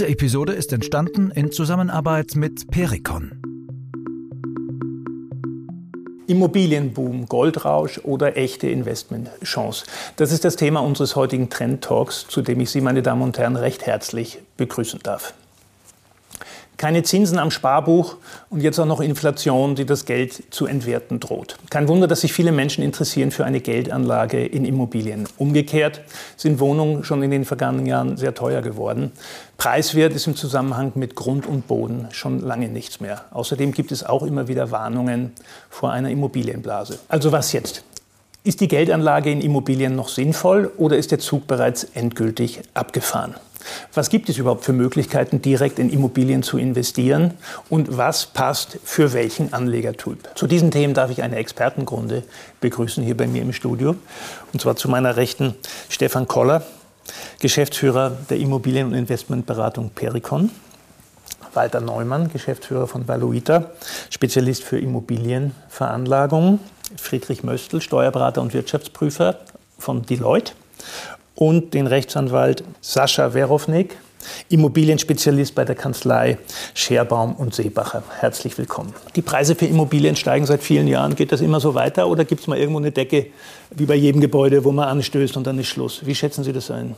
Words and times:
Diese 0.00 0.12
Episode 0.12 0.54
ist 0.54 0.72
entstanden 0.72 1.30
in 1.30 1.52
Zusammenarbeit 1.52 2.34
mit 2.34 2.70
Pericon. 2.70 3.32
Immobilienboom, 6.26 7.26
Goldrausch 7.26 8.00
oder 8.02 8.38
echte 8.38 8.70
Investmentchance? 8.70 9.84
Das 10.16 10.32
ist 10.32 10.46
das 10.46 10.56
Thema 10.56 10.80
unseres 10.80 11.16
heutigen 11.16 11.50
Trend 11.50 11.84
Talks, 11.84 12.26
zu 12.26 12.40
dem 12.40 12.60
ich 12.60 12.70
Sie, 12.70 12.80
meine 12.80 13.02
Damen 13.02 13.20
und 13.20 13.36
Herren, 13.36 13.56
recht 13.56 13.84
herzlich 13.84 14.38
begrüßen 14.56 15.00
darf. 15.02 15.34
Keine 16.80 17.02
Zinsen 17.02 17.38
am 17.38 17.50
Sparbuch 17.50 18.16
und 18.48 18.62
jetzt 18.62 18.78
auch 18.78 18.86
noch 18.86 19.02
Inflation, 19.02 19.74
die 19.74 19.84
das 19.84 20.06
Geld 20.06 20.44
zu 20.48 20.64
entwerten 20.64 21.20
droht. 21.20 21.58
Kein 21.68 21.88
Wunder, 21.88 22.06
dass 22.06 22.22
sich 22.22 22.32
viele 22.32 22.52
Menschen 22.52 22.82
interessieren 22.82 23.32
für 23.32 23.44
eine 23.44 23.60
Geldanlage 23.60 24.46
in 24.46 24.64
Immobilien. 24.64 25.28
Umgekehrt 25.36 26.00
sind 26.38 26.58
Wohnungen 26.58 27.04
schon 27.04 27.22
in 27.22 27.30
den 27.30 27.44
vergangenen 27.44 27.84
Jahren 27.84 28.16
sehr 28.16 28.34
teuer 28.34 28.62
geworden. 28.62 29.12
Preiswert 29.58 30.14
ist 30.14 30.26
im 30.26 30.36
Zusammenhang 30.36 30.92
mit 30.94 31.16
Grund 31.16 31.46
und 31.46 31.68
Boden 31.68 32.08
schon 32.12 32.40
lange 32.40 32.70
nichts 32.70 32.98
mehr. 32.98 33.26
Außerdem 33.30 33.72
gibt 33.72 33.92
es 33.92 34.02
auch 34.02 34.22
immer 34.22 34.48
wieder 34.48 34.70
Warnungen 34.70 35.32
vor 35.68 35.92
einer 35.92 36.08
Immobilienblase. 36.08 36.98
Also 37.08 37.30
was 37.30 37.52
jetzt? 37.52 37.84
Ist 38.42 38.62
die 38.62 38.68
Geldanlage 38.68 39.30
in 39.30 39.42
Immobilien 39.42 39.96
noch 39.96 40.08
sinnvoll 40.08 40.72
oder 40.78 40.96
ist 40.96 41.10
der 41.10 41.18
Zug 41.18 41.46
bereits 41.46 41.84
endgültig 41.84 42.62
abgefahren? 42.72 43.34
Was 43.94 44.10
gibt 44.10 44.28
es 44.28 44.38
überhaupt 44.38 44.64
für 44.64 44.72
Möglichkeiten, 44.72 45.42
direkt 45.42 45.78
in 45.78 45.90
Immobilien 45.90 46.42
zu 46.42 46.58
investieren? 46.58 47.34
Und 47.68 47.96
was 47.96 48.26
passt 48.26 48.78
für 48.84 49.12
welchen 49.12 49.52
Anlegertyp? 49.52 50.30
Zu 50.34 50.46
diesen 50.46 50.70
Themen 50.70 50.94
darf 50.94 51.10
ich 51.10 51.22
eine 51.22 51.36
Expertengrunde 51.36 52.22
begrüßen 52.60 53.02
hier 53.02 53.16
bei 53.16 53.26
mir 53.26 53.42
im 53.42 53.52
Studio. 53.52 53.96
Und 54.52 54.60
zwar 54.60 54.76
zu 54.76 54.88
meiner 54.88 55.16
Rechten 55.16 55.54
Stefan 55.88 56.28
Koller, 56.28 56.62
Geschäftsführer 57.40 58.16
der 58.28 58.38
Immobilien- 58.38 58.88
und 58.88 58.94
Investmentberatung 58.94 59.90
Pericon. 59.90 60.50
Walter 61.52 61.80
Neumann, 61.80 62.32
Geschäftsführer 62.32 62.86
von 62.86 63.08
Valuita, 63.08 63.70
Spezialist 64.08 64.62
für 64.62 64.78
Immobilienveranlagungen. 64.78 66.60
Friedrich 66.96 67.42
Möstl, 67.42 67.80
Steuerberater 67.80 68.40
und 68.42 68.52
Wirtschaftsprüfer 68.52 69.36
von 69.78 70.02
Deloitte 70.02 70.52
und 71.40 71.72
den 71.72 71.86
Rechtsanwalt 71.86 72.62
Sascha 72.82 73.32
Werownik, 73.32 73.96
Immobilienspezialist 74.50 75.54
bei 75.54 75.64
der 75.64 75.74
Kanzlei 75.74 76.36
Scherbaum 76.74 77.34
und 77.34 77.54
Seebacher. 77.54 78.02
Herzlich 78.18 78.58
willkommen. 78.58 78.92
Die 79.16 79.22
Preise 79.22 79.54
für 79.54 79.64
Immobilien 79.64 80.16
steigen 80.16 80.44
seit 80.44 80.62
vielen 80.62 80.86
Jahren. 80.86 81.14
Geht 81.14 81.32
das 81.32 81.40
immer 81.40 81.58
so 81.58 81.74
weiter 81.74 82.08
oder 82.08 82.26
gibt 82.26 82.42
es 82.42 82.46
mal 82.46 82.58
irgendwo 82.58 82.78
eine 82.78 82.90
Decke, 82.90 83.28
wie 83.74 83.86
bei 83.86 83.94
jedem 83.94 84.20
Gebäude, 84.20 84.64
wo 84.64 84.72
man 84.72 84.86
anstößt 84.88 85.38
und 85.38 85.46
dann 85.46 85.58
ist 85.58 85.68
Schluss? 85.68 86.04
Wie 86.04 86.14
schätzen 86.14 86.44
Sie 86.44 86.52
das 86.52 86.70
ein? 86.70 86.94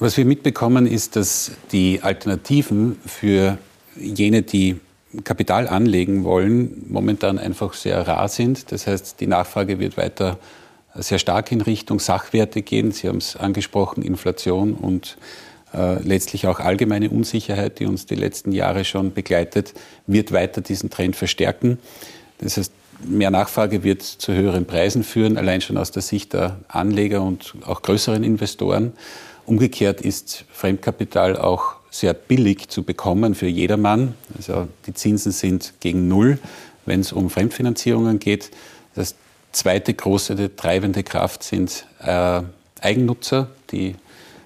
Was 0.00 0.16
wir 0.16 0.24
mitbekommen, 0.24 0.88
ist, 0.88 1.14
dass 1.14 1.52
die 1.70 2.00
Alternativen 2.02 2.98
für 3.06 3.56
jene, 3.94 4.42
die 4.42 4.80
Kapital 5.22 5.68
anlegen 5.68 6.24
wollen, 6.24 6.84
momentan 6.88 7.38
einfach 7.38 7.72
sehr 7.74 8.04
rar 8.08 8.26
sind. 8.26 8.72
Das 8.72 8.88
heißt, 8.88 9.20
die 9.20 9.28
Nachfrage 9.28 9.78
wird 9.78 9.96
weiter 9.96 10.38
sehr 10.98 11.18
stark 11.18 11.52
in 11.52 11.60
Richtung 11.60 12.00
Sachwerte 12.00 12.62
gehen. 12.62 12.92
Sie 12.92 13.08
haben 13.08 13.18
es 13.18 13.36
angesprochen, 13.36 14.02
Inflation 14.02 14.74
und 14.74 15.16
äh, 15.74 16.02
letztlich 16.02 16.46
auch 16.46 16.60
allgemeine 16.60 17.10
Unsicherheit, 17.10 17.78
die 17.78 17.86
uns 17.86 18.06
die 18.06 18.14
letzten 18.14 18.52
Jahre 18.52 18.84
schon 18.84 19.12
begleitet, 19.12 19.74
wird 20.06 20.32
weiter 20.32 20.60
diesen 20.60 20.90
Trend 20.90 21.16
verstärken. 21.16 21.78
Das 22.38 22.56
heißt, 22.56 22.72
mehr 23.04 23.30
Nachfrage 23.30 23.82
wird 23.82 24.02
zu 24.02 24.32
höheren 24.32 24.66
Preisen 24.66 25.04
führen, 25.04 25.36
allein 25.36 25.60
schon 25.60 25.76
aus 25.76 25.90
der 25.90 26.02
Sicht 26.02 26.32
der 26.32 26.58
Anleger 26.68 27.22
und 27.22 27.54
auch 27.64 27.82
größeren 27.82 28.24
Investoren. 28.24 28.92
Umgekehrt 29.44 30.00
ist 30.00 30.44
Fremdkapital 30.50 31.36
auch 31.36 31.76
sehr 31.90 32.14
billig 32.14 32.68
zu 32.68 32.82
bekommen 32.82 33.34
für 33.34 33.46
jedermann. 33.46 34.14
Also 34.36 34.68
die 34.86 34.94
Zinsen 34.94 35.32
sind 35.32 35.74
gegen 35.80 36.08
Null, 36.08 36.38
wenn 36.84 37.00
es 37.00 37.12
um 37.12 37.30
Fremdfinanzierungen 37.30 38.18
geht. 38.18 38.50
Das 38.94 39.14
zweite 39.56 39.94
große 39.94 40.54
treibende 40.56 41.02
Kraft 41.02 41.42
sind 41.42 41.86
äh, 42.00 42.42
Eigennutzer, 42.80 43.48
die 43.70 43.96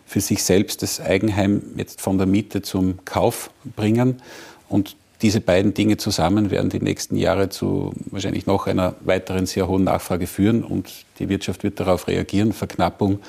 für 0.06 0.20
sich 0.20 0.42
selbst 0.42 0.82
das 0.82 1.00
Eigenheim 1.00 1.62
jetzt 1.76 2.00
von 2.00 2.18
der 2.18 2.26
Miete 2.26 2.62
zum 2.62 3.04
Kauf 3.04 3.50
bringen. 3.76 4.22
Und 4.68 4.96
diese 5.22 5.40
beiden 5.40 5.74
Dinge 5.74 5.98
zusammen 5.98 6.50
werden 6.50 6.70
die 6.70 6.80
nächsten 6.80 7.16
Jahre 7.16 7.48
zu 7.48 7.92
wahrscheinlich 8.06 8.46
noch 8.46 8.66
einer 8.66 8.94
weiteren 9.00 9.46
sehr 9.46 9.68
hohen 9.68 9.84
Nachfrage 9.84 10.26
führen 10.26 10.64
und 10.64 10.90
die 11.18 11.28
Wirtschaft 11.28 11.62
wird 11.62 11.78
darauf 11.78 12.08
reagieren. 12.08 12.52
Verknappung 12.52 13.20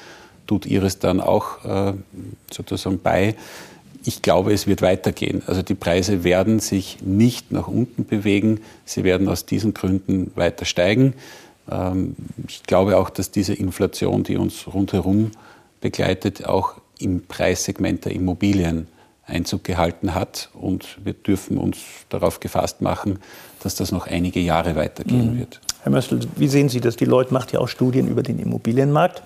tut 0.48 0.66
ihres 0.66 1.00
dann 1.00 1.20
auch 1.20 1.66
äh, 1.66 1.94
sozusagen 2.52 3.00
bei. 3.00 3.36
Ich 4.04 4.22
glaube, 4.22 4.54
es 4.54 4.66
wird 4.66 4.82
weitergehen. 4.82 5.44
Also 5.46 5.62
die 5.62 5.76
Preise 5.76 6.24
werden 6.24 6.60
sich 6.60 7.00
nicht 7.02 7.52
nach 7.52 7.68
unten 7.68 8.06
bewegen. 8.06 8.62
Sie 8.86 9.04
werden 9.04 9.28
aus 9.28 9.46
diesen 9.46 9.74
Gründen 9.74 10.32
weiter 10.36 10.66
steigen. 10.66 11.14
Ähm, 11.72 12.16
ich 12.48 12.64
glaube 12.64 12.98
auch, 12.98 13.10
dass 13.10 13.32
diese 13.32 13.54
Inflation, 13.54 14.24
die 14.24 14.38
uns 14.38 14.68
rundherum 14.68 15.32
begleitet, 15.80 16.46
auch 16.46 16.76
im 17.00 17.26
Preissegment 17.26 18.06
der 18.06 18.12
Immobilien 18.12 18.88
Einzug 19.26 19.64
gehalten 19.64 20.14
hat. 20.14 20.50
Und 20.54 20.98
wir 21.04 21.14
dürfen 21.14 21.58
uns 21.58 21.78
darauf 22.10 22.40
gefasst 22.40 22.82
machen, 22.82 23.20
dass 23.64 23.76
das 23.76 23.92
noch 23.92 24.08
einige 24.08 24.40
Jahre 24.40 24.76
weitergehen 24.76 25.36
mhm. 25.36 25.40
wird. 25.40 25.62
Herr 25.84 25.92
Möstl, 25.92 26.20
wie 26.36 26.48
sehen 26.48 26.70
Sie 26.70 26.80
das? 26.80 26.96
Die 26.96 27.06
Leute 27.06 27.34
macht 27.34 27.54
ja 27.54 27.60
auch 27.60 27.68
Studien 27.68 28.08
über 28.08 28.22
den 28.22 28.38
Immobilienmarkt. 28.40 29.24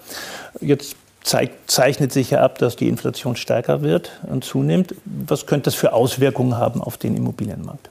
Jetzt 0.61 0.95
zeigt, 1.23 1.69
zeichnet 1.69 2.13
sich 2.13 2.31
ja 2.31 2.41
ab, 2.41 2.59
dass 2.59 2.75
die 2.75 2.87
Inflation 2.87 3.35
stärker 3.35 3.81
wird 3.81 4.21
und 4.23 4.43
zunimmt. 4.45 4.95
Was 5.03 5.47
könnte 5.47 5.65
das 5.65 5.75
für 5.75 5.91
Auswirkungen 5.91 6.57
haben 6.57 6.81
auf 6.81 6.97
den 6.97 7.17
Immobilienmarkt? 7.17 7.89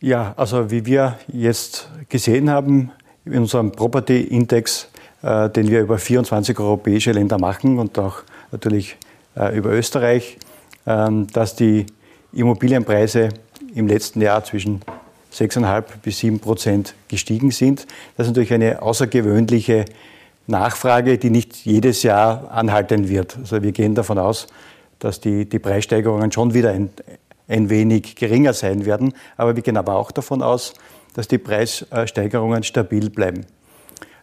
Ja, 0.00 0.34
also 0.36 0.70
wie 0.70 0.84
wir 0.84 1.18
jetzt 1.28 1.88
gesehen 2.10 2.50
haben 2.50 2.90
in 3.24 3.38
unserem 3.38 3.72
Property 3.72 4.22
Index, 4.22 4.88
äh, 5.22 5.48
den 5.50 5.68
wir 5.70 5.80
über 5.80 5.98
24 5.98 6.58
europäische 6.58 7.12
Länder 7.12 7.38
machen 7.38 7.78
und 7.78 7.98
auch 7.98 8.22
natürlich 8.52 8.96
äh, 9.36 9.56
über 9.56 9.70
Österreich, 9.70 10.38
äh, 10.86 11.08
dass 11.32 11.56
die 11.56 11.86
Immobilienpreise 12.32 13.30
im 13.74 13.86
letzten 13.86 14.20
Jahr 14.20 14.44
zwischen 14.44 14.82
6,5 15.32 15.84
bis 16.02 16.18
7 16.18 16.38
Prozent 16.38 16.94
gestiegen 17.08 17.50
sind. 17.50 17.86
Das 18.16 18.26
ist 18.26 18.32
natürlich 18.32 18.52
eine 18.52 18.82
außergewöhnliche 18.82 19.84
Nachfrage, 20.46 21.18
die 21.18 21.30
nicht 21.30 21.64
jedes 21.64 22.02
Jahr 22.02 22.50
anhalten 22.50 23.08
wird. 23.08 23.36
Also 23.38 23.62
wir 23.62 23.72
gehen 23.72 23.94
davon 23.94 24.18
aus, 24.18 24.46
dass 24.98 25.20
die, 25.20 25.48
die 25.48 25.58
Preissteigerungen 25.58 26.30
schon 26.30 26.54
wieder 26.54 26.70
ein, 26.70 26.90
ein 27.48 27.68
wenig 27.70 28.14
geringer 28.14 28.52
sein 28.52 28.84
werden. 28.84 29.14
Aber 29.36 29.56
wir 29.56 29.62
gehen 29.62 29.76
aber 29.76 29.96
auch 29.96 30.12
davon 30.12 30.42
aus, 30.42 30.74
dass 31.14 31.28
die 31.28 31.38
Preissteigerungen 31.38 32.62
stabil 32.62 33.08
bleiben. 33.08 33.46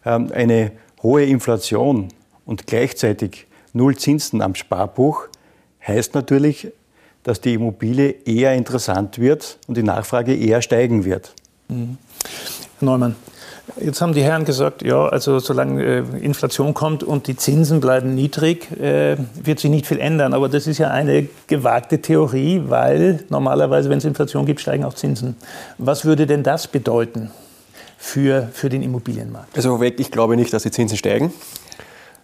Ähm, 0.05 0.31
eine 0.33 0.71
hohe 1.01 1.25
Inflation 1.25 2.09
und 2.45 2.67
gleichzeitig 2.67 3.47
Null 3.73 3.95
Zinsen 3.97 4.41
am 4.41 4.55
Sparbuch 4.55 5.27
heißt 5.87 6.13
natürlich, 6.13 6.67
dass 7.23 7.41
die 7.41 7.53
Immobilie 7.53 8.15
eher 8.25 8.53
interessant 8.53 9.19
wird 9.19 9.57
und 9.67 9.77
die 9.77 9.83
Nachfrage 9.83 10.35
eher 10.35 10.61
steigen 10.61 11.05
wird. 11.05 11.33
Mhm. 11.69 11.97
Neumann, 12.81 13.15
Jetzt 13.79 14.01
haben 14.01 14.13
die 14.13 14.23
Herren 14.23 14.43
gesagt, 14.43 14.81
ja, 14.81 15.07
also 15.07 15.39
solange 15.39 15.83
äh, 15.83 16.03
Inflation 16.19 16.73
kommt 16.73 17.03
und 17.03 17.27
die 17.27 17.35
Zinsen 17.35 17.79
bleiben 17.79 18.15
niedrig, 18.15 18.71
äh, 18.79 19.17
wird 19.35 19.59
sich 19.59 19.69
nicht 19.69 19.85
viel 19.85 19.99
ändern. 19.99 20.33
Aber 20.33 20.49
das 20.49 20.67
ist 20.67 20.77
ja 20.77 20.89
eine 20.89 21.27
gewagte 21.47 22.01
Theorie, 22.01 22.63
weil 22.67 23.23
normalerweise, 23.29 23.89
wenn 23.89 23.99
es 23.99 24.05
Inflation 24.05 24.45
gibt, 24.45 24.61
steigen 24.61 24.83
auch 24.83 24.93
Zinsen. 24.93 25.35
Was 25.77 26.05
würde 26.05 26.25
denn 26.25 26.43
das 26.43 26.67
bedeuten 26.67 27.31
für, 27.97 28.49
für 28.51 28.69
den 28.69 28.81
Immobilienmarkt? 28.81 29.55
Also 29.55 29.69
vorweg, 29.69 29.99
ich 29.99 30.11
glaube 30.11 30.35
nicht, 30.35 30.51
dass 30.53 30.63
die 30.63 30.71
Zinsen 30.71 30.97
steigen. 30.97 31.33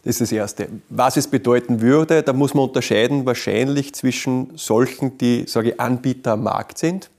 Das 0.04 0.16
ist 0.16 0.22
das 0.22 0.32
Erste. 0.32 0.70
Was 0.90 1.18
es 1.18 1.28
bedeuten 1.28 1.82
würde, 1.82 2.24
da 2.24 2.34
muss 2.34 2.54
man 2.54 2.66
unterscheiden 2.66 3.26
wahrscheinlich 3.26 3.94
zwischen 3.94 4.52
solchen, 4.56 5.18
die 5.18 5.46
sage 5.48 5.80
Anbieter 5.80 6.34
am 6.34 6.44
Markt 6.44 6.78
sind 6.78 7.10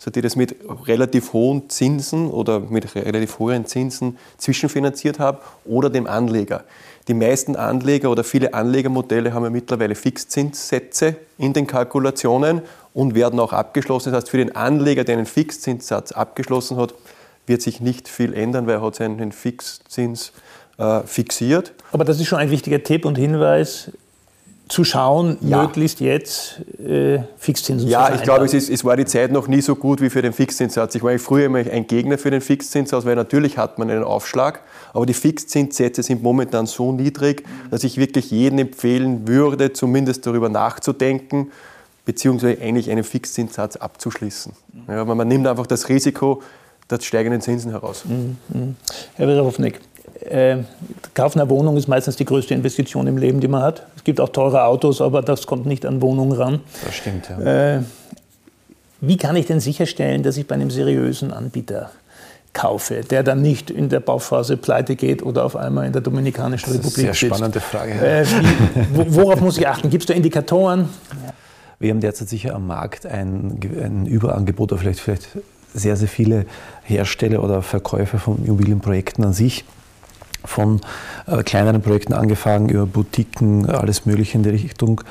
so 0.00 0.10
die 0.10 0.22
das 0.22 0.34
mit 0.34 0.56
relativ 0.86 1.34
hohen 1.34 1.68
Zinsen 1.68 2.30
oder 2.30 2.58
mit 2.58 2.94
relativ 2.94 3.38
hohen 3.38 3.66
Zinsen 3.66 4.16
zwischenfinanziert 4.38 5.18
haben 5.18 5.38
oder 5.66 5.90
dem 5.90 6.06
Anleger. 6.06 6.64
Die 7.06 7.12
meisten 7.12 7.54
Anleger 7.54 8.10
oder 8.10 8.24
viele 8.24 8.54
Anlegermodelle 8.54 9.34
haben 9.34 9.44
ja 9.44 9.50
mittlerweile 9.50 9.94
Fixzinssätze 9.94 11.16
in 11.36 11.52
den 11.52 11.66
Kalkulationen 11.66 12.62
und 12.94 13.14
werden 13.14 13.38
auch 13.38 13.52
abgeschlossen. 13.52 14.10
Das 14.12 14.22
heißt, 14.22 14.30
für 14.30 14.38
den 14.38 14.56
Anleger, 14.56 15.04
der 15.04 15.18
einen 15.18 15.26
Fixzinssatz 15.26 16.12
abgeschlossen 16.12 16.78
hat, 16.78 16.94
wird 17.46 17.60
sich 17.60 17.82
nicht 17.82 18.08
viel 18.08 18.32
ändern, 18.32 18.66
weil 18.66 18.76
er 18.76 18.82
hat 18.82 18.94
seinen 18.94 19.32
Fixzins 19.32 20.32
äh, 20.78 21.00
fixiert. 21.00 21.74
Aber 21.92 22.06
das 22.06 22.18
ist 22.18 22.26
schon 22.26 22.38
ein 22.38 22.50
wichtiger 22.50 22.82
Tipp 22.82 23.04
und 23.04 23.18
Hinweis 23.18 23.90
zu 24.70 24.84
schauen, 24.84 25.36
ja. 25.40 25.62
möglichst 25.62 26.00
jetzt 26.00 26.60
äh, 26.78 27.18
Fixzinsen 27.36 27.88
ja, 27.88 28.06
zu 28.06 28.12
Ja, 28.12 28.16
ich 28.16 28.22
glaube, 28.22 28.44
es, 28.44 28.54
es 28.54 28.84
war 28.84 28.96
die 28.96 29.04
Zeit 29.04 29.32
noch 29.32 29.48
nie 29.48 29.60
so 29.60 29.74
gut 29.74 30.00
wie 30.00 30.10
für 30.10 30.22
den 30.22 30.32
Fixzinssatz. 30.32 30.94
Ich 30.94 31.02
war 31.02 31.18
früher 31.18 31.46
immer 31.46 31.58
ein 31.58 31.86
Gegner 31.86 32.18
für 32.18 32.30
den 32.30 32.40
Fixzinssatz, 32.40 33.04
weil 33.04 33.16
natürlich 33.16 33.58
hat 33.58 33.78
man 33.78 33.90
einen 33.90 34.04
Aufschlag, 34.04 34.60
aber 34.92 35.06
die 35.06 35.14
Fixzinssätze 35.14 36.02
sind 36.02 36.22
momentan 36.22 36.66
so 36.66 36.92
niedrig, 36.92 37.44
dass 37.70 37.84
ich 37.84 37.96
wirklich 37.96 38.30
jedem 38.30 38.60
empfehlen 38.60 39.26
würde, 39.26 39.72
zumindest 39.72 40.26
darüber 40.26 40.48
nachzudenken, 40.48 41.50
beziehungsweise 42.04 42.60
eigentlich 42.62 42.90
einen 42.90 43.04
Fixzinssatz 43.04 43.76
abzuschließen. 43.76 44.52
Ja, 44.88 45.04
man 45.04 45.26
nimmt 45.26 45.46
einfach 45.46 45.66
das 45.66 45.88
Risiko 45.88 46.42
der 46.90 47.00
steigenden 47.00 47.40
Zinsen 47.40 47.70
heraus. 47.70 48.04
Mhm. 48.04 48.36
mhm. 48.48 48.76
Herr 49.14 49.28
Werofnik, 49.28 49.80
äh, 50.22 50.58
Kaufen 51.14 51.40
einer 51.40 51.50
Wohnung 51.50 51.76
ist 51.76 51.88
meistens 51.88 52.16
die 52.16 52.24
größte 52.24 52.54
Investition 52.54 53.06
im 53.06 53.16
Leben, 53.16 53.40
die 53.40 53.48
man 53.48 53.62
hat. 53.62 53.86
Es 53.96 54.04
gibt 54.04 54.20
auch 54.20 54.28
teure 54.28 54.64
Autos, 54.64 55.00
aber 55.00 55.22
das 55.22 55.46
kommt 55.46 55.66
nicht 55.66 55.86
an 55.86 56.00
Wohnungen 56.02 56.32
ran. 56.32 56.60
Das 56.84 56.94
stimmt, 56.94 57.28
ja. 57.28 57.76
Äh, 57.76 57.82
wie 59.00 59.16
kann 59.16 59.34
ich 59.36 59.46
denn 59.46 59.60
sicherstellen, 59.60 60.22
dass 60.22 60.36
ich 60.36 60.46
bei 60.46 60.54
einem 60.54 60.70
seriösen 60.70 61.32
Anbieter 61.32 61.90
kaufe, 62.52 63.02
der 63.02 63.22
dann 63.22 63.42
nicht 63.42 63.70
in 63.70 63.88
der 63.88 64.00
Bauphase 64.00 64.56
pleite 64.56 64.96
geht 64.96 65.22
oder 65.22 65.44
auf 65.44 65.56
einmal 65.56 65.86
in 65.86 65.92
der 65.92 66.02
Dominikanischen 66.02 66.72
Republik 66.72 66.84
das 66.92 66.92
ist 66.92 67.04
eine 67.04 67.14
sehr 67.14 67.28
spannende 67.28 67.60
Frage. 67.60 67.92
Äh, 67.92 68.26
wie, 68.92 69.14
worauf 69.14 69.40
muss 69.40 69.56
ich 69.56 69.66
achten? 69.68 69.88
Gibt 69.88 70.02
es 70.02 70.06
da 70.08 70.14
Indikatoren? 70.14 70.88
Wir 71.78 71.90
haben 71.90 72.00
derzeit 72.00 72.28
sicher 72.28 72.54
am 72.54 72.66
Markt 72.66 73.06
ein, 73.06 73.58
ein 73.82 74.04
Überangebot 74.04 74.72
oder 74.72 74.80
vielleicht, 74.80 75.00
vielleicht 75.00 75.28
sehr, 75.72 75.96
sehr 75.96 76.08
viele 76.08 76.44
Hersteller 76.82 77.42
oder 77.42 77.62
Verkäufer 77.62 78.18
von 78.18 78.44
Immobilienprojekten 78.44 79.24
an 79.24 79.32
sich 79.32 79.64
von 80.44 80.80
äh, 81.26 81.42
kleineren 81.42 81.82
Projekten 81.82 82.12
angefangen, 82.12 82.68
über 82.68 82.86
Boutiquen, 82.86 83.66
alles 83.66 84.06
Mögliche 84.06 84.38
in 84.38 84.42
die 84.42 84.50
Richtung. 84.50 85.02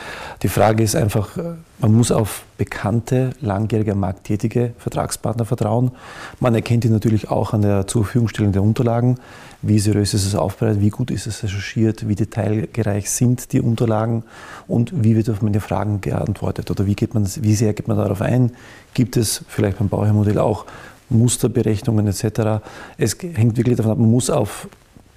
Die 0.43 0.49
Frage 0.49 0.83
ist 0.83 0.95
einfach, 0.95 1.37
äh, 1.37 1.55
man 1.79 1.93
muss 1.93 2.11
auf 2.11 2.43
bekannte, 2.57 3.31
langjährige, 3.39 3.95
markttätige 3.95 4.73
Vertragspartner 4.77 5.45
vertrauen. 5.45 5.91
Man 6.39 6.53
erkennt 6.53 6.83
die 6.83 6.89
natürlich 6.89 7.29
auch 7.29 7.53
an 7.53 7.61
der 7.61 7.87
zur 7.87 8.03
Verfügungstellung 8.03 8.51
der 8.51 8.63
Unterlagen. 8.63 9.17
Wie 9.61 9.79
seriös 9.79 10.13
ist 10.13 10.25
es 10.25 10.35
aufbereitet, 10.35 10.81
wie 10.81 10.89
gut 10.89 11.11
ist 11.11 11.27
es 11.27 11.43
recherchiert, 11.43 12.07
wie 12.07 12.15
detailgereich 12.15 13.09
sind 13.09 13.51
die 13.53 13.61
Unterlagen 13.61 14.23
und 14.67 14.91
wie 15.03 15.15
wird 15.15 15.29
auf 15.29 15.41
meine 15.41 15.59
Fragen 15.59 16.01
geantwortet 16.01 16.71
oder 16.71 16.85
wie, 16.85 16.95
geht 16.95 17.13
man, 17.13 17.27
wie 17.41 17.55
sehr 17.55 17.73
geht 17.73 17.87
man 17.87 17.97
darauf 17.97 18.21
ein? 18.21 18.51
Gibt 18.93 19.17
es 19.17 19.43
vielleicht 19.47 19.79
beim 19.79 19.89
Bauherrmodell 19.89 20.37
auch 20.37 20.65
Musterberechnungen 21.09 22.07
etc. 22.07 22.61
Es 22.97 23.17
hängt 23.19 23.57
wirklich 23.57 23.77
davon 23.77 23.91
ab, 23.91 23.97
man 23.97 24.11
muss 24.11 24.29
auf 24.29 24.67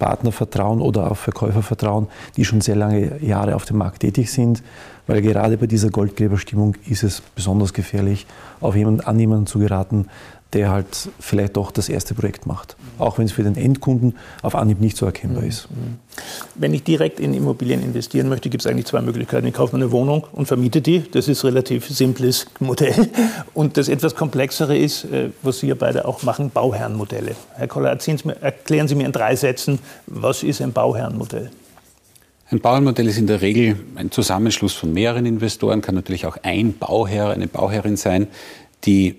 Partner 0.03 0.33
vertrauen 0.33 0.81
oder 0.81 1.09
auf 1.09 1.19
Verkäufer 1.19 1.63
vertrauen, 1.63 2.07
die 2.35 2.43
schon 2.43 2.59
sehr 2.59 2.75
lange 2.75 3.23
Jahre 3.23 3.55
auf 3.55 3.63
dem 3.63 3.77
Markt 3.77 4.01
tätig 4.01 4.29
sind, 4.29 4.61
weil 5.07 5.21
gerade 5.21 5.55
bei 5.57 5.65
dieser 5.65 5.91
Goldgräberstimmung 5.91 6.75
ist 6.89 7.03
es 7.03 7.21
besonders 7.21 7.71
gefährlich, 7.71 8.27
auf 8.59 8.75
jemanden, 8.75 8.99
an 8.99 9.17
jemanden 9.17 9.47
zu 9.47 9.59
geraten, 9.59 10.07
der 10.53 10.69
halt 10.69 11.09
vielleicht 11.19 11.57
doch 11.57 11.71
das 11.71 11.89
erste 11.89 12.13
Projekt 12.13 12.45
macht. 12.45 12.75
Auch 12.99 13.17
wenn 13.17 13.25
es 13.25 13.31
für 13.31 13.43
den 13.43 13.55
Endkunden 13.55 14.15
auf 14.41 14.55
Anhieb 14.55 14.79
nicht 14.79 14.97
so 14.97 15.05
erkennbar 15.05 15.43
ist. 15.43 15.67
Wenn 16.55 16.73
ich 16.73 16.83
direkt 16.83 17.19
in 17.19 17.33
Immobilien 17.33 17.81
investieren 17.81 18.29
möchte, 18.29 18.49
gibt 18.49 18.63
es 18.63 18.71
eigentlich 18.71 18.85
zwei 18.85 19.01
Möglichkeiten. 19.01 19.47
Ich 19.47 19.53
kaufe 19.53 19.75
eine 19.75 19.91
Wohnung 19.91 20.27
und 20.31 20.45
vermiete 20.45 20.81
die. 20.81 21.03
Das 21.11 21.27
ist 21.27 21.43
ein 21.43 21.47
relativ 21.47 21.87
simples 21.89 22.45
Modell. 22.59 23.09
Und 23.53 23.77
das 23.77 23.89
etwas 23.89 24.15
komplexere 24.15 24.77
ist, 24.77 25.05
äh, 25.05 25.29
was 25.41 25.59
Sie 25.59 25.67
ja 25.67 25.75
beide 25.75 26.05
auch 26.05 26.23
machen, 26.23 26.51
Bauherrenmodelle. 26.51 27.35
Herr 27.55 27.67
Koller, 27.67 27.89
erklären 28.41 28.87
Sie 28.87 28.95
mir 28.95 29.05
in 29.05 29.11
drei 29.11 29.35
Sätzen, 29.35 29.79
was 30.05 30.43
ist 30.43 30.61
ein 30.61 30.71
Bauherrenmodell? 30.71 31.49
Ein 32.49 32.59
Bauherrenmodell 32.59 33.07
ist 33.07 33.17
in 33.17 33.25
der 33.25 33.41
Regel 33.41 33.77
ein 33.95 34.11
Zusammenschluss 34.11 34.73
von 34.73 34.93
mehreren 34.93 35.25
Investoren, 35.25 35.81
kann 35.81 35.95
natürlich 35.95 36.27
auch 36.27 36.37
ein 36.43 36.77
Bauherr, 36.77 37.31
eine 37.31 37.47
Bauherrin 37.47 37.97
sein, 37.97 38.27
die 38.85 39.15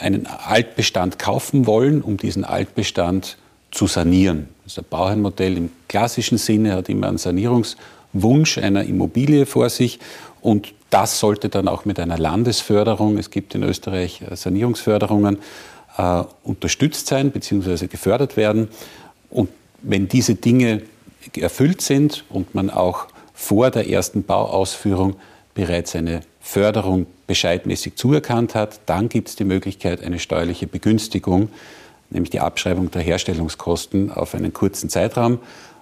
einen 0.00 0.26
Altbestand 0.26 1.18
kaufen 1.18 1.66
wollen, 1.66 2.02
um 2.02 2.16
diesen 2.16 2.44
Altbestand 2.44 3.36
zu 3.70 3.86
sanieren. 3.86 4.48
Das 4.64 4.82
Bauherrenmodell 4.82 5.56
im 5.56 5.70
klassischen 5.88 6.38
Sinne 6.38 6.74
hat 6.74 6.88
immer 6.88 7.08
einen 7.08 7.18
Sanierungswunsch 7.18 8.58
einer 8.58 8.84
Immobilie 8.84 9.46
vor 9.46 9.68
sich 9.68 9.98
und 10.40 10.74
das 10.90 11.18
sollte 11.18 11.48
dann 11.48 11.66
auch 11.66 11.84
mit 11.86 11.98
einer 11.98 12.18
Landesförderung, 12.18 13.18
es 13.18 13.30
gibt 13.30 13.54
in 13.56 13.64
Österreich 13.64 14.22
äh, 14.22 14.36
Sanierungsförderungen, 14.36 15.38
äh, 15.96 16.22
unterstützt 16.44 17.08
sein 17.08 17.32
bzw. 17.32 17.88
gefördert 17.88 18.36
werden. 18.36 18.68
Und 19.30 19.48
wenn 19.82 20.06
diese 20.06 20.36
Dinge 20.36 20.82
erfüllt 21.36 21.80
sind 21.80 22.24
und 22.28 22.54
man 22.54 22.70
auch 22.70 23.06
vor 23.32 23.70
der 23.70 23.88
ersten 23.88 24.22
Bauausführung 24.22 25.16
bereits 25.54 25.96
eine 25.96 26.20
Förderung 26.44 27.06
bescheidmäßig 27.26 27.96
zuerkannt 27.96 28.54
hat, 28.54 28.80
dann 28.84 29.08
gibt 29.08 29.28
es 29.28 29.36
die 29.36 29.44
Möglichkeit, 29.44 30.04
eine 30.04 30.18
steuerliche 30.18 30.66
Begünstigung, 30.66 31.48
nämlich 32.10 32.28
die 32.28 32.40
Abschreibung 32.40 32.90
der 32.90 33.00
Herstellungskosten 33.00 34.12
auf 34.12 34.34
einen 34.34 34.52
kurzen 34.52 34.90
Zeitraum 34.90 35.38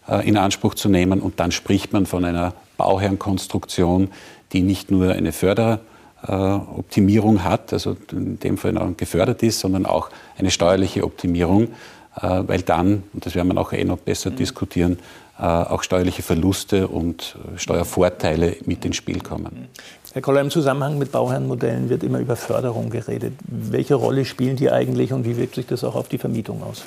äh, 0.09 0.27
in 0.27 0.37
Anspruch 0.37 0.77
zu 0.77 0.89
nehmen. 0.89 1.21
Und 1.21 1.41
dann 1.41 1.51
spricht 1.51 1.93
man 1.93 2.07
von 2.07 2.25
einer 2.25 2.55
Bauherrenkonstruktion, 2.77 4.13
die 4.53 4.63
nicht 4.63 4.93
nur 4.93 5.11
eine 5.11 5.33
Förderoptimierung 5.33 7.37
äh, 7.37 7.41
hat, 7.41 7.73
also 7.73 7.97
in 8.13 8.39
dem 8.39 8.57
Fall 8.57 8.95
gefördert 8.97 9.43
ist, 9.43 9.59
sondern 9.59 9.85
auch 9.85 10.11
eine 10.39 10.53
steuerliche 10.53 11.03
Optimierung, 11.03 11.73
äh, 12.21 12.45
weil 12.47 12.63
dann, 12.63 13.03
und 13.13 13.27
das 13.27 13.35
werden 13.35 13.53
wir 13.53 13.61
auch 13.61 13.73
eh 13.73 13.83
noch 13.85 13.99
besser 13.99 14.31
mhm. 14.31 14.37
diskutieren, 14.37 15.01
auch 15.39 15.83
steuerliche 15.83 16.23
Verluste 16.23 16.87
und 16.87 17.37
Steuervorteile 17.57 18.59
mit 18.67 18.85
ins 18.85 18.97
Spiel 18.97 19.21
kommen. 19.21 19.67
Herr 20.15 20.21
Koller, 20.21 20.43
im 20.43 20.51
Zusammenhang 20.51 20.99
mit 20.99 21.11
Bauherrenmodellen 21.11 21.89
wird 21.89 22.03
immer 22.03 22.19
über 22.19 22.37
Förderung 22.37 22.91
geredet. 22.91 23.33
Welche 23.47 23.95
Rolle 23.95 24.27
spielen 24.27 24.57
die 24.57 24.71
eigentlich 24.71 25.15
und 25.15 25.25
wie 25.25 25.39
wirkt 25.39 25.55
sich 25.55 25.67
das 25.67 25.85
auch 25.85 25.95
auf 25.95 26.09
die 26.09 26.19
Vermietung 26.19 26.63
aus? 26.63 26.85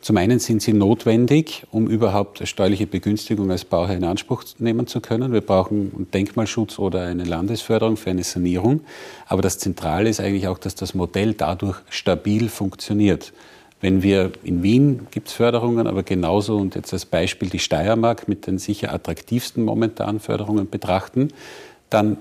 Zum 0.00 0.16
einen 0.16 0.38
sind 0.38 0.62
sie 0.62 0.72
notwendig, 0.72 1.66
um 1.72 1.88
überhaupt 1.88 2.46
steuerliche 2.46 2.86
Begünstigung 2.86 3.50
als 3.50 3.64
Bauherr 3.64 3.96
in 3.96 4.04
Anspruch 4.04 4.44
nehmen 4.58 4.86
zu 4.86 5.00
können. 5.00 5.32
Wir 5.32 5.40
brauchen 5.40 6.06
Denkmalschutz 6.14 6.78
oder 6.78 7.02
eine 7.06 7.24
Landesförderung 7.24 7.96
für 7.96 8.10
eine 8.10 8.22
Sanierung. 8.22 8.82
Aber 9.26 9.42
das 9.42 9.58
Zentrale 9.58 10.08
ist 10.08 10.20
eigentlich 10.20 10.46
auch, 10.46 10.58
dass 10.58 10.76
das 10.76 10.94
Modell 10.94 11.34
dadurch 11.34 11.78
stabil 11.90 12.48
funktioniert. 12.48 13.32
Wenn 13.80 14.04
wir 14.04 14.30
in 14.44 14.62
Wien 14.62 15.08
gibt 15.10 15.26
es 15.26 15.34
Förderungen, 15.34 15.88
aber 15.88 16.04
genauso 16.04 16.58
und 16.58 16.76
jetzt 16.76 16.92
als 16.92 17.06
Beispiel 17.06 17.48
die 17.48 17.58
Steiermark 17.58 18.28
mit 18.28 18.46
den 18.46 18.58
sicher 18.58 18.92
attraktivsten 18.92 19.64
momentanen 19.64 20.20
Förderungen 20.20 20.70
betrachten, 20.70 21.28
dann 21.90 22.18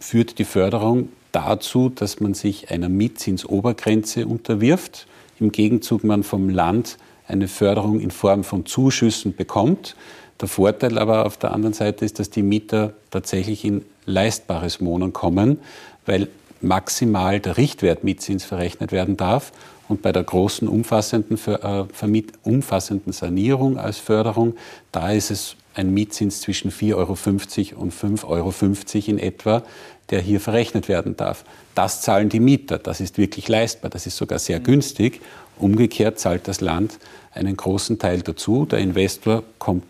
führt 0.00 0.38
die 0.38 0.44
Förderung 0.44 1.10
dazu, 1.32 1.90
dass 1.90 2.18
man 2.20 2.34
sich 2.34 2.70
einer 2.70 2.88
Mietzinsobergrenze 2.88 4.26
unterwirft. 4.26 5.06
Im 5.38 5.52
Gegenzug 5.52 6.02
man 6.02 6.22
vom 6.22 6.48
Land 6.48 6.98
eine 7.28 7.46
Förderung 7.46 8.00
in 8.00 8.10
Form 8.10 8.42
von 8.42 8.66
Zuschüssen 8.66 9.36
bekommt. 9.36 9.94
Der 10.40 10.48
Vorteil 10.48 10.98
aber 10.98 11.26
auf 11.26 11.36
der 11.36 11.52
anderen 11.52 11.74
Seite 11.74 12.04
ist, 12.04 12.18
dass 12.18 12.30
die 12.30 12.42
Mieter 12.42 12.94
tatsächlich 13.10 13.64
in 13.64 13.84
leistbares 14.06 14.84
Wohnen 14.84 15.12
kommen, 15.12 15.58
weil 16.06 16.28
maximal 16.60 17.40
der 17.40 17.56
Richtwert 17.56 18.04
Mietzins 18.04 18.44
verrechnet 18.44 18.90
werden 18.92 19.16
darf. 19.16 19.52
Und 19.88 20.02
bei 20.02 20.12
der 20.12 20.22
großen 20.22 20.68
umfassenden, 20.68 21.38
äh, 21.46 22.22
umfassenden 22.42 23.12
Sanierung 23.12 23.76
als 23.76 23.98
Förderung, 23.98 24.54
da 24.92 25.10
ist 25.10 25.30
es 25.30 25.56
ein 25.74 25.92
Mietzins 25.92 26.40
zwischen 26.40 26.70
4,50 26.70 27.74
Euro 27.74 27.82
und 27.82 27.92
5,50 27.92 28.24
Euro 28.26 28.52
in 29.10 29.18
etwa, 29.18 29.62
der 30.10 30.20
hier 30.20 30.40
verrechnet 30.40 30.88
werden 30.88 31.16
darf. 31.16 31.44
Das 31.74 32.02
zahlen 32.02 32.28
die 32.28 32.40
Mieter, 32.40 32.78
das 32.78 33.00
ist 33.00 33.18
wirklich 33.18 33.48
leistbar, 33.48 33.90
das 33.90 34.06
ist 34.06 34.16
sogar 34.16 34.38
sehr 34.38 34.58
mhm. 34.58 34.64
günstig. 34.64 35.20
Umgekehrt 35.58 36.18
zahlt 36.18 36.48
das 36.48 36.60
Land 36.60 36.98
einen 37.32 37.56
großen 37.56 37.98
Teil 37.98 38.22
dazu. 38.22 38.66
Der 38.66 38.78
Investor 38.78 39.42
kommt 39.58 39.84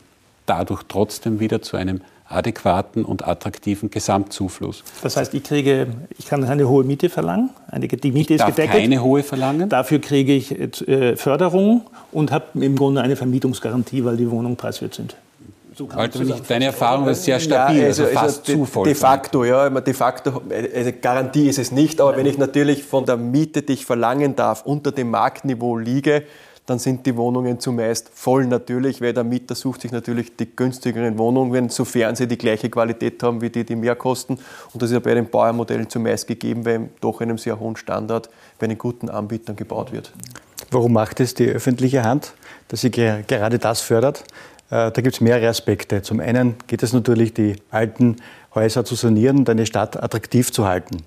dadurch 0.46 0.82
trotzdem 0.88 1.40
wieder 1.40 1.62
zu 1.62 1.76
einem 1.76 2.00
adäquaten 2.30 3.04
und 3.04 3.26
attraktiven 3.26 3.90
Gesamtzufluss. 3.90 4.84
Das 5.02 5.16
heißt, 5.16 5.34
ich 5.34 5.42
kriege, 5.42 5.88
ich 6.16 6.26
kann 6.26 6.44
eine 6.44 6.68
hohe 6.68 6.84
Miete 6.84 7.08
verlangen, 7.08 7.50
eine, 7.68 7.88
die 7.88 8.12
Miete 8.12 8.34
ich 8.34 8.40
ist 8.40 8.46
gedeckt. 8.46 8.72
keine 8.72 9.02
hohe 9.02 9.22
verlangen. 9.22 9.68
Dafür 9.68 10.00
kriege 10.00 10.32
ich 10.32 10.56
äh, 10.56 11.16
Förderung 11.16 11.82
und 12.12 12.30
habe 12.30 12.46
im 12.54 12.76
Grunde 12.76 13.02
eine 13.02 13.16
Vermietungsgarantie, 13.16 14.04
weil 14.04 14.16
die 14.16 14.30
Wohnungen 14.30 14.56
preiswert 14.56 14.94
sind. 14.94 15.16
So 15.80 15.88
also 15.96 16.34
deine 16.46 16.66
Erfahrung 16.66 17.08
ist 17.08 17.24
sehr 17.24 17.40
stabil, 17.40 17.80
ja, 17.80 17.86
also, 17.86 18.02
also, 18.02 18.14
fast 18.14 18.40
also 18.40 18.52
zu 18.52 18.64
voll. 18.66 18.84
De 18.84 18.94
facto, 18.94 19.44
ja, 19.44 19.70
de 19.70 19.94
facto, 19.94 20.42
eine 20.50 20.92
Garantie 20.92 21.48
ist 21.48 21.58
es 21.58 21.72
nicht, 21.72 22.02
aber 22.02 22.10
Nein. 22.10 22.20
wenn 22.20 22.26
ich 22.26 22.36
natürlich 22.36 22.82
von 22.82 23.06
der 23.06 23.16
Miete, 23.16 23.62
die 23.62 23.72
ich 23.72 23.86
verlangen 23.86 24.36
darf, 24.36 24.66
unter 24.66 24.92
dem 24.92 25.08
Marktniveau 25.10 25.78
liege, 25.78 26.24
dann 26.66 26.78
sind 26.78 27.06
die 27.06 27.16
Wohnungen 27.16 27.60
zumeist 27.60 28.10
voll 28.12 28.46
natürlich, 28.46 29.00
weil 29.00 29.14
der 29.14 29.24
Mieter 29.24 29.54
sucht 29.54 29.80
sich 29.80 29.90
natürlich 29.90 30.36
die 30.36 30.54
günstigeren 30.54 31.16
Wohnungen, 31.16 31.70
sofern 31.70 32.14
sie 32.14 32.28
die 32.28 32.36
gleiche 32.36 32.68
Qualität 32.68 33.22
haben 33.22 33.40
wie 33.40 33.48
die, 33.48 33.64
die 33.64 33.74
mehr 33.74 33.96
kosten. 33.96 34.34
Und 34.74 34.82
das 34.82 34.90
ist 34.90 34.94
ja 34.94 35.00
bei 35.00 35.14
den 35.14 35.30
Bauernmodellen 35.30 35.88
zumeist 35.88 36.26
gegeben, 36.26 36.66
weil 36.66 36.90
doch 37.00 37.22
einem 37.22 37.38
sehr 37.38 37.58
hohen 37.58 37.76
Standard 37.76 38.28
bei 38.58 38.66
den 38.66 38.76
guten 38.76 39.08
Anbietern 39.08 39.56
gebaut 39.56 39.92
wird. 39.92 40.12
Warum 40.70 40.92
macht 40.92 41.18
es 41.18 41.34
die 41.34 41.48
öffentliche 41.48 42.04
Hand, 42.04 42.34
dass 42.68 42.82
sie 42.82 42.90
gerade 42.90 43.58
das 43.58 43.80
fördert? 43.80 44.22
Da 44.70 44.90
gibt 44.90 45.14
es 45.14 45.20
mehrere 45.20 45.48
Aspekte. 45.48 46.00
Zum 46.00 46.20
einen 46.20 46.54
geht 46.68 46.82
es 46.84 46.92
natürlich, 46.92 47.34
die 47.34 47.56
alten 47.70 48.16
Häuser 48.54 48.84
zu 48.84 48.94
sanieren 48.94 49.38
und 49.38 49.50
eine 49.50 49.66
Stadt 49.66 50.00
attraktiv 50.00 50.52
zu 50.52 50.66
halten. 50.66 50.98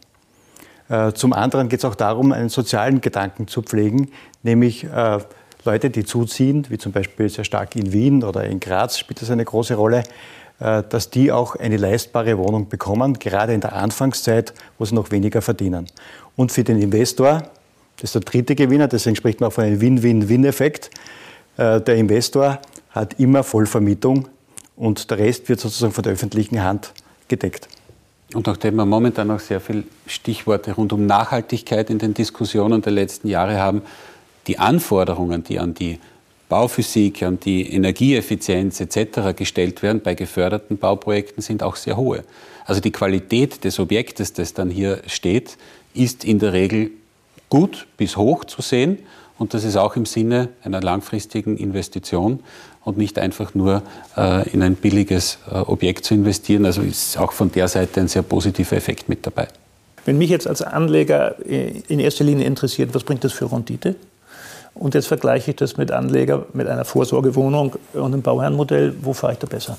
Zum 1.13 1.31
anderen 1.31 1.69
geht 1.69 1.79
es 1.79 1.85
auch 1.85 1.95
darum, 1.95 2.33
einen 2.33 2.49
sozialen 2.49 2.99
Gedanken 2.99 3.47
zu 3.47 3.61
pflegen, 3.61 4.11
nämlich 4.43 4.85
Leute, 5.65 5.89
die 5.89 6.03
zuziehen, 6.03 6.65
wie 6.69 6.77
zum 6.77 6.91
Beispiel 6.91 7.29
sehr 7.29 7.45
stark 7.45 7.75
in 7.77 7.93
Wien 7.93 8.23
oder 8.23 8.43
in 8.43 8.59
Graz 8.59 8.97
spielt 8.97 9.21
das 9.21 9.31
eine 9.31 9.45
große 9.45 9.75
Rolle, 9.75 10.03
äh, 10.59 10.83
dass 10.87 11.09
die 11.09 11.31
auch 11.31 11.55
eine 11.55 11.77
leistbare 11.77 12.37
Wohnung 12.37 12.69
bekommen, 12.69 13.17
gerade 13.17 13.53
in 13.53 13.61
der 13.61 13.73
Anfangszeit, 13.73 14.53
wo 14.77 14.85
sie 14.85 14.95
noch 14.95 15.11
weniger 15.11 15.41
verdienen. 15.41 15.87
Und 16.35 16.51
für 16.51 16.63
den 16.63 16.81
Investor, 16.81 17.43
das 17.97 18.03
ist 18.03 18.15
der 18.15 18.21
dritte 18.21 18.55
Gewinner, 18.55 18.87
deswegen 18.87 19.15
spricht 19.15 19.39
man 19.39 19.49
auch 19.49 19.53
von 19.53 19.63
einem 19.63 19.79
Win-Win-Win-Effekt, 19.79 20.89
äh, 21.57 21.79
der 21.79 21.95
Investor 21.95 22.59
hat 22.93 23.19
immer 23.19 23.43
Vollvermietung 23.43 24.29
und 24.75 25.09
der 25.11 25.17
Rest 25.17 25.49
wird 25.49 25.59
sozusagen 25.59 25.93
von 25.93 26.03
der 26.03 26.13
öffentlichen 26.13 26.63
Hand 26.63 26.93
gedeckt. 27.27 27.67
Und 28.33 28.47
nachdem 28.47 28.75
wir 28.75 28.85
momentan 28.85 29.27
noch 29.27 29.39
sehr 29.39 29.59
viele 29.59 29.83
Stichworte 30.07 30.73
rund 30.73 30.93
um 30.93 31.05
Nachhaltigkeit 31.05 31.89
in 31.89 31.99
den 31.99 32.13
Diskussionen 32.13 32.81
der 32.81 32.93
letzten 32.93 33.27
Jahre 33.27 33.59
haben, 33.59 33.81
die 34.47 34.57
Anforderungen, 34.57 35.43
die 35.43 35.59
an 35.59 35.73
die 35.73 35.99
Bauphysik, 36.49 37.23
an 37.23 37.39
die 37.39 37.73
Energieeffizienz 37.73 38.79
etc. 38.79 39.35
gestellt 39.35 39.81
werden 39.81 40.01
bei 40.01 40.15
geförderten 40.15 40.77
Bauprojekten, 40.77 41.41
sind 41.41 41.63
auch 41.63 41.75
sehr 41.75 41.97
hohe. 41.97 42.23
Also 42.65 42.81
die 42.81 42.91
Qualität 42.91 43.63
des 43.63 43.79
Objektes, 43.79 44.33
das 44.33 44.53
dann 44.53 44.69
hier 44.69 45.01
steht, 45.07 45.57
ist 45.93 46.23
in 46.23 46.39
der 46.39 46.53
Regel 46.53 46.91
gut 47.49 47.87
bis 47.97 48.17
hoch 48.17 48.45
zu 48.45 48.61
sehen. 48.61 48.99
Und 49.37 49.53
das 49.53 49.63
ist 49.63 49.77
auch 49.77 49.95
im 49.95 50.05
Sinne 50.05 50.49
einer 50.63 50.81
langfristigen 50.81 51.57
Investition 51.57 52.39
und 52.83 52.97
nicht 52.97 53.17
einfach 53.17 53.55
nur 53.55 53.81
äh, 54.15 54.47
in 54.49 54.61
ein 54.61 54.75
billiges 54.75 55.39
äh, 55.49 55.55
Objekt 55.55 56.05
zu 56.05 56.13
investieren. 56.13 56.65
Also 56.65 56.81
ist 56.81 57.17
auch 57.17 57.31
von 57.31 57.51
der 57.51 57.67
Seite 57.67 58.01
ein 58.01 58.07
sehr 58.07 58.21
positiver 58.21 58.75
Effekt 58.75 59.09
mit 59.09 59.25
dabei. 59.25 59.47
Wenn 60.05 60.17
mich 60.17 60.29
jetzt 60.29 60.47
als 60.47 60.61
Anleger 60.61 61.35
äh, 61.45 61.81
in 61.87 61.99
erster 61.99 62.23
Linie 62.23 62.45
interessiert, 62.45 62.93
was 62.93 63.03
bringt 63.03 63.23
das 63.23 63.33
für 63.33 63.51
Rendite? 63.51 63.95
Und 64.75 64.95
jetzt 64.95 65.07
vergleiche 65.07 65.51
ich 65.51 65.57
das 65.57 65.77
mit 65.77 65.91
Anleger, 65.91 66.45
mit 66.53 66.67
einer 66.67 66.83
Vorsorgewohnung 66.83 67.75
und 67.93 68.05
einem 68.05 68.21
Bauherrenmodell. 68.21 68.95
Wo 69.01 69.13
fahre 69.13 69.33
ich 69.33 69.39
da 69.39 69.47
besser? 69.47 69.77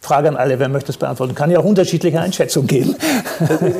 Frage 0.00 0.28
an 0.28 0.36
alle, 0.36 0.58
wer 0.58 0.68
möchte 0.68 0.88
das 0.88 0.98
beantworten? 0.98 1.34
Kann 1.34 1.50
ja 1.50 1.58
auch 1.60 1.64
unterschiedliche 1.64 2.20
Einschätzungen 2.20 2.66
geben. 2.66 2.94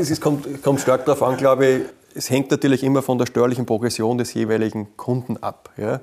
Es 0.01 0.21
kommt, 0.21 0.63
kommt 0.63 0.81
stark 0.81 1.05
darauf 1.05 1.23
an, 1.23 1.37
glaube 1.37 1.67
ich. 1.67 1.83
Es 2.15 2.31
hängt 2.31 2.51
natürlich 2.51 2.85
immer 2.85 3.03
von 3.03 3.19
der 3.19 3.27
steuerlichen 3.27 3.67
Progression 3.67 4.19
des 4.19 4.35
jeweiligen 4.35 4.97
Kunden 4.97 5.37
ab. 5.39 5.71
Ja. 5.77 6.01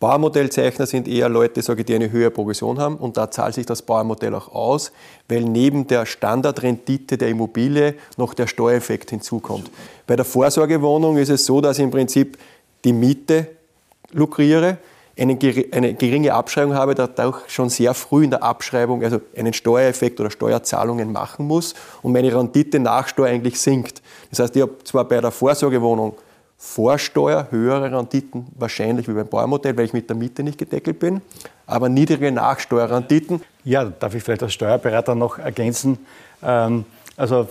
Bauernmodellzeichner 0.00 0.86
sind 0.86 1.08
eher 1.08 1.28
Leute, 1.28 1.60
sage 1.60 1.80
ich, 1.80 1.86
die 1.86 1.94
eine 1.94 2.12
höhere 2.12 2.30
Progression 2.30 2.78
haben 2.78 2.96
und 2.96 3.16
da 3.16 3.32
zahlt 3.32 3.54
sich 3.54 3.66
das 3.66 3.82
Bauernmodell 3.82 4.32
auch 4.36 4.52
aus, 4.54 4.92
weil 5.28 5.42
neben 5.42 5.88
der 5.88 6.06
Standardrendite 6.06 7.18
der 7.18 7.30
Immobilie 7.30 7.94
noch 8.16 8.34
der 8.34 8.46
Steuereffekt 8.46 9.10
hinzukommt. 9.10 9.68
Bei 10.06 10.14
der 10.14 10.24
Vorsorgewohnung 10.24 11.16
ist 11.16 11.30
es 11.30 11.44
so, 11.44 11.60
dass 11.60 11.78
ich 11.78 11.84
im 11.84 11.90
Prinzip 11.90 12.38
die 12.84 12.92
Miete 12.92 13.48
lukriere, 14.12 14.78
eine, 15.18 15.38
eine 15.72 15.94
geringe 15.94 16.32
Abschreibung 16.32 16.74
habe, 16.74 16.94
dadurch 16.94 17.48
schon 17.48 17.68
sehr 17.68 17.94
früh 17.94 18.24
in 18.24 18.30
der 18.30 18.42
Abschreibung 18.42 19.02
also 19.02 19.20
einen 19.36 19.52
Steuereffekt 19.52 20.20
oder 20.20 20.30
Steuerzahlungen 20.30 21.12
machen 21.12 21.46
muss 21.46 21.74
und 22.02 22.12
meine 22.12 22.34
Rendite 22.34 22.78
nach 22.78 23.08
Steuer 23.08 23.28
eigentlich 23.28 23.60
sinkt. 23.60 24.02
Das 24.30 24.38
heißt, 24.38 24.56
ich 24.56 24.62
habe 24.62 24.72
zwar 24.84 25.04
bei 25.04 25.20
der 25.20 25.30
Vorsorgewohnung 25.30 26.14
vor 26.56 26.98
Steuer 26.98 27.46
höhere 27.50 27.96
Renditen 27.96 28.46
wahrscheinlich 28.56 29.08
wie 29.08 29.12
beim 29.12 29.28
Bauernmodell, 29.28 29.76
weil 29.76 29.84
ich 29.84 29.92
mit 29.92 30.08
der 30.08 30.16
Miete 30.16 30.42
nicht 30.42 30.58
gedeckelt 30.58 30.98
bin, 30.98 31.22
aber 31.66 31.88
niedrige 31.88 32.32
Nachsteuerrenditen. 32.32 33.42
Ja, 33.64 33.84
darf 33.84 34.14
ich 34.14 34.22
vielleicht 34.22 34.42
als 34.42 34.54
Steuerberater 34.54 35.14
noch 35.14 35.38
ergänzen. 35.38 35.98
Ähm, 36.42 36.84
also 37.16 37.48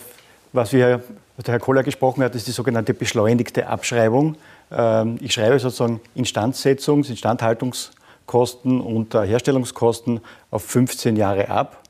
was, 0.52 0.74
wir, 0.74 1.02
was 1.38 1.46
der 1.46 1.54
Herr 1.54 1.60
Kohler 1.60 1.84
gesprochen 1.84 2.24
hat, 2.24 2.36
ist 2.36 2.48
die 2.48 2.52
sogenannte 2.52 2.94
beschleunigte 2.94 3.68
Abschreibung. 3.68 4.36
Ähm, 4.72 5.18
ich 5.22 5.34
schreibe 5.34 5.60
sozusagen 5.60 6.02
Instandsetzungs-, 6.16 7.10
Instandhaltungskosten 7.10 8.82
und 8.82 9.16
äh, 9.16 9.26
Herstellungskosten 9.26 10.22
auf 10.52 10.64
15 10.64 11.16
Jahre 11.16 11.50
ab. 11.50 11.84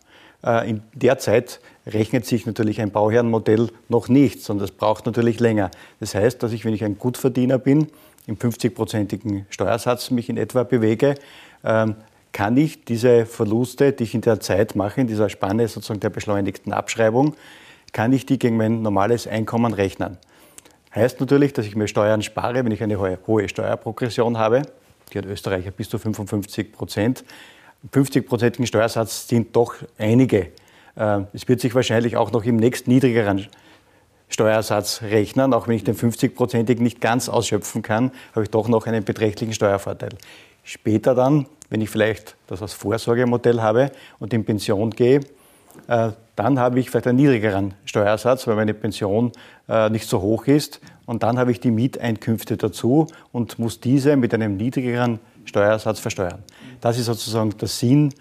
Äh, 0.44 0.70
in 0.70 0.84
der 0.94 1.18
Zeit 1.18 1.60
rechnet 1.86 2.26
sich 2.26 2.46
natürlich 2.46 2.82
ein 2.82 2.92
Bauherrenmodell 2.92 3.70
noch 3.90 4.10
nicht, 4.10 4.42
sondern 4.42 4.66
es 4.66 4.72
braucht 4.72 5.06
natürlich 5.06 5.40
länger. 5.40 5.72
Das 6.00 6.16
heißt, 6.16 6.42
dass 6.44 6.52
ich, 6.52 6.66
wenn 6.66 6.74
ich 6.74 6.84
ein 6.84 6.98
Gutverdiener 6.98 7.58
bin, 7.58 7.88
im 8.28 8.38
50-prozentigen 8.38 9.46
Steuersatz 9.50 10.12
mich 10.12 10.30
in 10.30 10.38
etwa 10.38 10.64
bewege, 10.64 11.16
ähm, 11.64 11.96
kann 12.34 12.58
ich 12.58 12.84
diese 12.84 13.26
Verluste, 13.26 13.94
die 13.94 14.04
ich 14.04 14.14
in 14.14 14.22
der 14.22 14.40
Zeit 14.40 14.76
mache, 14.76 15.02
in 15.02 15.08
dieser 15.08 15.30
Spanne 15.30 15.68
sozusagen 15.68 16.02
der 16.02 16.10
beschleunigten 16.10 16.74
Abschreibung, 16.74 17.36
kann 17.94 18.14
ich 18.14 18.26
die 18.26 18.38
gegen 18.38 18.58
mein 18.58 18.82
normales 18.82 19.28
Einkommen 19.28 19.74
rechnen. 19.74 20.18
Heißt 20.98 21.20
natürlich, 21.20 21.54
dass 21.54 21.68
ich 21.68 21.76
mir 21.76 21.88
Steuern 21.88 22.24
spare, 22.24 22.66
wenn 22.66 22.72
ich 22.72 22.82
eine 22.82 22.98
hohe 23.00 23.48
Steuerprogression 23.48 24.40
habe. 24.40 24.64
Die 25.14 25.20
hat 25.20 25.28
Österreich 25.28 25.72
bis 25.74 25.90
zu 25.90 26.00
55 26.00 26.74
Prozent. 26.74 27.24
50-prozentigen 27.94 28.66
Steuersatz 28.66 29.28
sind 29.28 29.56
doch 29.56 29.76
einige. 30.00 30.50
Äh, 30.96 31.20
es 31.34 31.48
wird 31.48 31.62
sich 31.62 31.76
wahrscheinlich 31.76 32.18
auch 32.18 32.32
noch 32.32 32.44
im 32.46 32.56
nächsten 32.56 32.90
niedrigeren 32.90 33.46
Steuersatz 34.28 35.04
rechnen. 35.04 35.54
Auch 35.54 35.68
wenn 35.68 35.76
ich 35.76 35.84
den 35.84 35.96
50-prozentigen 35.96 36.82
nicht 36.82 37.00
ganz 37.00 37.30
ausschöpfen 37.30 37.84
kann, 37.84 38.12
habe 38.32 38.46
ich 38.46 38.50
doch 38.50 38.68
noch 38.68 38.88
einen 38.88 39.04
beträchtlichen 39.04 39.54
Steuervorteil. 39.54 40.10
Später 40.64 41.14
dann, 41.14 41.46
wenn 41.70 41.80
ich 41.80 41.92
vielleicht 41.92 42.36
das 42.48 42.64
als 42.64 42.74
Vorsorgemodell 42.74 43.62
habe 43.62 43.92
und 44.18 44.34
in 44.34 44.44
Pension 44.44 44.90
gehe, 44.90 45.20
dann 45.88 46.60
habe 46.60 46.80
ich 46.80 46.90
vielleicht 46.90 47.08
einen 47.08 47.18
niedrigeren 47.18 47.74
Steuersatz, 47.86 48.46
weil 48.46 48.56
meine 48.56 48.74
Pension 48.74 49.32
äh, 49.68 49.90
nicht 49.90 50.08
so 50.08 50.22
hoch 50.22 50.46
ist. 50.46 50.80
Und 51.06 51.24
dann 51.24 51.40
habe 51.40 51.52
ich 51.52 51.60
die 51.60 51.72
Mieteinkünfte 51.72 52.58
dazu 52.58 53.08
und 53.32 53.58
muss 53.58 53.80
diese 53.80 54.16
mit 54.18 54.34
einem 54.34 54.58
niedrigeren 54.58 55.20
Steuersatz 55.46 56.00
versteuern. 56.00 56.44
Das 56.82 57.00
ist 57.00 57.06
sozusagen 57.06 57.58
der 57.58 57.68
Sinn 57.68 58.14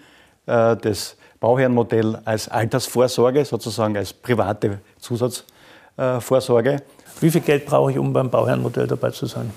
äh, 0.45 0.75
des 0.77 1.17
Bauherrenmodells 1.39 2.25
als 2.25 2.49
Altersvorsorge, 2.49 3.45
sozusagen 3.45 3.95
als 3.95 4.13
private 4.13 4.79
Zusatzvorsorge. 4.99 6.81
Wie 7.19 7.29
viel 7.29 7.41
Geld 7.41 7.65
brauche 7.65 7.91
ich, 7.91 7.99
um 7.99 8.13
beim 8.13 8.29
Bauherrenmodell 8.29 8.87
dabei 8.87 9.11
zu 9.11 9.27
sein? 9.27 9.51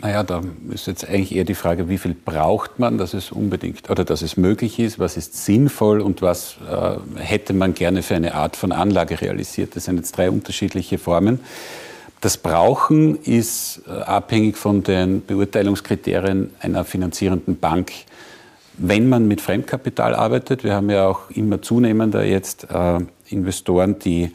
Naja, 0.00 0.22
da 0.22 0.42
ist 0.70 0.86
jetzt 0.86 1.08
eigentlich 1.08 1.34
eher 1.34 1.44
die 1.44 1.54
Frage, 1.54 1.88
wie 1.88 1.98
viel 1.98 2.14
braucht 2.14 2.78
man, 2.78 2.98
dass 2.98 3.14
es 3.14 3.32
unbedingt 3.32 3.88
oder 3.90 4.04
dass 4.04 4.22
es 4.22 4.36
möglich 4.36 4.78
ist, 4.78 4.98
was 4.98 5.16
ist 5.16 5.44
sinnvoll 5.44 6.00
und 6.00 6.22
was 6.22 6.56
äh, 6.70 6.96
hätte 7.20 7.52
man 7.52 7.74
gerne 7.74 8.02
für 8.02 8.14
eine 8.14 8.34
Art 8.34 8.56
von 8.56 8.72
Anlage 8.72 9.20
realisiert. 9.20 9.76
Das 9.76 9.84
sind 9.84 9.96
jetzt 9.96 10.16
drei 10.16 10.30
unterschiedliche 10.30 10.98
Formen. 10.98 11.40
Das 12.20 12.38
Brauchen 12.38 13.20
ist 13.22 13.82
äh, 13.86 13.90
abhängig 13.90 14.56
von 14.56 14.82
den 14.82 15.24
Beurteilungskriterien 15.24 16.50
einer 16.60 16.84
finanzierenden 16.84 17.58
Bank. 17.58 17.92
Wenn 18.76 19.08
man 19.08 19.28
mit 19.28 19.40
Fremdkapital 19.40 20.14
arbeitet, 20.14 20.64
wir 20.64 20.74
haben 20.74 20.90
ja 20.90 21.06
auch 21.06 21.30
immer 21.30 21.62
zunehmender 21.62 22.24
jetzt 22.24 22.66
äh, 22.70 23.00
Investoren, 23.28 23.98
die 23.98 24.32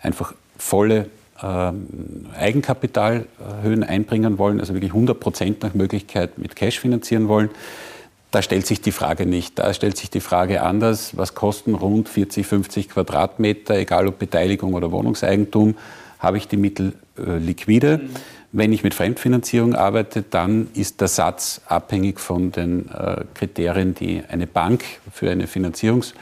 einfach 0.00 0.34
volle 0.56 1.06
Eigenkapitalhöhen 1.36 3.82
einbringen 3.82 4.38
wollen, 4.38 4.60
also 4.60 4.74
wirklich 4.74 4.92
100 4.92 5.18
Prozent 5.18 5.62
nach 5.62 5.74
Möglichkeit 5.74 6.38
mit 6.38 6.54
Cash 6.54 6.78
finanzieren 6.78 7.28
wollen. 7.28 7.50
Da 8.30 8.42
stellt 8.42 8.66
sich 8.66 8.80
die 8.80 8.92
Frage 8.92 9.26
nicht. 9.26 9.58
Da 9.58 9.74
stellt 9.74 9.96
sich 9.96 10.10
die 10.10 10.20
Frage 10.20 10.62
anders, 10.62 11.16
was 11.16 11.34
kosten 11.34 11.74
rund 11.74 12.08
40, 12.08 12.46
50 12.46 12.88
Quadratmeter, 12.88 13.76
egal 13.76 14.08
ob 14.08 14.18
Beteiligung 14.18 14.74
oder 14.74 14.90
Wohnungseigentum, 14.90 15.76
habe 16.18 16.38
ich 16.38 16.48
die 16.48 16.56
Mittel 16.56 16.94
äh, 17.18 17.38
liquide. 17.38 17.98
Mhm. 17.98 18.10
Wenn 18.52 18.72
ich 18.72 18.84
mit 18.84 18.94
Fremdfinanzierung 18.94 19.74
arbeite, 19.74 20.22
dann 20.22 20.68
ist 20.74 21.00
der 21.00 21.08
Satz 21.08 21.60
abhängig 21.66 22.20
von 22.20 22.52
den 22.52 22.88
äh, 22.90 23.24
Kriterien, 23.34 23.94
die 23.94 24.22
eine 24.28 24.46
Bank 24.46 24.84
für 25.12 25.30
eine 25.30 25.46
Finanzierungs- 25.46 26.14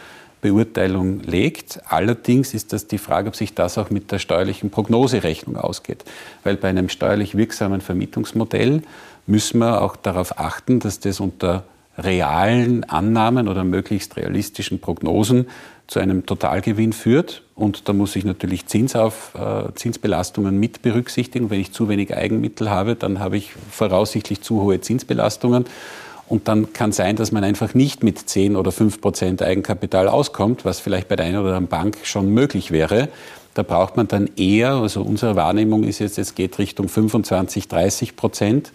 Beurteilung 0.43 1.21
legt. 1.21 1.81
Allerdings 1.89 2.53
ist 2.53 2.75
das 2.75 2.89
die 2.89 2.99
Frage, 2.99 3.29
ob 3.29 3.37
sich 3.37 3.55
das 3.55 3.79
auch 3.79 3.89
mit 3.89 4.13
der 4.13 4.19
steuerlichen 4.19 4.69
Prognoserechnung 4.71 5.57
ausgeht. 5.57 6.05
Weil 6.45 6.57
bei 6.57 6.69
einem 6.69 6.91
steuerlich 6.91 7.37
wirksamen 7.37 7.81
Vermietungsmodell 7.81 8.83
müssen 9.27 9.61
wir 9.61 9.81
auch 9.81 9.97
darauf 9.97 10.39
achten, 10.39 10.81
dass 10.81 11.01
das 11.01 11.21
unter 11.21 11.65
realen 11.97 12.85
Annahmen 12.85 13.49
oder 13.49 13.65
möglichst 13.65 14.17
realistischen 14.17 14.81
Prognosen 14.81 15.47
zu 15.87 16.01
einem 16.01 16.27
Totalgewinn 16.27 16.93
führt. 16.93 17.43
Und 17.55 17.89
da 17.89 17.93
muss 17.93 18.17
ich 18.17 18.25
natürlich 18.25 18.67
Zins 18.67 18.97
auf, 18.97 19.35
äh, 19.35 19.73
Zinsbelastungen 19.75 20.59
mit 20.59 20.83
berücksichtigen. 20.83 21.51
Wenn 21.51 21.61
ich 21.61 21.73
zu 21.73 21.89
wenig 21.89 22.17
Eigenmittel 22.17 22.71
habe, 22.71 22.97
dann 22.97 23.21
habe 23.21 23.37
ich 23.37 23.53
voraussichtlich 23.71 24.41
zu 24.41 24.63
hohe 24.63 24.81
Zinsbelastungen. 24.81 25.67
Und 26.29 26.49
dann 26.49 26.73
kann 26.73 26.93
sein, 26.93 27.17
dass 27.17 27.33
man 27.33 27.45
einfach 27.45 27.75
nicht 27.75 28.03
mit 28.03 28.19
10 28.19 28.57
oder 28.57 28.73
5 28.73 29.01
Prozent 29.01 29.43
Eigenkapital 29.43 30.09
auskommt, 30.09 30.65
was 30.65 30.81
vielleicht 30.81 31.09
bei 31.09 31.17
der 31.17 31.27
einen 31.27 31.37
oder 31.37 31.57
anderen 31.57 31.67
Bank 31.67 31.99
schon 32.05 32.31
möglich 32.31 32.71
wäre. 32.71 33.09
Da 33.55 33.63
braucht 33.63 33.97
man 33.97 34.09
dann 34.09 34.31
eher, 34.37 34.73
also 34.73 35.03
unsere 35.03 35.37
Wahrnehmung 35.37 35.85
ist 35.85 35.99
jetzt, 35.99 36.19
es 36.19 36.35
geht 36.35 36.59
Richtung 36.59 36.89
25, 36.89 37.69
30 37.69 38.17
Prozent. 38.17 38.73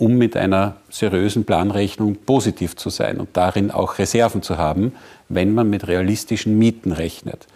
um 0.00 0.16
mit 0.16 0.34
einer 0.34 0.76
seriösen 0.88 1.44
Planrechnung 1.44 2.16
positiv 2.16 2.74
zu 2.74 2.88
sein 2.88 3.20
und 3.20 3.28
darin 3.34 3.70
auch 3.70 3.98
Reserven 3.98 4.42
zu 4.42 4.56
haben, 4.56 4.94
wenn 5.28 5.52
man 5.52 5.68
mit 5.68 5.86
realistischen 5.88 6.58
Mieten 6.58 6.92
rechnet. 6.92 7.46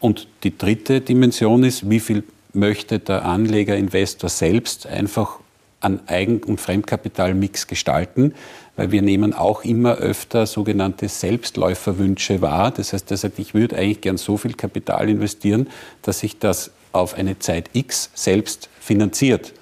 Und 0.00 0.26
die 0.42 0.58
dritte 0.58 1.00
Dimension 1.00 1.62
ist, 1.62 1.88
wie 1.88 2.00
viel 2.00 2.24
möchte 2.52 2.98
der 2.98 3.24
Anleger, 3.24 3.76
Investor 3.76 4.28
selbst 4.28 4.86
einfach 4.88 5.38
an 5.78 6.00
Eigen- 6.08 6.42
und 6.42 6.60
Fremdkapitalmix 6.60 7.68
gestalten, 7.68 8.34
weil 8.76 8.90
wir 8.90 9.02
nehmen 9.02 9.34
auch 9.34 9.64
immer 9.64 9.96
öfter 9.96 10.46
sogenannte 10.46 11.08
Selbstläuferwünsche 11.08 12.40
wahr. 12.40 12.70
Das 12.70 12.92
heißt, 12.92 13.10
er 13.10 13.16
sagt, 13.16 13.38
ich 13.38 13.54
würde 13.54 13.76
eigentlich 13.76 14.00
gern 14.00 14.16
so 14.16 14.36
viel 14.36 14.54
Kapital 14.54 15.08
investieren, 15.08 15.68
dass 16.02 16.20
sich 16.20 16.38
das 16.38 16.70
auf 16.92 17.14
eine 17.14 17.38
Zeit 17.38 17.70
X 17.74 18.10
selbst 18.14 18.68
finanziert. 18.80 19.52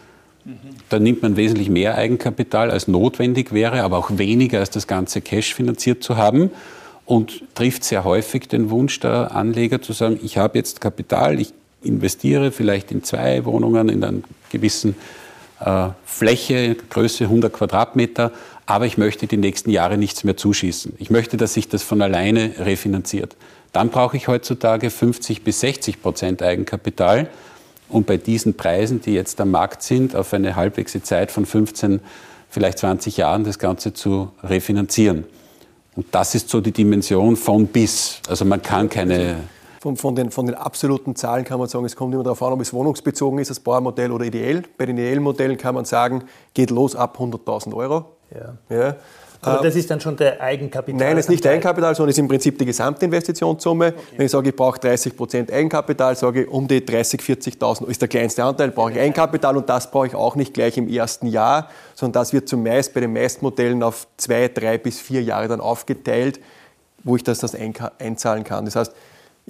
Da 0.88 0.98
nimmt 0.98 1.22
man 1.22 1.36
wesentlich 1.36 1.68
mehr 1.68 1.96
Eigenkapital, 1.96 2.70
als 2.70 2.88
notwendig 2.88 3.52
wäre, 3.52 3.82
aber 3.82 3.98
auch 3.98 4.10
weniger 4.16 4.60
als 4.60 4.70
das 4.70 4.86
ganze 4.86 5.20
Cash 5.20 5.54
finanziert 5.54 6.02
zu 6.02 6.16
haben 6.16 6.50
und 7.04 7.42
trifft 7.54 7.84
sehr 7.84 8.04
häufig 8.04 8.48
den 8.48 8.70
Wunsch 8.70 9.00
der 9.00 9.34
Anleger 9.34 9.82
zu 9.82 9.92
sagen, 9.92 10.18
ich 10.22 10.38
habe 10.38 10.58
jetzt 10.58 10.80
Kapital, 10.80 11.40
ich 11.40 11.52
investiere 11.82 12.52
vielleicht 12.52 12.90
in 12.90 13.04
zwei 13.04 13.44
Wohnungen 13.44 13.88
in 13.88 14.02
einer 14.02 14.20
gewissen 14.50 14.96
äh, 15.60 15.88
Fläche, 16.04 16.76
Größe 16.88 17.24
100 17.24 17.52
Quadratmeter, 17.52 18.32
aber 18.66 18.86
ich 18.86 18.98
möchte 18.98 19.26
die 19.26 19.36
nächsten 19.36 19.70
Jahre 19.70 19.98
nichts 19.98 20.24
mehr 20.24 20.36
zuschießen. 20.36 20.94
Ich 20.98 21.10
möchte, 21.10 21.36
dass 21.36 21.54
sich 21.54 21.68
das 21.68 21.82
von 21.82 22.02
alleine 22.02 22.54
refinanziert. 22.58 23.36
Dann 23.72 23.90
brauche 23.90 24.16
ich 24.16 24.28
heutzutage 24.28 24.90
50 24.90 25.44
bis 25.44 25.60
60 25.60 26.02
Prozent 26.02 26.42
Eigenkapital. 26.42 27.28
Und 27.88 28.06
bei 28.06 28.16
diesen 28.16 28.54
Preisen, 28.54 29.00
die 29.00 29.12
jetzt 29.14 29.40
am 29.40 29.50
Markt 29.50 29.82
sind, 29.82 30.14
auf 30.14 30.32
eine 30.32 30.56
halbwegs 30.56 30.96
Zeit 31.02 31.30
von 31.30 31.46
15, 31.46 32.00
vielleicht 32.48 32.78
20 32.78 33.16
Jahren 33.16 33.44
das 33.44 33.58
Ganze 33.58 33.92
zu 33.92 34.30
refinanzieren. 34.42 35.24
Und 35.96 36.06
das 36.12 36.34
ist 36.34 36.48
so 36.48 36.60
die 36.60 36.72
Dimension 36.72 37.36
von 37.36 37.66
bis. 37.66 38.20
Also 38.28 38.44
man 38.44 38.62
kann 38.62 38.88
keine 38.88 39.36
von, 39.80 39.96
von, 39.96 40.14
den, 40.14 40.30
von 40.30 40.44
den 40.44 40.56
absoluten 40.56 41.16
Zahlen 41.16 41.44
kann 41.44 41.58
man 41.58 41.66
sagen, 41.66 41.86
es 41.86 41.96
kommt 41.96 42.12
immer 42.12 42.22
darauf 42.22 42.42
an, 42.42 42.52
ob 42.52 42.60
es 42.60 42.74
wohnungsbezogen 42.74 43.38
ist, 43.38 43.48
das 43.48 43.60
Bauernmodell 43.60 44.12
oder 44.12 44.26
ideell. 44.26 44.62
Bei 44.76 44.84
den 44.84 44.98
ideellen 44.98 45.22
Modellen 45.22 45.56
kann 45.56 45.74
man 45.74 45.86
sagen, 45.86 46.24
geht 46.52 46.70
los 46.70 46.94
ab 46.94 47.18
100.000 47.18 47.74
Euro. 47.74 48.04
Ja. 48.34 48.76
ja. 48.76 48.96
Aber 49.42 49.62
das 49.62 49.74
ist 49.74 49.90
dann 49.90 50.00
schon 50.00 50.16
der 50.16 50.40
Eigenkapital? 50.40 50.98
Nein, 50.98 51.16
es 51.16 51.24
ist 51.24 51.30
nicht 51.30 51.46
Eigenkapital, 51.46 51.94
sondern 51.94 52.10
es 52.10 52.16
ist 52.16 52.20
im 52.20 52.28
Prinzip 52.28 52.58
die 52.58 52.66
Gesamtinvestitionssumme. 52.66 53.88
Okay. 53.88 53.96
Wenn 54.16 54.26
ich 54.26 54.32
sage, 54.32 54.50
ich 54.50 54.56
brauche 54.56 54.78
30 54.78 55.16
Prozent 55.16 55.52
Eigenkapital, 55.52 56.14
sage 56.14 56.42
ich, 56.42 56.48
um 56.48 56.68
die 56.68 56.84
30, 56.84 57.20
40.000 57.20 57.86
ist 57.86 58.02
der 58.02 58.08
kleinste 58.08 58.44
Anteil, 58.44 58.70
brauche 58.70 58.92
ich 58.92 58.98
Eigenkapital 58.98 59.56
und 59.56 59.68
das 59.68 59.90
brauche 59.90 60.08
ich 60.08 60.14
auch 60.14 60.36
nicht 60.36 60.52
gleich 60.52 60.76
im 60.76 60.88
ersten 60.88 61.26
Jahr, 61.26 61.70
sondern 61.94 62.20
das 62.20 62.32
wird 62.34 62.48
zumeist 62.48 62.92
bei 62.92 63.00
den 63.00 63.12
meisten 63.14 63.44
Modellen 63.44 63.82
auf 63.82 64.06
zwei, 64.18 64.48
drei 64.48 64.76
bis 64.76 65.00
vier 65.00 65.22
Jahre 65.22 65.48
dann 65.48 65.60
aufgeteilt, 65.60 66.38
wo 67.02 67.16
ich 67.16 67.24
das, 67.24 67.38
das 67.38 67.54
einzahlen 67.98 68.44
kann. 68.44 68.66
Das 68.66 68.76
heißt, 68.76 68.92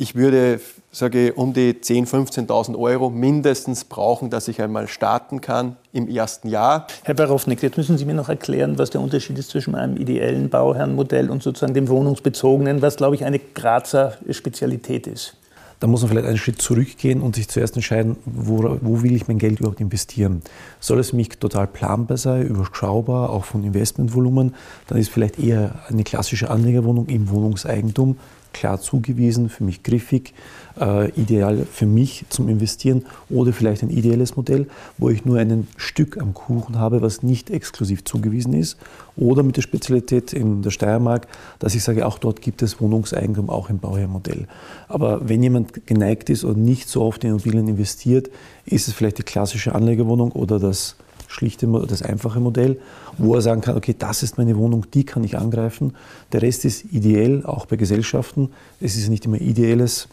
ich 0.01 0.15
würde, 0.15 0.61
sage 0.91 1.29
ich, 1.29 1.37
um 1.37 1.53
die 1.53 1.75
10.000, 1.75 2.47
15.000 2.47 2.79
Euro 2.79 3.11
mindestens 3.11 3.85
brauchen, 3.85 4.31
dass 4.31 4.49
ich 4.49 4.63
einmal 4.63 4.89
starten 4.89 5.43
kann 5.43 5.77
im 5.93 6.09
ersten 6.09 6.49
Jahr. 6.49 6.87
Herr 7.03 7.13
Barownik, 7.13 7.63
jetzt 7.63 7.77
müssen 7.77 7.99
Sie 7.99 8.07
mir 8.07 8.15
noch 8.15 8.31
erklären, 8.31 8.79
was 8.79 8.89
der 8.89 9.03
Unterschied 9.03 9.39
ist 9.39 9.51
zwischen 9.51 9.75
einem 9.75 9.99
ideellen 9.99 10.49
Bauherrenmodell 10.49 11.29
und 11.29 11.43
sozusagen 11.43 11.75
dem 11.75 11.89
wohnungsbezogenen, 11.89 12.81
was, 12.81 12.97
glaube 12.97 13.15
ich, 13.15 13.27
eine 13.27 13.39
Grazer 13.39 14.15
Spezialität 14.31 15.07
ist. 15.07 15.37
Da 15.81 15.87
muss 15.87 16.01
man 16.01 16.11
vielleicht 16.11 16.29
einen 16.29 16.39
Schritt 16.39 16.63
zurückgehen 16.63 17.21
und 17.21 17.37
sich 17.37 17.49
zuerst 17.49 17.77
entscheiden, 17.77 18.17
wo, 18.25 18.79
wo, 18.81 19.03
will 19.03 19.15
ich 19.15 19.29
mein 19.29 19.39
Geld 19.39 19.61
überhaupt 19.61 19.81
investieren. 19.81 20.41
Soll 20.79 20.99
es 20.99 21.13
mich 21.13 21.29
total 21.39 21.67
planbar 21.67 22.17
sein, 22.17 22.47
überschaubar, 22.47 23.29
auch 23.29 23.45
von 23.45 23.65
Investmentvolumen, 23.65 24.55
dann 24.89 24.99
ist 24.99 25.11
vielleicht 25.11 25.39
eher 25.39 25.75
eine 25.89 26.05
klassische 26.05 26.51
Anlegerwohnung 26.51 27.07
im 27.09 27.29
Wohnungseigentum 27.29 28.17
klar 28.53 28.81
zugewiesen, 28.81 29.49
für 29.49 29.65
mich 29.65 29.83
griffig, 29.83 30.35
äh, 30.81 31.11
ideal 31.11 31.67
für 31.71 31.87
mich 31.87 32.25
zum 32.29 32.49
Investieren 32.49 33.05
oder 33.29 33.53
vielleicht 33.53 33.83
ein 33.83 33.91
ideelles 33.91 34.37
Modell, 34.37 34.67
wo 34.99 35.11
ich 35.11 35.25
nur 35.25 35.39
ein 35.39 35.67
Stück 35.77 36.19
am 36.21 36.35
Kuchen 36.35 36.79
habe, 36.79 37.03
was 37.03 37.23
nicht 37.23 37.51
exklusiv 37.51 38.05
zugewiesen 38.05 38.55
ist 38.55 38.77
oder 39.17 39.43
mit 39.43 39.57
der 39.57 39.63
Spezialität 39.63 40.33
in 40.33 40.63
der 40.63 40.71
Steiermark, 40.71 41.27
dass 41.59 41.75
ich 41.75 41.83
sage, 41.83 42.07
auch 42.07 42.19
dort 42.19 42.41
gibt 42.41 42.63
es 42.63 42.81
Wohnungseigentum, 42.81 43.51
auch 43.51 43.71
im 43.71 43.79
Bauherrmodell. 43.79 44.47
Aber 44.89 45.29
wenn 45.29 45.43
jemand 45.43 45.87
geneigt 45.87 46.31
ist 46.31 46.45
und 46.45 46.65
nicht 46.65 46.89
so 46.89 47.03
oft 47.03 47.25
in 47.25 47.31
Immobilien 47.31 47.69
investiert, 47.69 48.31
ist 48.65 48.89
es 48.89 48.95
vielleicht 48.95 49.19
die 49.19 49.23
klassische 49.23 49.75
Anlegerwohnung 49.75 50.33
oder 50.33 50.59
das 50.59 50.97
schlichte, 51.31 51.67
das 51.87 52.03
einfache 52.03 52.41
Modell, 52.41 52.81
wo 53.17 53.35
er 53.35 53.41
sagen 53.41 53.61
kann, 53.61 53.77
okay, 53.77 53.95
das 53.97 54.23
ist 54.23 54.37
meine 54.37 54.57
Wohnung, 54.57 54.87
die 54.93 55.05
kann 55.05 55.23
ich 55.23 55.39
angreifen. 55.39 55.95
Der 56.33 56.43
Rest 56.43 56.65
ist 56.65 56.93
ideell, 56.93 57.47
auch 57.47 57.67
bei 57.67 57.77
Gesellschaften. 57.77 58.51
Es 58.81 58.97
ist 58.97 59.09
nicht 59.09 59.25
immer 59.27 59.41
ideelles 59.41 60.09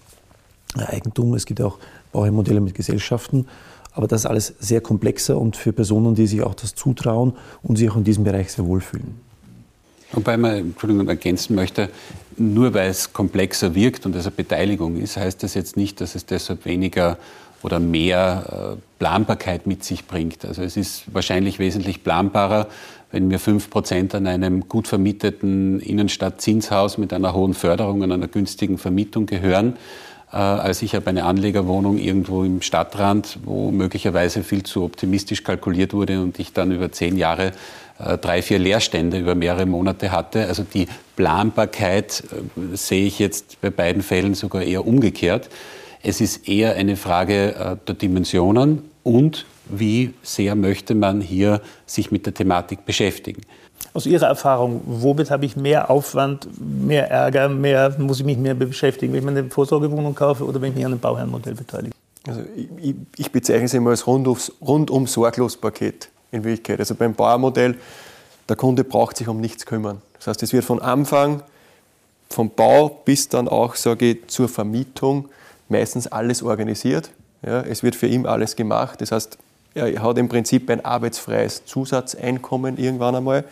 Eigentum, 0.76 1.34
es 1.34 1.46
gibt 1.46 1.62
auch 1.62 1.80
Bauherrmodelle 2.12 2.62
mit 2.62 2.76
Gesellschaften. 2.76 3.48
Aber 3.94 4.08
das 4.08 4.22
ist 4.22 4.26
alles 4.28 4.54
sehr 4.60 4.80
komplexer 4.80 5.40
und 5.40 5.56
für 5.56 5.74
Personen, 5.74 6.14
die 6.14 6.28
sich 6.28 6.44
auch 6.44 6.54
das 6.54 6.76
zutrauen 6.76 7.34
und 7.64 7.78
sich 7.78 7.90
auch 7.90 7.98
in 7.98 8.04
diesem 8.04 8.24
Bereich 8.24 8.52
sehr 8.52 8.66
wohlfühlen. 8.66 9.16
Wobei 10.12 10.38
man 10.38 10.54
Entschuldigung, 10.54 11.08
ergänzen 11.10 11.56
möchte, 11.56 11.90
nur 12.38 12.74
weil 12.76 12.92
es 12.92 13.12
komplexer 13.12 13.74
wirkt 13.74 14.06
und 14.06 14.16
es 14.16 14.26
eine 14.26 14.36
Beteiligung 14.36 14.98
ist, 14.98 15.18
heißt 15.18 15.42
das 15.42 15.56
jetzt 15.56 15.76
nicht, 15.76 16.00
dass 16.00 16.14
es 16.14 16.26
deshalb 16.28 16.66
weniger 16.66 17.18
oder 17.64 17.80
mehr 17.80 18.78
äh, 18.78 18.87
Planbarkeit 19.00 19.68
mit 19.68 19.84
sich 19.84 20.06
bringt. 20.06 20.46
Also 20.46 20.64
es 20.64 20.78
ist 20.78 21.04
wahrscheinlich 21.14 21.60
wesentlich 21.60 22.04
planbarer, 22.04 22.68
wenn 23.12 23.28
mir 23.28 23.40
5% 23.40 24.16
an 24.16 24.28
einem 24.28 24.68
gut 24.68 24.88
vermieteten 24.88 25.80
Innenstadtzinshaus 25.80 26.98
mit 26.98 27.14
einer 27.14 27.34
hohen 27.34 27.54
Förderung 27.54 28.02
und 28.02 28.12
einer 28.12 28.28
günstigen 28.28 28.78
Vermietung 28.78 29.26
gehören, 29.26 29.78
äh, 30.32 30.36
als 30.36 30.82
ich 30.82 30.94
habe 30.94 31.08
eine 31.08 31.24
Anlegerwohnung 31.24 31.98
irgendwo 31.98 32.44
im 32.44 32.62
Stadtrand, 32.62 33.40
wo 33.46 33.72
möglicherweise 33.72 34.44
viel 34.44 34.64
zu 34.64 34.84
optimistisch 34.84 35.44
kalkuliert 35.44 35.94
wurde 35.94 36.22
und 36.22 36.40
ich 36.40 36.52
dann 36.52 36.72
über 36.72 36.92
zehn 36.92 37.18
Jahre 37.18 37.54
äh, 38.00 38.18
drei, 38.18 38.42
vier 38.42 38.60
Leerstände 38.60 39.20
über 39.20 39.36
mehrere 39.36 39.66
Monate 39.66 40.12
hatte. 40.12 40.48
Also 40.48 40.64
die 40.64 40.88
Planbarkeit 41.16 42.24
sehe 42.74 43.08
ich 43.08 43.20
jetzt 43.20 43.62
bei 43.62 43.70
beiden 43.70 44.02
Fällen 44.02 44.34
sogar 44.34 44.64
eher 44.64 44.86
umgekehrt. 44.86 45.50
Es 46.04 46.22
ist 46.22 46.48
eher 46.48 46.76
eine 46.76 46.96
Frage 46.96 47.56
äh, 47.56 47.76
der 47.88 47.96
Dimensionen 47.96 48.84
und 49.04 49.46
wie 49.70 50.14
sehr 50.22 50.56
möchte 50.56 50.96
man 50.96 51.22
hier 51.22 51.62
sich 51.86 52.12
mit 52.12 52.26
der 52.26 52.34
Thematik 52.34 52.86
beschäftigen. 52.86 53.42
Aus 53.94 54.06
Ihrer 54.06 54.28
Erfahrung, 54.28 54.82
womit 54.86 55.32
habe 55.32 55.46
ich 55.46 55.56
mehr 55.56 55.90
Aufwand, 55.90 56.48
mehr 56.60 57.10
Ärger, 57.10 57.50
mehr, 57.50 57.96
muss 57.98 58.20
ich 58.20 58.26
mich 58.26 58.38
mehr 58.38 58.54
beschäftigen, 58.54 59.14
wenn 59.14 59.24
ich 59.24 59.28
eine 59.28 59.50
Vorsorgewohnung 59.50 60.14
kaufe 60.14 60.46
oder 60.46 60.62
wenn 60.62 60.70
ich 60.70 60.76
mich 60.76 60.86
an 60.86 60.94
einem 60.94 61.02
Bauherrenmodell 61.02 61.56
beteilige? 61.56 61.94
Also 62.28 62.42
ich, 62.56 62.96
ich 63.18 63.32
bezeichne 63.32 63.66
es 63.66 63.74
immer 63.74 63.92
als 63.92 64.06
rundum 64.06 65.08
sorglos 65.08 65.58
Paket 65.58 66.10
in 66.32 66.44
Wirklichkeit. 66.44 66.80
Also 66.80 66.96
beim 66.96 67.14
Bauermodell, 67.14 67.76
der 68.48 68.56
Kunde 68.56 68.84
braucht 68.84 69.18
sich 69.18 69.28
um 69.28 69.40
nichts 69.40 69.66
kümmern. 69.66 70.02
Das 70.18 70.28
heißt, 70.28 70.44
es 70.44 70.54
wird 70.54 70.66
von 70.66 70.82
Anfang, 70.82 71.42
vom 72.30 72.50
Bau 72.50 73.02
bis 73.06 73.30
dann 73.30 73.48
auch, 73.48 73.76
sage 73.76 74.12
ich, 74.12 74.28
zur 74.28 74.50
Vermietung 74.50 75.30
meistens 75.70 76.08
alles 76.08 76.44
organisiert. 76.44 77.12
Ja, 77.46 77.62
es 77.62 77.84
wird 77.84 77.96
für 77.96 78.08
ihn 78.08 78.26
alles 78.26 78.56
gemacht. 78.56 79.02
Das 79.02 79.12
heißt, 79.12 79.38
er 79.76 80.02
hat 80.02 80.18
im 80.18 80.28
Prinzip 80.28 80.70
ein 80.70 80.84
arbeitsfreies 80.84 81.66
Zusatzeinkommen 81.66 82.78
irgendwann 82.78 83.16
einmal. 83.16 83.46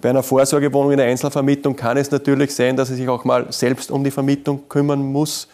Bei 0.00 0.10
einer 0.10 0.22
Vorsorgewohnung 0.22 0.92
in 0.92 0.98
der 0.98 1.06
Einzelvermietung 1.06 1.76
kann 1.76 1.96
es 1.96 2.10
natürlich 2.10 2.54
sein, 2.54 2.76
dass 2.76 2.90
er 2.90 2.96
sich 2.96 3.08
auch 3.08 3.24
mal 3.24 3.46
selbst 3.52 3.90
um 3.90 4.02
die 4.02 4.10
Vermietung 4.10 4.68
kümmern 4.68 5.00
muss. 5.00 5.48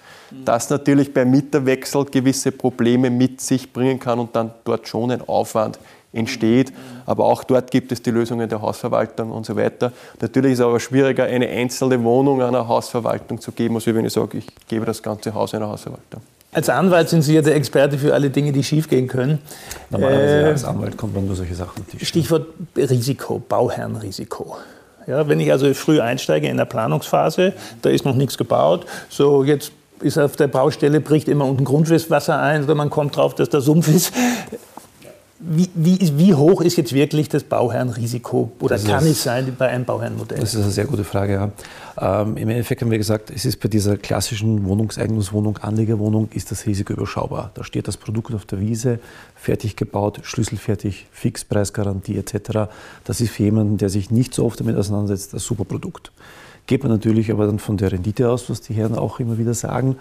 Das 0.44 0.70
natürlich 0.70 1.12
beim 1.12 1.31
Mieterwechsel 1.31 2.07
gewisse 2.07 2.53
Probleme 2.53 3.11
mit 3.11 3.40
sich 3.40 3.72
bringen 3.72 3.98
kann 3.98 4.18
und 4.18 4.35
dann 4.35 4.53
dort 4.64 4.88
schon 4.88 5.11
ein 5.11 5.20
Aufwand 5.29 5.79
entsteht. 6.12 6.72
Aber 7.07 7.25
auch 7.25 7.44
dort 7.44 7.70
gibt 7.70 7.92
es 7.92 8.03
die 8.03 8.11
Lösungen 8.11 8.48
der 8.48 8.61
Hausverwaltung 8.61 9.31
und 9.31 9.46
so 9.46 9.57
weiter. 9.57 9.92
Natürlich 10.20 10.53
ist 10.53 10.59
es 10.61 10.64
aber 10.64 10.81
schwieriger, 10.81 11.25
eine 11.25 11.48
einzelne 11.48 12.03
Wohnung 12.03 12.42
einer 12.42 12.68
Hausverwaltung 12.68 13.40
zu 13.40 13.53
geben, 13.53 13.77
als 13.77 13.87
wenn 13.87 14.05
ich 14.05 14.12
sage, 14.12 14.38
ich 14.38 14.46
gebe 14.68 14.85
das 14.85 15.03
ganze 15.03 15.35
Haus 15.35 15.55
einer 15.55 15.68
Hausverwaltung. 15.68 16.20
Als 16.55 16.68
Anwalt 16.68 17.09
sind 17.09 17.22
Sie 17.22 17.35
ja 17.35 17.40
der 17.40 17.55
Experte 17.55 17.96
für 17.96 18.12
alle 18.12 18.29
Dinge, 18.29 18.53
die 18.53 18.62
schiefgehen 18.62 19.09
können. 19.09 19.38
Normalerweise 19.88 20.40
äh, 20.40 20.44
als 20.44 20.64
Anwalt 20.64 20.98
kommt 20.98 21.14
man 21.14 21.27
nur 21.27 21.35
solche 21.35 21.55
Sachen. 21.55 21.85
Stichwort 22.03 22.46
Risiko, 22.77 23.38
Bauherrenrisiko. 23.48 24.59
Ja, 25.07 25.27
wenn 25.29 25.40
ich 25.40 25.51
also 25.51 25.72
früh 25.72 26.01
einsteige 26.01 26.48
in 26.48 26.59
der 26.59 26.66
Planungsphase, 26.66 27.55
da 27.81 27.88
ist 27.88 28.05
noch 28.05 28.14
nichts 28.14 28.37
gebaut, 28.37 28.87
so 29.09 29.42
jetzt 29.42 29.72
ist 30.01 30.18
auf 30.18 30.37
der 30.37 30.48
Baustelle, 30.48 31.01
bricht 31.01 31.29
immer 31.29 31.46
unten 31.46 31.64
Grundwasser 31.64 32.38
ein 32.38 32.64
oder 32.64 32.75
man 32.75 32.90
kommt 32.90 33.16
drauf, 33.16 33.35
dass 33.35 33.48
da 33.48 33.61
Sumpf 33.61 33.88
ist 33.88 34.12
Wie, 35.44 35.68
wie, 35.74 35.98
wie, 36.18 36.35
hoch 36.35 36.61
ist 36.61 36.76
jetzt 36.76 36.92
wirklich 36.92 37.28
das 37.28 37.42
Bauherrenrisiko 37.42 38.52
oder 38.61 38.76
das 38.76 38.85
kann 38.85 39.05
es 39.05 39.24
sein 39.24 39.55
bei 39.59 39.68
einem 39.68 39.85
Bauherrenmodell? 39.85 40.38
Das 40.38 40.55
ist 40.55 40.62
eine 40.62 40.70
sehr 40.70 40.85
gute 40.85 41.02
Frage. 41.02 41.33
Ja. 41.33 42.22
Ähm, 42.22 42.37
Im 42.37 42.48
Endeffekt 42.48 42.81
haben 42.81 42.92
wir 42.92 42.98
gesagt, 42.98 43.31
es 43.31 43.44
ist 43.44 43.59
bei 43.59 43.68
dieser 43.68 43.96
klassischen 43.96 44.64
Wohnungseignungswohnung, 44.64 45.59
Anlegerwohnung, 45.59 46.28
ist 46.33 46.52
das 46.52 46.66
Risiko 46.66 46.92
überschaubar. 46.92 47.50
Da 47.55 47.64
steht 47.64 47.88
das 47.88 47.96
Produkt 47.96 48.33
auf 48.35 48.44
der 48.44 48.61
Wiese, 48.61 49.00
fertig 49.35 49.74
gebaut, 49.74 50.20
schlüsselfertig, 50.22 51.07
Fixpreisgarantie 51.11 52.16
etc. 52.18 52.70
Das 53.05 53.20
ist 53.20 53.33
für 53.33 53.42
jemanden, 53.42 53.78
der 53.78 53.88
sich 53.88 54.12
nicht 54.12 54.35
so 54.35 54.44
oft 54.44 54.61
damit 54.61 54.76
auseinandersetzt, 54.76 55.35
ein 55.35 55.40
super 55.40 55.64
Produkt. 55.64 56.12
Geht 56.66 56.85
man 56.85 56.92
natürlich 56.92 57.33
aber 57.33 57.46
dann 57.46 57.59
von 57.59 57.76
der 57.76 57.90
Rendite 57.90 58.31
aus, 58.31 58.48
was 58.48 58.61
die 58.61 58.74
Herren 58.74 58.96
auch 58.96 59.18
immer 59.18 59.38
wieder 59.38 59.55
sagen. 59.55 59.96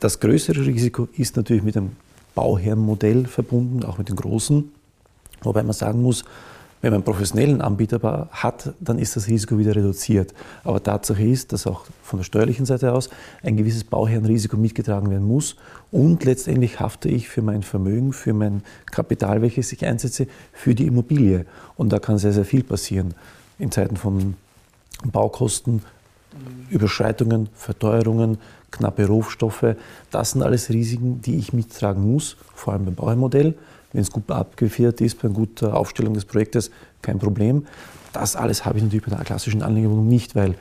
Das 0.00 0.20
größere 0.20 0.64
Risiko 0.64 1.08
ist 1.16 1.36
natürlich 1.36 1.62
mit 1.62 1.76
einem 1.76 1.92
Bauherrenmodell 2.34 3.26
verbunden, 3.26 3.84
auch 3.84 3.98
mit 3.98 4.08
den 4.08 4.16
großen. 4.16 4.72
Wobei 5.42 5.62
man 5.62 5.72
sagen 5.72 6.02
muss, 6.02 6.24
wenn 6.82 6.92
man 6.92 6.98
einen 6.98 7.04
professionellen 7.04 7.60
Anbieter 7.60 8.28
hat, 8.30 8.72
dann 8.80 8.98
ist 8.98 9.14
das 9.14 9.28
Risiko 9.28 9.58
wieder 9.58 9.76
reduziert. 9.76 10.32
Aber 10.64 10.82
Tatsache 10.82 11.22
ist, 11.22 11.52
dass 11.52 11.66
auch 11.66 11.84
von 12.02 12.20
der 12.20 12.24
steuerlichen 12.24 12.64
Seite 12.64 12.94
aus 12.94 13.10
ein 13.42 13.58
gewisses 13.58 13.84
Bauherrenrisiko 13.84 14.56
mitgetragen 14.56 15.10
werden 15.10 15.26
muss. 15.26 15.56
Und 15.90 16.24
letztendlich 16.24 16.80
hafte 16.80 17.10
ich 17.10 17.28
für 17.28 17.42
mein 17.42 17.62
Vermögen, 17.62 18.14
für 18.14 18.32
mein 18.32 18.62
Kapital, 18.90 19.42
welches 19.42 19.72
ich 19.72 19.84
einsetze, 19.84 20.26
für 20.54 20.74
die 20.74 20.86
Immobilie. 20.86 21.44
Und 21.76 21.92
da 21.92 21.98
kann 21.98 22.16
sehr, 22.16 22.32
sehr 22.32 22.46
viel 22.46 22.62
passieren 22.62 23.14
in 23.58 23.70
Zeiten 23.70 23.98
von 23.98 24.34
Baukosten, 25.04 25.82
Überschreitungen, 26.70 27.48
Verteuerungen, 27.54 28.38
knappe 28.70 29.06
Rohstoffe. 29.06 29.76
Das 30.10 30.32
sind 30.32 30.42
alles 30.42 30.70
Risiken, 30.70 31.20
die 31.20 31.36
ich 31.36 31.52
mittragen 31.52 32.12
muss, 32.12 32.36
vor 32.54 32.72
allem 32.72 32.84
beim 32.84 32.94
Bauherrmodell. 32.94 33.54
Wenn 33.92 34.02
es 34.02 34.10
gut 34.10 34.30
abgeführt 34.30 35.00
ist, 35.00 35.20
bei 35.20 35.28
guten 35.28 35.66
Aufstellung 35.66 36.14
des 36.14 36.24
Projektes, 36.24 36.70
kein 37.02 37.18
Problem. 37.18 37.66
Das 38.12 38.36
alles 38.36 38.64
habe 38.64 38.78
ich 38.78 38.84
natürlich 38.84 39.06
bei 39.06 39.12
einer 39.12 39.24
klassischen 39.24 39.62
Anlegerwohnung 39.62 40.06
nicht, 40.06 40.36
weil 40.36 40.54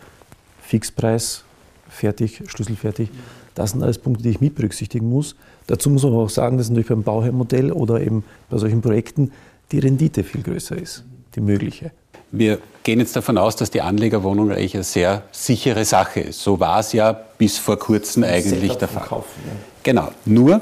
Fixpreis, 0.62 1.44
fertig, 1.88 2.44
schlüsselfertig, 2.48 3.10
das 3.56 3.72
sind 3.72 3.84
alles 3.84 3.98
Punkte, 3.98 4.24
die 4.24 4.30
ich 4.30 4.42
mit 4.42 4.56
berücksichtigen 4.56 5.10
muss. 5.10 5.36
Dazu 5.68 5.90
muss 5.90 6.04
man 6.04 6.14
aber 6.14 6.24
auch 6.24 6.30
sagen, 6.30 6.58
dass 6.58 6.70
natürlich 6.70 6.90
beim 6.90 7.04
Bauherrmodell 7.04 7.72
oder 7.72 8.02
eben 8.02 8.24
bei 8.50 8.58
solchen 8.58 8.82
Projekten 8.82 9.32
die 9.72 9.80
Rendite 9.80 10.24
viel 10.24 10.42
größer 10.42 10.78
ist, 10.78 11.04
die 11.36 11.42
mögliche. 11.42 11.92
Wir 12.32 12.60
gehen 12.84 13.00
jetzt 13.00 13.16
davon 13.16 13.38
aus, 13.38 13.56
dass 13.56 13.72
die 13.72 13.82
Anlegerwohnung 13.82 14.52
eigentlich 14.52 14.76
eine 14.76 14.84
sehr 14.84 15.24
sichere 15.32 15.86
Sache 15.86 16.22
ist. 16.22 16.42
So 16.42 16.60
war 16.60 16.80
es 16.80 16.94
ja 16.94 17.12
bis 17.12 17.58
vor 17.58 17.78
kurzem 17.78 18.24
eigentlich 18.24 18.76
der 18.76 18.88
Fall. 18.88 19.08
Kaufen, 19.08 19.42
ja. 19.46 19.54
Genau. 19.84 20.10
Nur, 20.26 20.62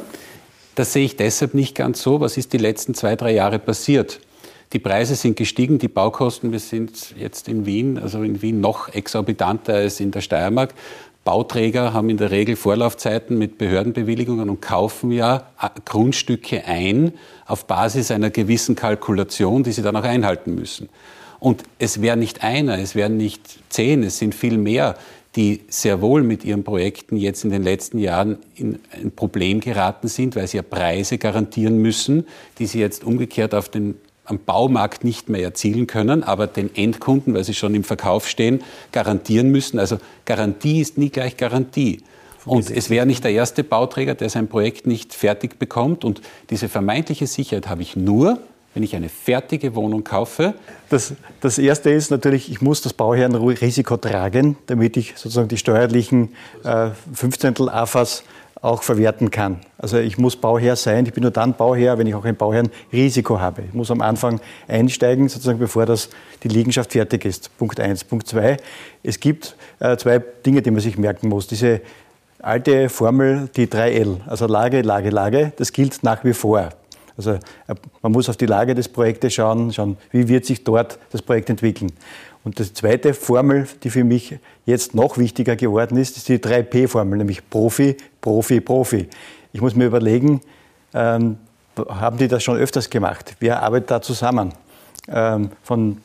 das 0.76 0.94
sehe 0.94 1.06
ich 1.06 1.16
deshalb 1.16 1.54
nicht 1.54 1.76
ganz 1.76 2.02
so. 2.02 2.22
Was 2.22 2.38
ist 2.38 2.54
die 2.54 2.58
letzten 2.58 2.94
zwei, 2.94 3.16
drei 3.16 3.34
Jahre 3.34 3.60
passiert? 3.60 4.20
Die 4.74 4.80
Preise 4.80 5.16
sind 5.16 5.38
gestiegen, 5.38 5.80
die 5.80 5.88
Baukosten, 5.88 6.52
wir 6.52 6.60
sind 6.60 7.16
jetzt 7.18 7.48
in 7.48 7.66
Wien, 7.66 7.98
also 7.98 8.22
in 8.22 8.42
Wien 8.42 8.60
noch 8.60 8.94
exorbitanter 8.94 9.76
als 9.76 10.02
in 10.02 10.12
der 10.12 10.20
Steiermark. 10.20 10.74
Bauträger 11.24 11.94
haben 11.94 12.10
in 12.10 12.18
der 12.18 12.32
Regel 12.32 12.56
Vorlaufzeiten 12.56 13.38
mit 13.38 13.58
Behördenbewilligungen 13.58 14.50
und 14.50 14.62
kaufen 14.62 15.12
ja 15.12 15.48
Grundstücke 15.86 16.66
ein 16.66 17.14
auf 17.46 17.66
Basis 17.66 18.12
einer 18.12 18.30
gewissen 18.30 18.76
Kalkulation, 18.76 19.64
die 19.64 19.72
sie 19.72 19.82
dann 19.82 19.96
auch 19.96 20.04
einhalten 20.04 20.56
müssen. 20.56 20.90
Und 21.40 21.64
es 21.80 22.02
wäre 22.02 22.18
nicht 22.18 22.44
einer, 22.44 22.80
es 22.80 22.96
wären 22.96 23.18
nicht 23.18 23.60
zehn, 23.70 24.04
es 24.04 24.18
sind 24.18 24.34
viel 24.34 24.58
mehr, 24.58 24.96
die 25.36 25.62
sehr 25.70 26.02
wohl 26.02 26.24
mit 26.24 26.44
ihren 26.44 26.64
Projekten 26.64 27.16
jetzt 27.16 27.44
in 27.44 27.52
den 27.52 27.62
letzten 27.62 28.00
Jahren 28.00 28.40
in 28.56 28.80
ein 28.92 29.12
Problem 29.12 29.60
geraten 29.60 30.08
sind, 30.08 30.36
weil 30.36 30.48
sie 30.48 30.58
ja 30.58 30.64
Preise 30.64 31.20
garantieren 31.20 31.78
müssen, 31.78 32.26
die 32.58 32.66
sie 32.66 32.80
jetzt 32.80 33.04
umgekehrt 33.04 33.54
auf 33.54 33.70
den 33.70 33.96
am 34.28 34.40
Baumarkt 34.40 35.06
nicht 35.06 35.30
mehr 35.30 35.42
erzielen 35.42 35.88
können, 35.88 36.22
aber 36.22 36.48
den 36.48 36.76
Endkunden, 36.76 37.34
weil 37.34 37.46
sie 37.46 37.54
schon 37.54 37.74
im 37.76 37.86
Verkauf 37.86 38.28
stehen, 38.28 38.62
garantieren 38.92 39.50
müssen. 39.50 39.80
Also 39.80 40.00
Garantie 40.26 40.82
ist 40.82 40.98
nie 40.98 41.10
gleich 41.10 41.38
Garantie. 41.38 42.02
Und 42.46 42.70
es 42.70 42.90
wäre 42.90 43.06
nicht 43.06 43.24
der 43.24 43.32
erste 43.32 43.64
Bauträger, 43.64 44.16
der 44.16 44.30
sein 44.30 44.48
Projekt 44.48 44.86
nicht 44.86 45.14
fertig 45.14 45.60
bekommt. 45.60 46.04
Und 46.04 46.22
diese 46.50 46.70
vermeintliche 46.70 47.28
Sicherheit 47.28 47.70
habe 47.70 47.82
ich 47.82 47.96
nur, 47.96 48.40
wenn 48.78 48.84
ich 48.84 48.96
eine 48.96 49.10
fertige 49.10 49.74
Wohnung 49.74 50.04
kaufe? 50.04 50.54
Das, 50.90 51.16
das 51.42 51.58
Erste 51.58 51.90
ist 51.90 52.12
natürlich, 52.12 52.52
ich 52.52 52.62
muss 52.62 52.84
das 52.84 52.94
Bauherrenrisiko 52.94 53.98
tragen, 53.98 54.56
damit 54.68 54.98
ich 54.98 55.14
sozusagen 55.16 55.48
die 55.48 55.58
steuerlichen 55.58 56.30
äh, 56.64 56.92
15. 57.12 57.70
AFAs 57.70 58.24
auch 58.62 58.84
verwerten 58.84 59.32
kann. 59.32 59.62
Also 59.80 59.98
ich 59.98 60.20
muss 60.20 60.36
Bauherr 60.36 60.76
sein. 60.76 61.08
Ich 61.08 61.14
bin 61.14 61.24
nur 61.24 61.32
dann 61.32 61.56
Bauherr, 61.56 61.98
wenn 61.98 62.06
ich 62.06 62.14
auch 62.14 62.24
ein 62.24 62.36
Bauherrenrisiko 62.36 63.40
habe. 63.40 63.64
Ich 63.64 63.74
muss 63.74 63.90
am 63.90 64.02
Anfang 64.02 64.42
einsteigen, 64.68 65.28
sozusagen 65.28 65.58
bevor 65.58 65.88
das, 65.88 66.10
die 66.44 66.48
Liegenschaft 66.48 66.92
fertig 66.92 67.26
ist. 67.26 67.58
Punkt 67.58 67.80
eins. 67.80 68.04
Punkt 68.04 68.28
zwei. 68.28 68.58
Es 69.02 69.20
gibt 69.20 69.56
äh, 69.80 69.98
zwei 69.98 70.20
Dinge, 70.20 70.62
die 70.62 70.70
man 70.70 70.82
sich 70.82 71.00
merken 71.00 71.30
muss. 71.30 71.48
Diese 71.48 71.82
alte 72.40 72.90
Formel, 72.90 73.50
die 73.56 73.66
3L, 73.66 74.18
also 74.28 74.46
Lage, 74.46 74.84
Lage, 74.84 75.10
Lage, 75.10 75.52
das 75.58 75.74
gilt 75.74 76.04
nach 76.04 76.24
wie 76.24 76.34
vor. 76.34 76.70
Also 77.18 77.32
äh, 77.32 77.40
man 78.02 78.12
muss 78.12 78.30
auf 78.30 78.38
die 78.38 78.46
Lage 78.46 78.76
des 78.76 78.88
Projektes 78.88 79.34
schauen, 79.34 79.74
schauen, 79.74 79.98
wie 80.12 80.28
wird 80.28 80.46
sich 80.46 80.64
dort 80.64 81.00
das 81.12 81.22
Projekt 81.22 81.50
entwickeln. 81.50 81.92
Und 82.44 82.60
die 82.60 82.74
zweite 82.74 83.14
Formel, 83.14 83.68
die 83.84 83.90
für 83.90 84.04
mich 84.04 84.38
jetzt 84.66 84.96
noch 84.96 85.18
wichtiger 85.18 85.56
geworden 85.56 85.98
ist, 85.98 86.16
ist 86.16 86.30
die 86.30 86.38
3P-Formel, 86.38 87.18
nämlich 87.18 87.50
Profi, 87.50 87.98
Profi, 88.22 88.62
Profi. 88.62 89.10
Ich 89.52 89.60
muss 89.60 89.76
mir 89.76 89.86
überlegen, 89.86 90.42
ähm, 90.94 91.38
haben 91.78 92.18
die 92.18 92.28
das 92.28 92.44
schon 92.44 92.58
öfters 92.58 92.90
gemacht? 92.90 93.36
Wer 93.40 93.62
arbeitet 93.62 93.92
da 93.92 94.02
zusammen? 94.02 94.54
Ähm, 95.10 95.52
von 95.64 95.98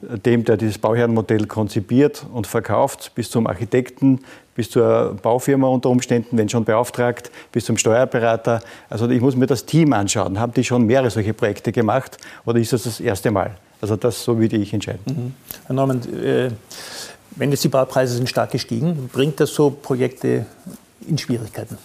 dem, 0.00 0.44
der 0.44 0.56
dieses 0.56 0.78
Bauherrenmodell 0.78 1.46
konzipiert 1.46 2.26
und 2.32 2.46
verkauft, 2.46 3.12
bis 3.14 3.30
zum 3.30 3.46
Architekten, 3.46 4.20
bis 4.56 4.70
zur 4.70 5.16
Baufirma 5.22 5.68
unter 5.68 5.90
Umständen, 5.90 6.36
wenn 6.36 6.48
schon 6.48 6.64
beauftragt, 6.64 7.30
bis 7.52 7.66
zum 7.66 7.76
Steuerberater. 7.76 8.60
Also 8.90 9.08
ich 9.08 9.20
muss 9.20 9.36
mir 9.36 9.46
das 9.46 9.66
Team 9.66 9.92
anschauen. 9.92 10.40
Haben 10.40 10.54
die 10.54 10.64
schon 10.64 10.86
mehrere 10.86 11.10
solche 11.10 11.34
Projekte 11.34 11.70
gemacht 11.70 12.16
oder 12.44 12.58
ist 12.58 12.72
das 12.72 12.84
das 12.84 12.98
erste 12.98 13.30
Mal? 13.30 13.54
Also 13.80 13.96
das, 13.96 14.24
so 14.24 14.38
würde 14.38 14.56
ich 14.56 14.72
entscheiden. 14.72 15.00
Mhm. 15.06 15.34
Herr 15.66 15.74
Norman, 15.74 16.00
äh, 16.14 16.50
wenn 17.36 17.50
jetzt 17.50 17.62
die 17.62 17.68
Baupreise 17.68 18.16
sind 18.16 18.28
stark 18.28 18.50
gestiegen, 18.50 19.10
bringt 19.12 19.38
das 19.38 19.54
so 19.54 19.70
Projekte 19.70 20.46
in 21.06 21.18
Schwierigkeiten? 21.18 21.76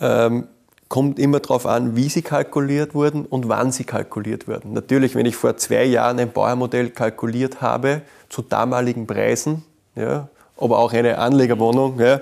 Ähm, 0.00 0.46
kommt 0.88 1.18
immer 1.18 1.40
darauf 1.40 1.66
an, 1.66 1.96
wie 1.96 2.08
sie 2.08 2.22
kalkuliert 2.22 2.94
wurden 2.94 3.24
und 3.24 3.48
wann 3.48 3.72
sie 3.72 3.84
kalkuliert 3.84 4.46
wurden. 4.46 4.74
Natürlich, 4.74 5.14
wenn 5.14 5.26
ich 5.26 5.36
vor 5.36 5.56
zwei 5.56 5.84
Jahren 5.84 6.18
ein 6.18 6.30
Bauermodell 6.30 6.90
kalkuliert 6.90 7.60
habe, 7.60 8.02
zu 8.28 8.42
damaligen 8.42 9.06
Preisen, 9.06 9.64
ja, 9.96 10.28
aber 10.62 10.78
auch 10.78 10.92
eine 10.92 11.18
Anlegerwohnung, 11.18 12.00
ja, 12.00 12.20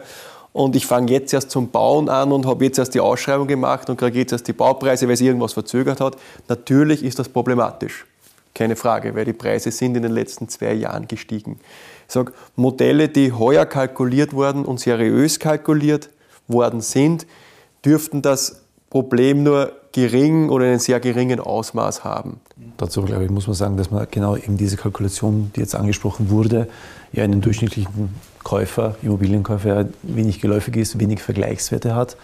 und 0.53 0.75
ich 0.75 0.87
fange 0.87 1.13
jetzt 1.13 1.33
erst 1.33 1.51
zum 1.51 1.71
Bauen 1.71 2.09
an 2.09 2.33
und 2.33 2.45
habe 2.47 2.65
jetzt 2.65 2.79
erst 2.79 2.95
die 2.95 3.01
Ausschreibung 3.01 3.47
gemacht 3.47 3.89
und 3.89 3.97
kriege 3.97 4.19
jetzt 4.19 4.33
erst 4.33 4.49
die 4.49 4.53
Baupreise, 4.53 5.09
weil 5.09 5.17
sich 5.17 5.27
irgendwas 5.27 5.53
verzögert 5.53 6.01
hat. 6.01 6.17
Natürlich 6.49 7.05
ist 7.05 7.19
das 7.21 7.29
problematisch. 7.29 8.05
Keine 8.53 8.75
Frage, 8.75 9.15
weil 9.15 9.25
die 9.25 9.33
Preise 9.33 9.71
sind 9.71 9.97
in 9.97 10.03
den 10.03 10.11
letzten 10.11 10.49
zwei 10.49 10.73
Jahren 10.73 11.07
gestiegen. 11.07 11.61
Ich 12.09 12.15
sage, 12.15 12.33
Modelle, 12.57 13.09
die 13.09 13.33
heuer 13.33 13.65
kalkuliert 13.65 14.33
wurden 14.33 14.65
und 14.65 14.81
seriös 14.81 15.39
kalkuliert 15.39 16.11
worden 16.49 16.81
sind, 16.81 17.27
dürften 17.85 18.23
das 18.23 18.63
Problem 18.91 19.45
nur 19.45 19.73
gering 19.93 20.51
oder 20.51 20.67
einen 20.67 20.79
sehr 20.79 21.01
geringen 21.01 21.41
Ausmaß 21.41 22.05
haben. 22.05 22.41
Dazu, 22.77 23.03
glaube 23.03 23.25
ich, 23.25 23.31
muss 23.31 23.47
man 23.47 23.55
sagen, 23.55 23.77
dass 23.77 23.91
man 23.91 24.07
genau 24.11 24.37
eben 24.37 24.57
diese 24.57 24.77
Kalkulation, 24.77 25.51
die 25.55 25.61
jetzt 25.61 25.75
angesprochen 25.75 26.31
wurde, 26.31 26.69
ja 27.13 27.25
einen 27.25 27.41
durchschnittlichen 27.41 28.15
Käufer, 28.45 28.97
Immobilienkäufer 29.03 29.87
wenig 30.03 30.41
geläufig 30.41 30.77
ist, 30.77 30.99
wenig 30.99 31.21
Vergleichswerte 31.21 31.95
hat. 31.95 32.17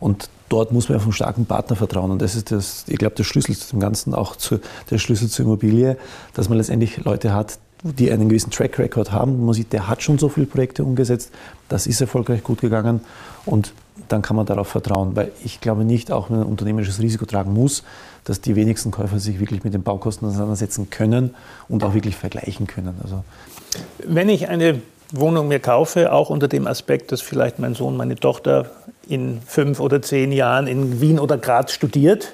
Und 0.00 0.28
dort 0.48 0.72
muss 0.72 0.88
man 0.88 0.96
auf 0.96 1.04
einen 1.04 1.12
starken 1.12 1.46
Partner 1.46 1.76
vertrauen. 1.76 2.10
Und 2.10 2.20
das 2.20 2.34
ist 2.34 2.50
das, 2.50 2.84
ich 2.88 2.98
glaube, 2.98 3.14
der 3.16 3.24
Schlüssel 3.24 3.56
zum 3.56 3.80
Ganzen, 3.80 4.14
auch 4.14 4.36
zu, 4.36 4.60
der 4.90 4.98
Schlüssel 4.98 5.28
zur 5.28 5.46
Immobilie, 5.46 5.96
dass 6.34 6.48
man 6.48 6.58
letztendlich 6.58 7.04
Leute 7.04 7.34
hat, 7.34 7.58
die 7.82 8.10
einen 8.10 8.28
gewissen 8.28 8.50
Track 8.50 8.78
Record 8.78 9.12
haben. 9.12 9.44
Man 9.44 9.54
sieht, 9.54 9.72
der 9.72 9.88
hat 9.88 10.02
schon 10.02 10.18
so 10.18 10.28
viele 10.28 10.46
Projekte 10.46 10.84
umgesetzt, 10.84 11.30
das 11.68 11.86
ist 11.86 12.00
erfolgreich 12.00 12.42
gut 12.42 12.60
gegangen 12.60 13.00
und 13.44 13.72
dann 14.08 14.22
kann 14.22 14.36
man 14.36 14.46
darauf 14.46 14.68
vertrauen. 14.68 15.16
Weil 15.16 15.30
ich 15.44 15.60
glaube 15.60 15.84
nicht, 15.84 16.10
auch 16.10 16.28
wenn 16.28 16.38
man 16.38 16.46
ein 16.46 16.50
unternehmerisches 16.50 17.00
Risiko 17.00 17.26
tragen 17.26 17.52
muss, 17.52 17.82
dass 18.24 18.40
die 18.40 18.56
wenigsten 18.56 18.90
Käufer 18.90 19.18
sich 19.18 19.38
wirklich 19.40 19.64
mit 19.64 19.74
den 19.74 19.82
Baukosten 19.82 20.28
auseinandersetzen 20.28 20.90
können 20.90 21.34
und 21.68 21.84
auch 21.84 21.94
wirklich 21.94 22.16
vergleichen 22.16 22.66
können. 22.66 22.98
Also 23.02 23.22
wenn 24.04 24.28
ich 24.28 24.48
eine 24.48 24.80
Wohnung 25.12 25.48
mir 25.48 25.60
kaufe, 25.60 26.12
auch 26.12 26.30
unter 26.30 26.48
dem 26.48 26.66
Aspekt, 26.66 27.12
dass 27.12 27.20
vielleicht 27.20 27.58
mein 27.58 27.74
Sohn, 27.74 27.96
meine 27.96 28.16
Tochter 28.16 28.70
in 29.06 29.40
fünf 29.46 29.80
oder 29.80 30.02
zehn 30.02 30.32
Jahren 30.32 30.66
in 30.66 31.00
Wien 31.00 31.18
oder 31.18 31.38
Graz 31.38 31.72
studiert, 31.72 32.32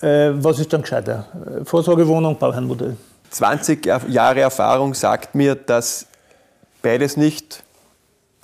äh, 0.00 0.30
was 0.32 0.58
ist 0.58 0.72
dann 0.72 0.82
gescheiter? 0.82 1.26
Vorsorgewohnung, 1.64 2.38
Bauherrenmodell? 2.38 2.96
20 3.30 3.86
Jahre 4.08 4.40
Erfahrung 4.40 4.94
sagt 4.94 5.34
mir, 5.34 5.54
dass 5.54 6.06
beides 6.82 7.16
nicht 7.16 7.62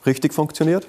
richtig 0.04 0.34
funktioniert, 0.34 0.86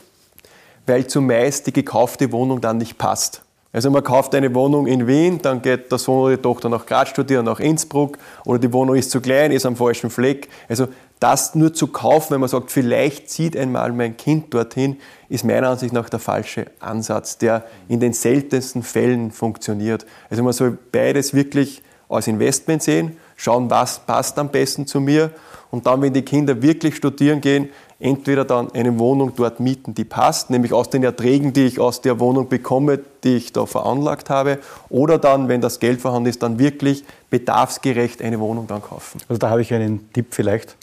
weil 0.86 1.08
zumeist 1.08 1.68
die 1.68 1.74
gekaufte 1.74 2.32
Wohnung 2.32 2.62
dann 2.62 2.78
nicht 2.78 2.98
passt. 2.98 3.42
Also 3.76 3.92
man 3.92 4.06
kauft 4.06 4.34
eine 4.36 4.56
Wohnung 4.56 4.88
in 4.88 5.06
Wien, 5.06 5.40
dann 5.42 5.62
geht 5.62 5.92
der 5.92 5.98
Sohn 5.98 6.24
oder 6.24 6.38
die 6.38 6.42
Tochter 6.42 6.70
nach 6.70 6.86
Graz 6.86 7.10
studieren, 7.10 7.44
nach 7.44 7.60
Innsbruck 7.60 8.18
oder 8.46 8.58
die 8.58 8.72
Wohnung 8.72 8.96
ist 8.96 9.12
zu 9.12 9.20
klein, 9.20 9.52
ist 9.52 9.66
am 9.66 9.76
falschen 9.76 10.10
Fleck. 10.10 10.48
Also 10.70 10.88
das 11.20 11.56
nur 11.56 11.74
zu 11.74 11.88
kaufen, 11.88 12.32
wenn 12.32 12.40
man 12.40 12.48
sagt, 12.48 12.72
vielleicht 12.72 13.30
zieht 13.30 13.58
einmal 13.58 13.92
mein 13.92 14.16
Kind 14.16 14.54
dorthin, 14.54 14.98
ist 15.28 15.44
meiner 15.44 15.70
Ansicht 15.70 15.94
nach 15.94 16.08
der 16.08 16.20
falsche 16.20 16.68
Ansatz, 16.80 17.38
der 17.38 17.66
in 17.90 18.00
den 18.00 18.14
seltensten 18.14 18.82
Fällen 18.82 19.32
funktioniert. 19.32 20.06
Also 20.30 20.42
man 20.42 20.54
soll 20.54 20.78
beides 20.92 21.34
wirklich 21.34 21.82
als 22.08 22.28
Investment 22.28 22.82
sehen, 22.82 23.18
schauen, 23.36 23.70
was 23.70 24.00
passt 24.00 24.40
am 24.40 24.50
besten 24.50 24.88
zu 24.88 25.02
mir 25.02 25.32
und 25.70 25.86
dann, 25.86 26.02
wenn 26.02 26.14
die 26.14 26.22
Kinder 26.22 26.62
wirklich 26.62 26.96
studieren 26.96 27.42
gehen, 27.42 27.70
entweder 28.00 28.44
dann 28.44 28.72
eine 28.72 29.00
Wohnung 29.00 29.34
dort 29.36 29.60
mieten, 29.60 29.94
die 29.94 30.04
passt, 30.04 30.50
nämlich 30.50 30.74
aus 30.74 30.90
den 30.90 31.04
Erträgen, 31.04 31.54
die 31.54 31.66
ich 31.66 31.80
aus 31.80 32.02
der 32.02 32.20
Wohnung 32.20 32.50
bekomme, 32.50 33.00
die 33.24 33.38
ich 33.38 33.54
da 33.54 33.66
veranlagt 33.66 34.30
habe, 34.30 34.60
oder 34.90 35.18
dann, 35.18 35.48
wenn 35.48 35.62
das 35.62 35.80
Geld 35.80 36.02
vorhanden 36.02 36.30
ist, 36.30 36.44
dann 36.44 36.60
wirklich 36.60 37.06
bedarfsgerecht 37.30 38.22
eine 38.22 38.40
Wohnung 38.40 38.68
dann 38.68 38.82
kaufen. 38.82 39.22
Also 39.30 39.40
da 39.40 39.50
habe 39.50 39.62
ich 39.62 39.74
einen 39.74 40.12
Tipp 40.12 40.28
vielleicht 40.32 40.76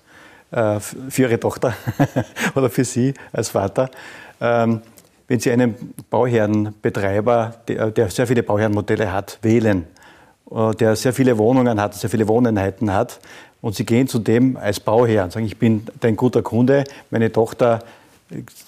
äh, 0.50 0.80
für 0.80 1.22
Ihre 1.22 1.38
Tochter 1.38 1.74
oder 2.54 2.70
für 2.70 2.84
Sie 2.84 3.14
als 3.32 3.50
Vater. 3.50 3.90
Ähm, 4.40 4.80
wenn 5.28 5.38
Sie 5.38 5.50
einen 5.50 5.94
Bauherrenbetreiber, 6.10 7.54
der 7.68 8.10
sehr 8.10 8.26
viele 8.26 8.42
Bauherrenmodelle 8.42 9.12
hat, 9.12 9.38
wählen, 9.42 9.86
äh, 10.50 10.74
der 10.74 10.96
sehr 10.96 11.12
viele 11.12 11.38
Wohnungen 11.38 11.80
hat, 11.80 11.94
sehr 11.94 12.10
viele 12.10 12.28
Wohneinheiten 12.28 12.92
hat, 12.92 13.20
und 13.62 13.74
Sie 13.74 13.86
gehen 13.86 14.08
zu 14.08 14.18
dem 14.18 14.58
als 14.58 14.80
Bauherr 14.80 15.24
und 15.24 15.32
sagen, 15.32 15.46
ich 15.46 15.56
bin 15.56 15.86
dein 16.00 16.16
guter 16.16 16.42
Kunde, 16.42 16.84
meine 17.10 17.32
Tochter 17.32 17.82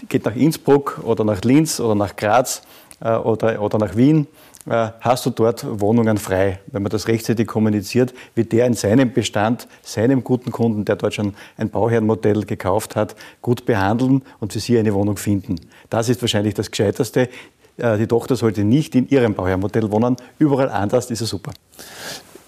geht 0.08 0.24
nach 0.24 0.36
Innsbruck 0.36 1.00
oder 1.04 1.24
nach 1.24 1.42
Linz 1.42 1.80
oder 1.80 1.94
nach 1.94 2.16
Graz 2.16 2.62
äh, 3.00 3.14
oder, 3.14 3.60
oder 3.60 3.78
nach 3.78 3.96
Wien, 3.96 4.26
äh, 4.66 4.88
hast 5.00 5.26
du 5.26 5.30
dort 5.30 5.66
Wohnungen 5.80 6.16
frei. 6.16 6.60
Wenn 6.68 6.82
man 6.82 6.90
das 6.90 7.08
rechtzeitig 7.08 7.46
kommuniziert, 7.46 8.14
wird 8.34 8.52
der 8.52 8.66
in 8.66 8.74
seinem 8.74 9.12
Bestand, 9.12 9.68
seinem 9.82 10.22
guten 10.22 10.52
Kunden, 10.52 10.84
der 10.84 10.96
dort 10.96 11.14
schon 11.14 11.34
ein 11.56 11.70
Bauherrenmodell 11.70 12.44
gekauft 12.44 12.96
hat, 12.96 13.16
gut 13.42 13.66
behandeln 13.66 14.22
und 14.40 14.52
für 14.52 14.60
sie 14.60 14.78
eine 14.78 14.94
Wohnung 14.94 15.16
finden. 15.16 15.56
Das 15.90 16.08
ist 16.08 16.22
wahrscheinlich 16.22 16.54
das 16.54 16.70
Gescheiterste. 16.70 17.28
Äh, 17.76 17.98
die 17.98 18.06
Tochter 18.06 18.36
sollte 18.36 18.64
nicht 18.64 18.94
in 18.94 19.08
ihrem 19.08 19.34
Bauherrenmodell 19.34 19.90
wohnen, 19.90 20.16
überall 20.38 20.70
anders 20.70 21.10
ist 21.10 21.20
es 21.20 21.28
super. 21.28 21.52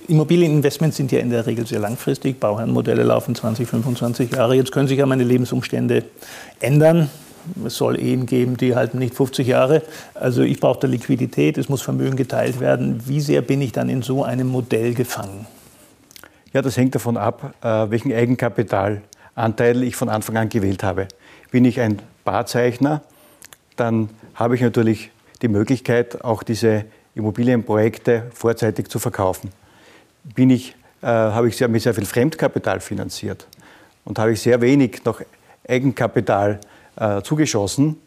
Immobilieninvestments 0.09 0.97
sind 0.97 1.11
ja 1.11 1.19
in 1.19 1.31
der 1.31 1.47
Regel 1.47 1.67
sehr 1.67 1.81
langfristig. 1.81 2.39
Bauherrenmodelle 2.39 3.03
laufen 3.03 3.35
20, 3.35 3.69
25 3.69 4.33
Jahre. 4.33 4.55
Jetzt 4.55 4.73
können 4.73 4.89
sich 4.89 4.99
ja 4.99 5.07
meine 5.07 5.25
Lebensumstände 5.25 6.05
ändern. 6.61 7.11
Es 7.65 7.77
soll 7.77 7.99
Ehen 7.99 8.27
geben, 8.27 8.57
die 8.57 8.75
halten 8.75 8.99
nicht 8.99 9.15
50 9.15 9.47
Jahre. 9.47 9.83
Also 10.15 10.43
ich 10.43 10.61
brauche 10.61 10.81
da 10.81 10.89
Liquidität, 10.89 11.59
es 11.59 11.69
muss 11.69 11.83
Vermögen 11.83 12.17
geteilt 12.17 12.61
werden. 12.61 13.03
Wie 13.07 13.21
sehr 13.21 13.43
bin 13.43 13.61
ich 13.61 13.73
dann 13.73 13.89
in 13.89 14.03
so 14.03 14.25
einem 14.25 14.49
Modell 14.49 14.95
gefangen? 14.95 15.47
Ja, 16.53 16.63
das 16.63 16.77
hängt 16.77 16.95
davon 16.95 17.17
ab, 17.17 17.55
äh, 17.63 17.91
welchen 17.91 18.13
Eigenkapitalanteil 18.13 19.83
ich 19.83 19.97
von 19.97 20.09
Anfang 20.09 20.37
an 20.37 20.49
gewählt 20.49 20.83
habe. 20.83 21.09
Bin 21.51 21.65
ich 21.65 21.81
ein 21.81 22.01
Barzeichner, 22.25 23.03
dann 23.77 24.09
habe 24.35 24.55
ich 24.55 24.61
natürlich 24.61 25.11
die 25.43 25.49
Möglichkeit, 25.49 26.25
auch 26.25 26.43
diese 26.43 26.85
Immobilienprojekte 27.15 28.25
vorzeitig 28.33 28.89
zu 28.89 28.99
verkaufen 28.99 29.51
bin 30.35 30.51
ich, 30.51 30.75
äh, 31.03 31.07
habe 31.07 31.49
ich 31.49 31.57
sehr, 31.57 31.69
mit 31.69 31.83
sehr 31.83 31.95
viel 31.95 32.07
Fremdkapital 32.07 32.81
finanziert 32.81 33.47
und 34.05 34.19
habe 34.19 34.33
ich 34.33 34.41
sehr 34.41 34.61
wenig 34.61 35.05
noch 35.05 35.21
Eigenkapital 35.69 36.61
äh, 36.97 37.23
zugeschossen, 37.23 38.01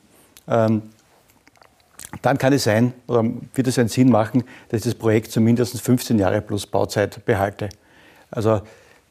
ähm, 0.47 0.81
dann 2.21 2.37
kann 2.37 2.53
es 2.53 2.63
sein, 2.63 2.93
oder 3.07 3.23
wird 3.53 3.67
es 3.67 3.77
einen 3.77 3.89
Sinn 3.89 4.09
machen, 4.09 4.43
dass 4.69 4.79
ich 4.79 4.85
das 4.85 4.95
Projekt 4.95 5.31
zumindest 5.31 5.79
15 5.79 6.17
Jahre 6.17 6.41
plus 6.41 6.65
Bauzeit 6.65 7.23
behalte. 7.25 7.69
Also 8.31 8.61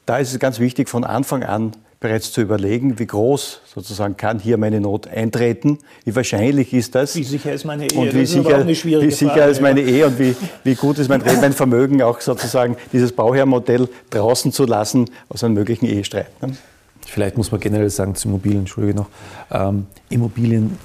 da 0.04 0.18
ist 0.18 0.32
es 0.32 0.38
ganz 0.38 0.58
wichtig, 0.58 0.88
von 0.88 1.04
Anfang 1.04 1.44
an 1.44 1.72
bereits 2.00 2.30
zu 2.30 2.40
überlegen, 2.40 2.98
wie 2.98 3.06
groß 3.06 3.60
sozusagen 3.66 4.16
kann 4.16 4.38
hier 4.38 4.56
meine 4.56 4.80
Not 4.80 5.08
eintreten, 5.08 5.78
wie 6.04 6.14
wahrscheinlich 6.14 6.72
ist 6.72 6.94
das. 6.94 7.16
Wie 7.16 7.24
sicher 7.24 7.52
ist 7.52 7.64
meine 7.64 7.90
Ehe? 7.90 7.98
Und 7.98 8.14
wie 8.14 8.24
sicher, 8.24 8.66
wie 8.66 9.10
sicher 9.10 9.32
Frage, 9.32 9.50
ist 9.50 9.60
meine 9.60 9.80
ja. 9.80 9.88
Ehe 9.88 10.06
und 10.06 10.18
wie, 10.18 10.36
wie 10.62 10.74
gut 10.76 10.98
ist 10.98 11.08
mein, 11.08 11.22
mein 11.40 11.52
Vermögen, 11.52 12.02
auch 12.02 12.20
sozusagen 12.20 12.76
dieses 12.92 13.12
Bauherrmodell 13.12 13.88
draußen 14.10 14.52
zu 14.52 14.64
lassen 14.64 15.10
aus 15.28 15.42
einem 15.42 15.54
möglichen 15.54 15.86
Ehestreit. 15.86 16.30
Ne? 16.40 16.56
Vielleicht 17.04 17.36
muss 17.36 17.50
man 17.50 17.60
generell 17.60 17.90
sagen 17.90 18.14
zu 18.14 18.28
Immobilien, 18.28 18.60
entschuldige 18.60 18.96
noch, 18.96 19.08
ähm, 19.50 19.86
Immobilien, 20.08 20.78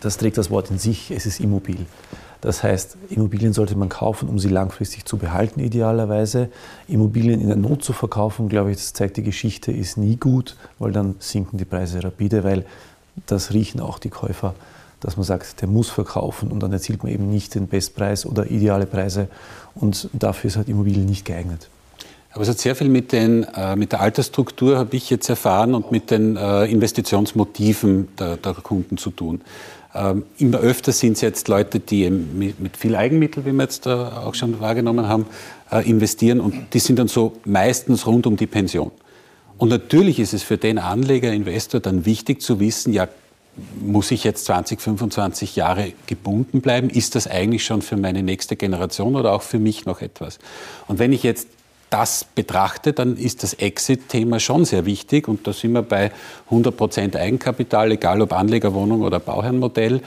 das 0.00 0.16
trägt 0.16 0.38
das 0.38 0.50
Wort 0.50 0.70
in 0.70 0.78
sich, 0.78 1.10
es 1.10 1.26
ist 1.26 1.40
immobil. 1.40 1.84
Das 2.44 2.62
heißt, 2.62 2.98
Immobilien 3.08 3.54
sollte 3.54 3.74
man 3.74 3.88
kaufen, 3.88 4.28
um 4.28 4.38
sie 4.38 4.50
langfristig 4.50 5.06
zu 5.06 5.16
behalten, 5.16 5.60
idealerweise. 5.60 6.50
Immobilien 6.88 7.40
in 7.40 7.46
der 7.46 7.56
Not 7.56 7.82
zu 7.82 7.94
verkaufen, 7.94 8.50
glaube 8.50 8.70
ich, 8.70 8.76
das 8.76 8.92
zeigt 8.92 9.16
die 9.16 9.22
Geschichte, 9.22 9.72
ist 9.72 9.96
nie 9.96 10.16
gut, 10.16 10.54
weil 10.78 10.92
dann 10.92 11.14
sinken 11.20 11.56
die 11.56 11.64
Preise 11.64 12.04
rapide, 12.04 12.44
weil 12.44 12.66
das 13.24 13.54
riechen 13.54 13.80
auch 13.80 13.98
die 13.98 14.10
Käufer, 14.10 14.54
dass 15.00 15.16
man 15.16 15.24
sagt, 15.24 15.62
der 15.62 15.68
muss 15.68 15.88
verkaufen 15.88 16.52
und 16.52 16.62
dann 16.62 16.70
erzielt 16.70 17.02
man 17.02 17.10
eben 17.10 17.30
nicht 17.30 17.54
den 17.54 17.66
Bestpreis 17.66 18.26
oder 18.26 18.50
ideale 18.50 18.84
Preise 18.84 19.28
und 19.74 20.10
dafür 20.12 20.48
ist 20.48 20.58
halt 20.58 20.68
Immobilien 20.68 21.06
nicht 21.06 21.24
geeignet. 21.24 21.70
Aber 22.32 22.42
es 22.42 22.48
hat 22.50 22.58
sehr 22.58 22.76
viel 22.76 22.90
mit, 22.90 23.12
den, 23.12 23.44
äh, 23.44 23.74
mit 23.74 23.92
der 23.92 24.02
Altersstruktur, 24.02 24.76
habe 24.76 24.94
ich 24.96 25.08
jetzt 25.08 25.30
erfahren, 25.30 25.74
und 25.74 25.92
mit 25.92 26.10
den 26.10 26.36
äh, 26.36 26.64
Investitionsmotiven 26.66 28.08
der, 28.18 28.36
der 28.36 28.54
Kunden 28.54 28.98
zu 28.98 29.10
tun. 29.12 29.40
Ähm, 29.94 30.24
immer 30.38 30.58
öfter 30.58 30.92
sind 30.92 31.12
es 31.12 31.20
jetzt 31.20 31.48
Leute, 31.48 31.78
die 31.78 32.10
mit, 32.10 32.58
mit, 32.58 32.76
viel 32.76 32.96
Eigenmittel, 32.96 33.44
wie 33.44 33.52
wir 33.52 33.62
jetzt 33.62 33.86
äh, 33.86 33.90
auch 33.90 34.34
schon 34.34 34.60
wahrgenommen 34.60 35.08
haben, 35.08 35.26
äh, 35.70 35.88
investieren 35.88 36.40
und 36.40 36.74
die 36.74 36.80
sind 36.80 36.98
dann 36.98 37.08
so 37.08 37.34
meistens 37.44 38.06
rund 38.06 38.26
um 38.26 38.36
die 38.36 38.46
Pension. 38.48 38.90
Und 39.56 39.68
natürlich 39.68 40.18
ist 40.18 40.34
es 40.34 40.42
für 40.42 40.58
den 40.58 40.78
Anleger, 40.78 41.32
Investor 41.32 41.80
dann 41.80 42.06
wichtig 42.06 42.42
zu 42.42 42.58
wissen, 42.58 42.92
ja, 42.92 43.08
muss 43.80 44.10
ich 44.10 44.24
jetzt 44.24 44.46
20, 44.46 44.80
25 44.80 45.54
Jahre 45.54 45.92
gebunden 46.06 46.60
bleiben? 46.60 46.90
Ist 46.90 47.14
das 47.14 47.28
eigentlich 47.28 47.64
schon 47.64 47.82
für 47.82 47.96
meine 47.96 48.24
nächste 48.24 48.56
Generation 48.56 49.14
oder 49.14 49.32
auch 49.32 49.42
für 49.42 49.60
mich 49.60 49.86
noch 49.86 50.00
etwas? 50.00 50.40
Und 50.88 50.98
wenn 50.98 51.12
ich 51.12 51.22
jetzt 51.22 51.46
das 51.94 52.24
betrachte, 52.24 52.92
dann 52.92 53.16
ist 53.16 53.44
das 53.44 53.54
Exit-Thema 53.54 54.40
schon 54.40 54.64
sehr 54.64 54.84
wichtig. 54.84 55.28
Und 55.28 55.46
da 55.46 55.52
sind 55.52 55.74
wir 55.74 55.82
bei 55.82 56.10
100% 56.50 57.16
Eigenkapital, 57.16 57.92
egal 57.92 58.20
ob 58.20 58.32
Anlegerwohnung 58.32 59.02
oder 59.02 59.20
Bauherrenmodell, 59.20 60.00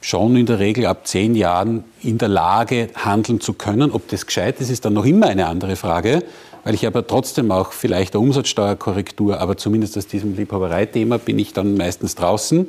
schon 0.00 0.36
in 0.36 0.46
der 0.46 0.58
Regel 0.58 0.86
ab 0.86 1.06
zehn 1.06 1.36
Jahren 1.36 1.84
in 2.02 2.18
der 2.18 2.26
Lage, 2.26 2.88
handeln 2.96 3.40
zu 3.40 3.52
können. 3.52 3.92
Ob 3.92 4.08
das 4.08 4.26
gescheit 4.26 4.60
ist, 4.60 4.68
ist 4.68 4.84
dann 4.84 4.94
noch 4.94 5.04
immer 5.04 5.28
eine 5.28 5.46
andere 5.46 5.76
Frage, 5.76 6.24
weil 6.64 6.74
ich 6.74 6.88
aber 6.88 7.06
trotzdem 7.06 7.52
auch 7.52 7.70
vielleicht 7.70 8.16
eine 8.16 8.24
Umsatzsteuerkorrektur, 8.24 9.38
aber 9.38 9.56
zumindest 9.56 9.96
aus 9.96 10.08
diesem 10.08 10.34
Liebhabereithema 10.34 11.18
bin 11.18 11.38
ich 11.38 11.52
dann 11.52 11.76
meistens 11.76 12.16
draußen. 12.16 12.68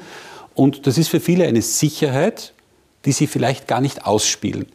Und 0.54 0.86
das 0.86 1.00
ist 1.00 1.08
für 1.08 1.20
viele 1.20 1.48
eine 1.48 1.64
Sicherheit, 1.64 2.54
die 3.06 3.14
sie 3.14 3.26
vielleicht 3.26 3.68
gar 3.68 3.82
nicht 3.82 4.06
ausspielen. 4.06 4.68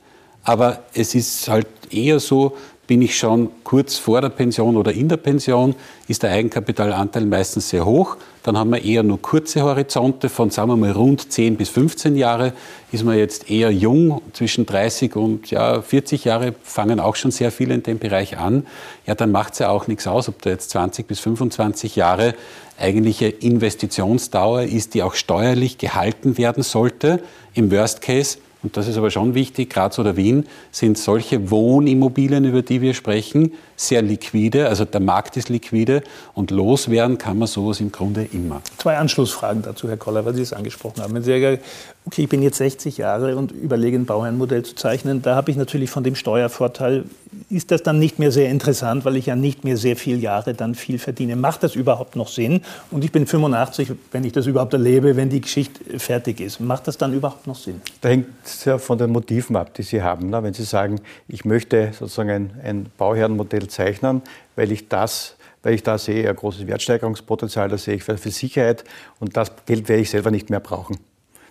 Aber 0.43 0.83
es 0.95 1.15
ist 1.15 1.49
halt 1.49 1.69
eher 1.91 2.19
so, 2.19 2.57
bin 2.87 3.01
ich 3.03 3.19
schon 3.19 3.51
kurz 3.65 3.97
vor 3.97 4.21
der 4.21 4.29
Pension 4.29 4.77
oder 4.77 4.93
in 4.93 5.09
der 5.09 5.17
Pension, 5.17 5.75
ist 6.07 6.23
der 6.23 6.31
Eigenkapitalanteil 6.33 7.25
meistens 7.25 7.71
sehr 7.71 7.87
hoch. 7.87 8.17
Dann 8.43 8.59
haben 8.59 8.71
wir 8.71 8.85
eher 8.85 9.03
nur 9.03 9.23
kurze 9.23 9.63
Horizonte 9.63 10.29
von, 10.29 10.51
sagen 10.51 10.69
wir 10.69 10.77
mal, 10.77 10.91
rund 10.91 11.33
10 11.33 11.57
bis 11.57 11.71
15 11.71 12.15
Jahre. 12.15 12.53
Ist 12.93 13.03
man 13.03 13.17
jetzt 13.17 13.51
eher 13.51 13.71
jung, 13.71 14.21
zwischen 14.35 14.67
30 14.67 15.17
und 15.17 15.51
ja, 15.51 15.81
40 15.81 16.25
Jahre, 16.25 16.55
fangen 16.63 17.01
auch 17.01 17.17
schon 17.17 17.31
sehr 17.31 17.51
viele 17.51 17.75
in 17.75 17.83
dem 17.83 17.99
Bereich 17.99 18.37
an. 18.37 18.67
Ja, 19.07 19.15
dann 19.15 19.33
macht 19.33 19.55
es 19.55 19.61
ja 19.61 19.71
auch 19.71 19.87
nichts 19.87 20.07
aus, 20.07 20.29
ob 20.29 20.43
da 20.43 20.51
jetzt 20.51 20.71
20 20.71 21.07
bis 21.07 21.21
25 21.21 21.97
Jahre 21.97 22.35
eigentliche 22.79 23.29
Investitionsdauer 23.29 24.63
ist, 24.63 24.93
die 24.93 25.03
auch 25.03 25.15
steuerlich 25.15 25.79
gehalten 25.79 26.37
werden 26.37 26.63
sollte. 26.63 27.23
Im 27.55 27.71
Worst 27.71 28.03
Case 28.03 28.39
und 28.65 28.79
das 28.79 28.89
ist 28.89 28.97
aber 28.97 29.11
schon 29.11 29.35
wichtig, 29.35 29.71
Graz 29.71 29.99
oder 29.99 30.17
Wien, 30.17 30.47
sind 30.73 30.97
solche 30.97 31.51
Wohnimmobilien, 31.51 32.45
über 32.47 32.63
die 32.63 32.81
wir 32.81 32.95
sprechen, 32.95 33.53
sehr 33.77 34.01
liquide. 34.01 34.69
Also 34.69 34.87
der 34.87 35.01
Markt 35.01 35.37
ist 35.37 35.51
liquide 35.51 36.03
und 36.33 36.51
loswerden 36.51 37.19
kann 37.19 37.39
man 37.39 37.47
sowas 37.47 37.81
im 37.81 37.93
Grunde 37.93 38.27
immer. 38.33 38.63
Zwei 38.79 38.97
Anschlussfragen 38.97 39.63
dazu, 39.63 39.87
Herr 39.89 39.99
Koller, 39.99 40.25
weil 40.25 40.35
Sie 40.35 40.43
es 40.43 40.55
angesprochen 40.55 41.03
haben. 41.03 41.15
Wenn 41.15 41.23
Sie 41.23 41.59
okay, 42.07 42.23
ich 42.23 42.29
bin 42.29 42.43
jetzt 42.43 42.59
60 42.59 42.99
Jahre 42.99 43.37
und 43.37 43.51
überlege, 43.53 43.97
ein 43.97 44.05
Bauherrenmodell 44.05 44.63
zu 44.63 44.75
zeichnen, 44.75 45.23
da 45.23 45.37
habe 45.37 45.51
ich 45.51 45.57
natürlich 45.57 45.91
von 45.91 46.05
dem 46.05 46.15
Steuervorteil, 46.15 47.05
ist 47.49 47.71
das 47.71 47.83
dann 47.83 47.99
nicht 47.99 48.19
mehr 48.19 48.31
sehr 48.31 48.51
interessant, 48.51 49.05
weil 49.05 49.17
ich 49.17 49.27
ja 49.27 49.37
nicht 49.37 49.65
mehr 49.65 49.77
sehr 49.77 49.97
viele 49.97 50.19
Jahre 50.19 50.55
dann 50.55 50.75
viel 50.75 50.99
verdiene. 50.99 51.35
Macht 51.35 51.63
das 51.63 51.75
überhaupt 51.75 52.15
noch 52.15 52.29
Sinn? 52.29 52.61
Und 52.91 53.05
ich 53.05 53.11
bin 53.11 53.27
85, 53.27 53.93
wenn 54.13 54.25
ich 54.25 54.33
das 54.33 54.47
überhaupt 54.47 54.75
erlebe, 54.75 55.17
wenn 55.17 55.31
die 55.31 55.41
Geschichte 55.41 55.99
fertig 55.99 56.41
ist. 56.41 56.61
Macht 56.61 56.87
das 56.87 56.99
dann 56.99 57.15
überhaupt 57.15 57.47
noch 57.47 57.57
Sinn? 57.57 57.81
Da 58.03 58.11
hängt 58.11 58.27
es 58.45 58.65
ja 58.65 58.79
von 58.79 58.99
den 58.99 59.11
Motiven 59.11 59.57
ab, 59.57 59.75
die 59.75 59.83
Sie 59.83 60.03
haben. 60.03 60.31
Ne? 60.31 60.43
Wenn 60.43 60.55
Sie 60.55 60.65
sagen, 60.65 61.01
ich 61.27 61.45
möchte 61.45 61.93
sozusagen 61.99 62.31
ein, 62.31 62.51
ein 62.63 62.87
Bauherrenmodell 62.99 63.69
zeichnen, 63.69 64.23
weil 64.57 64.71
ich 64.73 64.89
das 64.89 65.37
weil 65.63 65.73
ich 65.73 65.83
da 65.83 65.97
sehe 65.97 66.29
ein 66.29 66.37
großes 66.37 66.67
Wertsteigerungspotenzial, 66.67 67.71
da 67.71 67.79
sehe 67.79 67.95
ich 67.95 68.05
für 68.05 68.19
Sicherheit 68.19 68.85
und 69.19 69.35
das 69.35 69.51
Geld 69.65 69.89
werde 69.89 70.03
ich 70.03 70.11
selber 70.11 70.31
nicht 70.31 70.51
mehr 70.51 70.61
brauchen. 70.61 70.99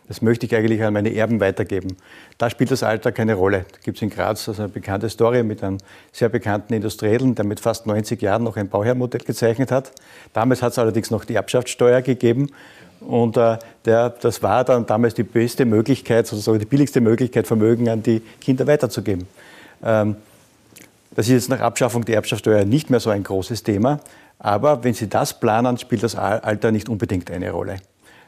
Das 0.08 0.22
möchte 0.22 0.46
ich 0.46 0.56
eigentlich 0.56 0.84
an 0.84 0.94
meine 0.94 1.14
Erben 1.14 1.40
weitergeben. 1.40 1.96
Da 2.38 2.50
spielt 2.50 2.72
das 2.72 2.84
Alter 2.84 3.12
keine 3.12 3.36
Rolle. 3.36 3.66
Da 3.72 3.78
gibt 3.84 3.98
es 3.98 4.02
in 4.02 4.10
Graz 4.10 4.50
also 4.50 4.64
eine 4.64 4.70
bekannte 4.70 5.10
Story 5.10 5.44
mit 5.44 5.64
einem 5.64 5.78
sehr 6.12 6.30
bekannten 6.30 6.74
Industriellen, 6.74 7.36
der 7.36 7.46
mit 7.46 7.60
fast 7.60 7.88
90 7.88 8.22
Jahren 8.22 8.44
noch 8.44 8.58
ein 8.58 8.68
Bauherrmodell 8.68 9.22
gezeichnet 9.22 9.72
hat. 9.72 9.92
Damals 10.34 10.62
hat 10.62 10.74
es 10.74 10.80
allerdings 10.80 11.10
noch 11.10 11.24
die 11.24 11.36
Erbschaftssteuer 11.36 12.02
gegeben. 12.02 12.50
Und 13.00 13.38
äh, 13.38 13.58
der, 13.86 14.10
das 14.10 14.44
war 14.44 14.64
dann 14.64 14.86
damals 14.86 15.14
die 15.14 15.24
beste 15.24 15.66
Möglichkeit, 15.66 16.28
sozusagen 16.28 16.60
die 16.60 16.66
billigste 16.66 17.02
Möglichkeit, 17.02 17.48
Vermögen 17.48 17.90
an 17.90 18.04
die 18.04 18.22
Kinder 18.42 18.68
weiterzugeben. 18.68 19.28
Ähm, 19.84 20.16
das 21.16 21.28
ist 21.28 21.34
jetzt 21.34 21.50
nach 21.50 21.60
Abschaffung 21.60 22.06
der 22.06 22.16
Erbschaftssteuer 22.16 22.66
nicht 22.66 22.90
mehr 22.90 23.00
so 23.00 23.10
ein 23.10 23.24
großes 23.24 23.64
Thema. 23.64 24.00
Aber 24.40 24.84
wenn 24.84 24.94
Sie 24.94 25.08
das 25.08 25.40
planen, 25.40 25.78
spielt 25.78 26.04
das 26.04 26.16
Alter 26.16 26.72
nicht 26.72 26.90
unbedingt 26.90 27.30
eine 27.32 27.52
Rolle. 27.52 27.78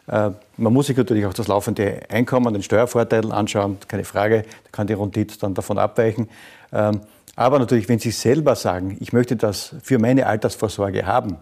Äh, 0.08 0.32
man 0.58 0.74
muss 0.74 0.88
sich 0.88 0.98
natürlich 0.98 1.26
auch 1.26 1.34
das 1.34 1.48
laufende 1.48 2.02
Einkommen, 2.10 2.54
den 2.54 2.64
Steuervorteil 2.64 3.32
anschauen, 3.32 3.78
keine 3.88 4.04
Frage, 4.04 4.44
da 4.44 4.70
kann 4.72 4.88
die 4.88 4.94
Rundit 4.94 5.42
dann 5.42 5.54
davon 5.54 5.78
abweichen. 5.78 6.30
Ähm, 6.72 7.02
aber 7.36 7.60
natürlich, 7.60 7.90
wenn 7.90 8.00
Sie 8.00 8.12
selber 8.12 8.56
sagen, 8.56 8.98
ich 9.00 9.12
möchte 9.12 9.36
das 9.36 9.76
für 9.84 10.00
meine 10.00 10.28
Altersvorsorge 10.28 11.06
haben 11.06 11.38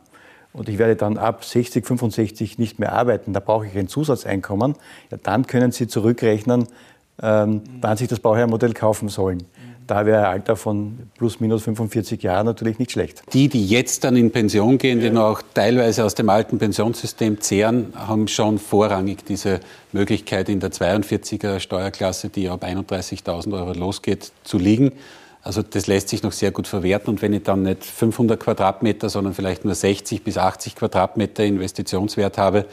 und 0.51 0.69
ich 0.69 0.77
werde 0.77 0.95
dann 0.95 1.17
ab 1.17 1.43
60, 1.43 1.85
65 1.85 2.57
nicht 2.57 2.79
mehr 2.79 2.93
arbeiten, 2.93 3.33
da 3.33 3.39
brauche 3.39 3.67
ich 3.67 3.77
ein 3.77 3.87
Zusatzeinkommen, 3.87 4.75
ja, 5.11 5.17
dann 5.21 5.45
können 5.45 5.71
Sie 5.71 5.87
zurückrechnen, 5.87 6.67
ähm, 7.21 7.61
wann 7.81 7.97
Sie 7.97 8.07
das 8.07 8.19
Bauherrmodell 8.19 8.73
kaufen 8.73 9.09
sollen 9.09 9.45
da 9.87 10.05
wäre 10.05 10.27
ein 10.27 10.33
Alter 10.33 10.55
von 10.55 10.99
plus 11.17 11.39
minus 11.39 11.63
45 11.63 12.21
Jahren 12.23 12.45
natürlich 12.45 12.79
nicht 12.79 12.91
schlecht. 12.91 13.23
Die, 13.33 13.47
die 13.47 13.65
jetzt 13.65 14.03
dann 14.03 14.15
in 14.15 14.31
Pension 14.31 14.77
gehen, 14.77 14.99
die 14.99 15.09
noch 15.09 15.41
teilweise 15.53 16.05
aus 16.05 16.15
dem 16.15 16.29
alten 16.29 16.57
Pensionssystem 16.57 17.41
zehren, 17.41 17.93
haben 17.95 18.27
schon 18.27 18.59
vorrangig 18.59 19.25
diese 19.25 19.59
Möglichkeit 19.91 20.49
in 20.49 20.59
der 20.59 20.71
42er 20.71 21.59
Steuerklasse, 21.59 22.29
die 22.29 22.49
ab 22.49 22.63
31.000 22.63 23.53
Euro 23.53 23.73
losgeht, 23.73 24.31
zu 24.43 24.57
liegen. 24.57 24.91
Also 25.43 25.61
das 25.61 25.87
lässt 25.87 26.07
sich 26.07 26.23
noch 26.23 26.31
sehr 26.31 26.51
gut 26.51 26.67
verwerten. 26.67 27.09
Und 27.09 27.21
wenn 27.21 27.33
ich 27.33 27.43
dann 27.43 27.63
nicht 27.63 27.83
500 27.83 28.39
Quadratmeter, 28.39 29.09
sondern 29.09 29.33
vielleicht 29.33 29.65
nur 29.65 29.75
60 29.75 30.23
bis 30.23 30.37
80 30.37 30.75
Quadratmeter 30.75 31.43
Investitionswert 31.43 32.37
habe, 32.37 32.65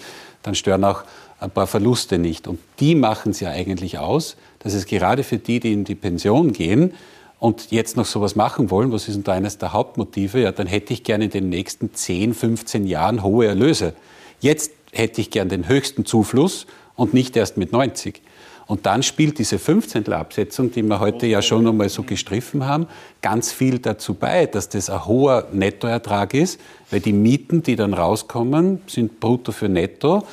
dann 0.42 0.54
stören 0.54 0.84
auch 0.84 1.02
ein 1.40 1.50
paar 1.50 1.66
Verluste 1.66 2.18
nicht. 2.18 2.46
Und 2.46 2.60
die 2.78 2.94
machen 2.94 3.30
es 3.30 3.40
ja 3.40 3.50
eigentlich 3.50 3.98
aus, 3.98 4.36
dass 4.60 4.74
es 4.74 4.86
gerade 4.86 5.24
für 5.24 5.38
die, 5.38 5.58
die 5.58 5.72
in 5.72 5.84
die 5.84 5.94
Pension 5.94 6.52
gehen 6.52 6.92
und 7.38 7.70
jetzt 7.70 7.96
noch 7.96 8.04
sowas 8.04 8.36
machen 8.36 8.70
wollen, 8.70 8.92
was 8.92 9.08
ist 9.08 9.14
denn 9.14 9.24
da 9.24 9.32
eines 9.32 9.56
der 9.56 9.72
Hauptmotive? 9.72 10.40
Ja, 10.40 10.52
dann 10.52 10.66
hätte 10.66 10.92
ich 10.92 11.02
gerne 11.02 11.24
in 11.24 11.30
den 11.30 11.48
nächsten 11.48 11.94
10, 11.94 12.34
15 12.34 12.86
Jahren 12.86 13.22
hohe 13.22 13.46
Erlöse. 13.46 13.94
Jetzt 14.40 14.72
hätte 14.92 15.22
ich 15.22 15.30
gern 15.30 15.48
den 15.48 15.66
höchsten 15.66 16.04
Zufluss 16.04 16.66
und 16.96 17.14
nicht 17.14 17.36
erst 17.36 17.56
mit 17.56 17.72
90. 17.72 18.20
Und 18.66 18.86
dann 18.86 19.02
spielt 19.02 19.38
diese 19.38 19.58
15. 19.58 20.12
Absetzung, 20.12 20.70
die 20.70 20.82
wir 20.82 21.00
heute 21.00 21.26
ja 21.26 21.42
schon 21.42 21.66
einmal 21.66 21.88
so 21.88 22.04
gestriffen 22.04 22.66
haben, 22.66 22.86
ganz 23.20 23.50
viel 23.50 23.80
dazu 23.80 24.14
bei, 24.14 24.46
dass 24.46 24.68
das 24.68 24.90
ein 24.90 25.06
hoher 25.06 25.48
Nettoertrag 25.50 26.34
ist, 26.34 26.60
weil 26.90 27.00
die 27.00 27.12
Mieten, 27.12 27.64
die 27.64 27.74
dann 27.74 27.94
rauskommen, 27.94 28.80
sind 28.86 29.18
brutto 29.18 29.50
für 29.50 29.68
netto 29.68 30.24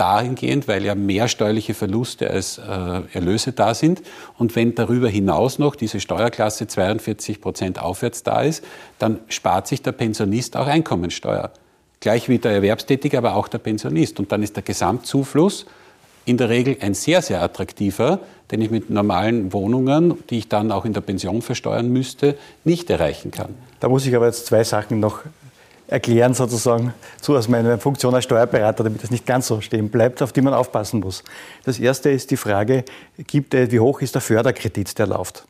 dahingehend, 0.00 0.66
weil 0.66 0.84
ja 0.84 0.94
mehr 0.94 1.28
steuerliche 1.28 1.74
Verluste 1.74 2.30
als 2.30 2.58
äh, 2.58 2.62
Erlöse 3.12 3.52
da 3.52 3.74
sind. 3.74 4.00
Und 4.38 4.56
wenn 4.56 4.74
darüber 4.74 5.08
hinaus 5.08 5.58
noch 5.58 5.76
diese 5.76 6.00
Steuerklasse 6.00 6.66
42 6.66 7.40
Prozent 7.40 7.78
aufwärts 7.78 8.22
da 8.22 8.40
ist, 8.40 8.64
dann 8.98 9.20
spart 9.28 9.66
sich 9.66 9.82
der 9.82 9.92
Pensionist 9.92 10.56
auch 10.56 10.66
Einkommensteuer. 10.66 11.50
Gleich 12.00 12.30
wie 12.30 12.38
der 12.38 12.52
Erwerbstätige, 12.52 13.18
aber 13.18 13.36
auch 13.36 13.46
der 13.46 13.58
Pensionist. 13.58 14.18
Und 14.18 14.32
dann 14.32 14.42
ist 14.42 14.56
der 14.56 14.62
Gesamtzufluss 14.62 15.66
in 16.24 16.38
der 16.38 16.48
Regel 16.48 16.78
ein 16.80 16.94
sehr, 16.94 17.20
sehr 17.20 17.42
attraktiver, 17.42 18.20
den 18.50 18.62
ich 18.62 18.70
mit 18.70 18.88
normalen 18.88 19.52
Wohnungen, 19.52 20.14
die 20.30 20.38
ich 20.38 20.48
dann 20.48 20.72
auch 20.72 20.84
in 20.84 20.94
der 20.94 21.02
Pension 21.02 21.42
versteuern 21.42 21.90
müsste, 21.90 22.36
nicht 22.64 22.88
erreichen 22.88 23.30
kann. 23.30 23.54
Da 23.80 23.88
muss 23.88 24.06
ich 24.06 24.16
aber 24.16 24.26
jetzt 24.26 24.46
zwei 24.46 24.64
Sachen 24.64 25.00
noch 25.00 25.20
erklären, 25.90 26.34
sozusagen, 26.34 26.94
so 27.20 27.36
aus 27.36 27.48
meiner 27.48 27.78
Funktion 27.78 28.14
als 28.14 28.24
Steuerberater, 28.24 28.84
damit 28.84 29.02
das 29.02 29.10
nicht 29.10 29.26
ganz 29.26 29.48
so 29.48 29.60
stehen 29.60 29.90
bleibt, 29.90 30.22
auf 30.22 30.32
die 30.32 30.40
man 30.40 30.54
aufpassen 30.54 31.00
muss. 31.00 31.24
Das 31.64 31.78
erste 31.78 32.10
ist 32.10 32.30
die 32.30 32.36
Frage, 32.36 32.84
gibt, 33.26 33.54
wie 33.54 33.80
hoch 33.80 34.00
ist 34.00 34.14
der 34.14 34.22
Förderkredit, 34.22 34.98
der 34.98 35.08
läuft? 35.08 35.44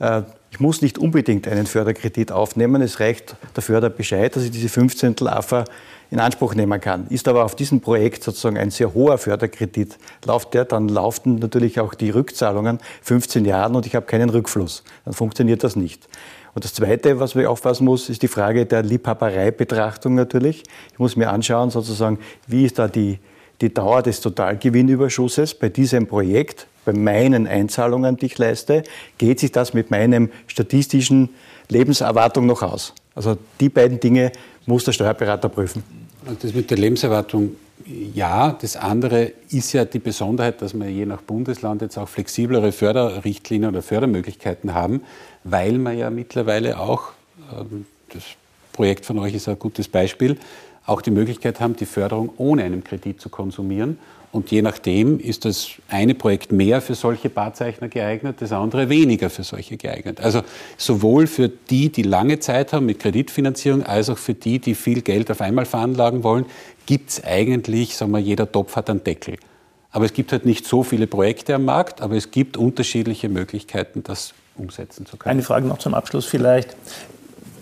Äh, 0.00 0.22
ich 0.50 0.60
muss 0.60 0.80
nicht 0.80 0.96
unbedingt 0.96 1.46
einen 1.46 1.66
Förderkredit 1.66 2.32
aufnehmen, 2.32 2.80
es 2.80 3.00
reicht 3.00 3.36
der 3.54 3.62
Förderbescheid, 3.62 4.34
dass 4.34 4.44
ich 4.44 4.50
diese 4.50 4.70
15. 4.70 5.14
AFA 5.26 5.64
in 6.10 6.20
Anspruch 6.20 6.54
nehmen 6.54 6.80
kann. 6.80 7.06
Ist 7.08 7.28
aber 7.28 7.44
auf 7.44 7.54
diesem 7.54 7.82
Projekt 7.82 8.24
sozusagen 8.24 8.56
ein 8.56 8.70
sehr 8.70 8.94
hoher 8.94 9.18
Förderkredit, 9.18 9.98
läuft 10.24 10.54
der, 10.54 10.64
dann 10.64 10.88
laufen 10.88 11.38
natürlich 11.38 11.78
auch 11.80 11.92
die 11.92 12.08
Rückzahlungen 12.08 12.78
15 13.02 13.44
Jahre 13.44 13.74
und 13.74 13.84
ich 13.84 13.94
habe 13.94 14.06
keinen 14.06 14.30
Rückfluss. 14.30 14.84
Dann 15.04 15.12
funktioniert 15.12 15.62
das 15.62 15.76
nicht. 15.76 16.08
Und 16.54 16.64
das 16.64 16.74
Zweite, 16.74 17.20
was 17.20 17.34
man 17.34 17.46
aufpassen 17.46 17.84
muss, 17.84 18.08
ist 18.08 18.22
die 18.22 18.28
Frage 18.28 18.66
der 18.66 18.82
Liebhabereibetrachtung 18.82 20.14
natürlich. 20.14 20.64
Ich 20.92 20.98
muss 20.98 21.16
mir 21.16 21.30
anschauen, 21.30 21.70
sozusagen, 21.70 22.18
wie 22.46 22.64
ist 22.64 22.78
da 22.78 22.88
die, 22.88 23.18
die 23.60 23.72
Dauer 23.72 24.02
des 24.02 24.20
Totalgewinnüberschusses 24.20 25.54
bei 25.54 25.68
diesem 25.68 26.06
Projekt, 26.06 26.66
bei 26.84 26.92
meinen 26.92 27.46
Einzahlungen, 27.46 28.16
die 28.16 28.26
ich 28.26 28.38
leiste, 28.38 28.82
geht 29.18 29.40
sich 29.40 29.52
das 29.52 29.74
mit 29.74 29.90
meinem 29.90 30.30
statistischen 30.46 31.30
Lebenserwartung 31.68 32.46
noch 32.46 32.62
aus? 32.62 32.94
Also 33.14 33.36
die 33.60 33.68
beiden 33.68 34.00
Dinge 34.00 34.32
muss 34.66 34.84
der 34.84 34.92
Steuerberater 34.92 35.48
prüfen. 35.48 35.82
Und 36.26 36.42
das 36.42 36.54
mit 36.54 36.70
der 36.70 36.78
Lebenserwartung, 36.78 37.56
ja. 37.86 38.56
Das 38.60 38.76
andere 38.76 39.32
ist 39.50 39.72
ja 39.72 39.84
die 39.84 39.98
Besonderheit, 39.98 40.62
dass 40.62 40.74
wir 40.74 40.88
je 40.88 41.06
nach 41.06 41.22
Bundesland 41.22 41.82
jetzt 41.82 41.98
auch 41.98 42.08
flexiblere 42.08 42.72
Förderrichtlinien 42.72 43.70
oder 43.70 43.82
Fördermöglichkeiten 43.82 44.74
haben 44.74 45.02
weil 45.50 45.78
man 45.78 45.96
ja 45.96 46.10
mittlerweile 46.10 46.78
auch, 46.78 47.12
ähm, 47.52 47.86
das 48.12 48.22
Projekt 48.72 49.04
von 49.04 49.18
euch 49.18 49.34
ist 49.34 49.48
ein 49.48 49.58
gutes 49.58 49.88
Beispiel, 49.88 50.38
auch 50.86 51.02
die 51.02 51.10
Möglichkeit 51.10 51.60
haben, 51.60 51.76
die 51.76 51.86
Förderung 51.86 52.30
ohne 52.38 52.64
einen 52.64 52.82
Kredit 52.82 53.20
zu 53.20 53.28
konsumieren. 53.28 53.98
Und 54.30 54.50
je 54.50 54.60
nachdem 54.60 55.18
ist 55.18 55.46
das 55.46 55.68
eine 55.88 56.14
Projekt 56.14 56.52
mehr 56.52 56.82
für 56.82 56.94
solche 56.94 57.30
Barzeichner 57.30 57.88
geeignet, 57.88 58.36
das 58.40 58.52
andere 58.52 58.90
weniger 58.90 59.30
für 59.30 59.42
solche 59.42 59.78
geeignet. 59.78 60.20
Also 60.20 60.42
sowohl 60.76 61.26
für 61.26 61.48
die, 61.48 61.90
die 61.90 62.02
lange 62.02 62.38
Zeit 62.38 62.74
haben 62.74 62.84
mit 62.86 62.98
Kreditfinanzierung, 62.98 63.84
als 63.84 64.10
auch 64.10 64.18
für 64.18 64.34
die, 64.34 64.58
die 64.58 64.74
viel 64.74 65.00
Geld 65.00 65.30
auf 65.30 65.40
einmal 65.40 65.64
veranlagen 65.64 66.24
wollen, 66.24 66.44
gibt 66.84 67.10
es 67.10 67.24
eigentlich, 67.24 67.96
sagen 67.96 68.12
wir, 68.12 68.18
jeder 68.18 68.50
Topf 68.50 68.76
hat 68.76 68.90
einen 68.90 69.02
Deckel. 69.02 69.36
Aber 69.90 70.04
es 70.04 70.12
gibt 70.12 70.32
halt 70.32 70.44
nicht 70.44 70.66
so 70.66 70.82
viele 70.82 71.06
Projekte 71.06 71.54
am 71.54 71.64
Markt, 71.64 72.02
aber 72.02 72.14
es 72.14 72.30
gibt 72.30 72.58
unterschiedliche 72.58 73.30
Möglichkeiten, 73.30 74.02
das 74.02 74.34
umsetzen 74.56 75.06
zu 75.06 75.16
können. 75.16 75.30
Eine 75.30 75.42
Frage 75.42 75.66
noch 75.66 75.78
zum 75.78 75.94
Abschluss 75.94 76.26
vielleicht. 76.26 76.76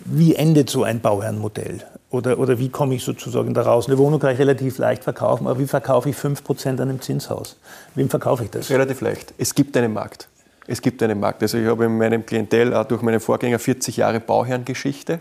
Wie 0.03 0.35
endet 0.35 0.69
so 0.69 0.83
ein 0.83 0.99
Bauherrenmodell? 0.99 1.83
Oder, 2.09 2.39
oder 2.39 2.57
wie 2.57 2.69
komme 2.69 2.95
ich 2.95 3.03
sozusagen 3.03 3.53
da 3.53 3.63
raus? 3.63 3.87
Eine 3.87 3.97
Wohnung 3.97 4.19
kann 4.19 4.33
ich 4.33 4.39
relativ 4.39 4.77
leicht 4.77 5.03
verkaufen, 5.03 5.45
aber 5.45 5.59
wie 5.59 5.67
verkaufe 5.67 6.09
ich 6.09 6.15
5% 6.15 6.69
an 6.69 6.81
einem 6.81 7.01
Zinshaus? 7.01 7.57
Wem 7.95 8.09
verkaufe 8.09 8.45
ich 8.45 8.49
das? 8.49 8.69
Relativ 8.69 9.01
leicht. 9.01 9.33
Es 9.37 9.53
gibt 9.53 9.75
einen 9.75 9.91
Markt. 9.91 10.29
Es 10.67 10.81
gibt 10.81 11.03
einen 11.03 11.19
Markt. 11.19 11.41
Also 11.41 11.57
ich 11.57 11.67
habe 11.67 11.85
in 11.85 11.97
meinem 11.97 12.25
Klientel 12.25 12.73
auch 12.73 12.85
durch 12.85 13.01
meinen 13.01 13.19
Vorgänger 13.19 13.59
40 13.59 13.97
Jahre 13.97 14.19
Bauherrengeschichte. 14.21 15.19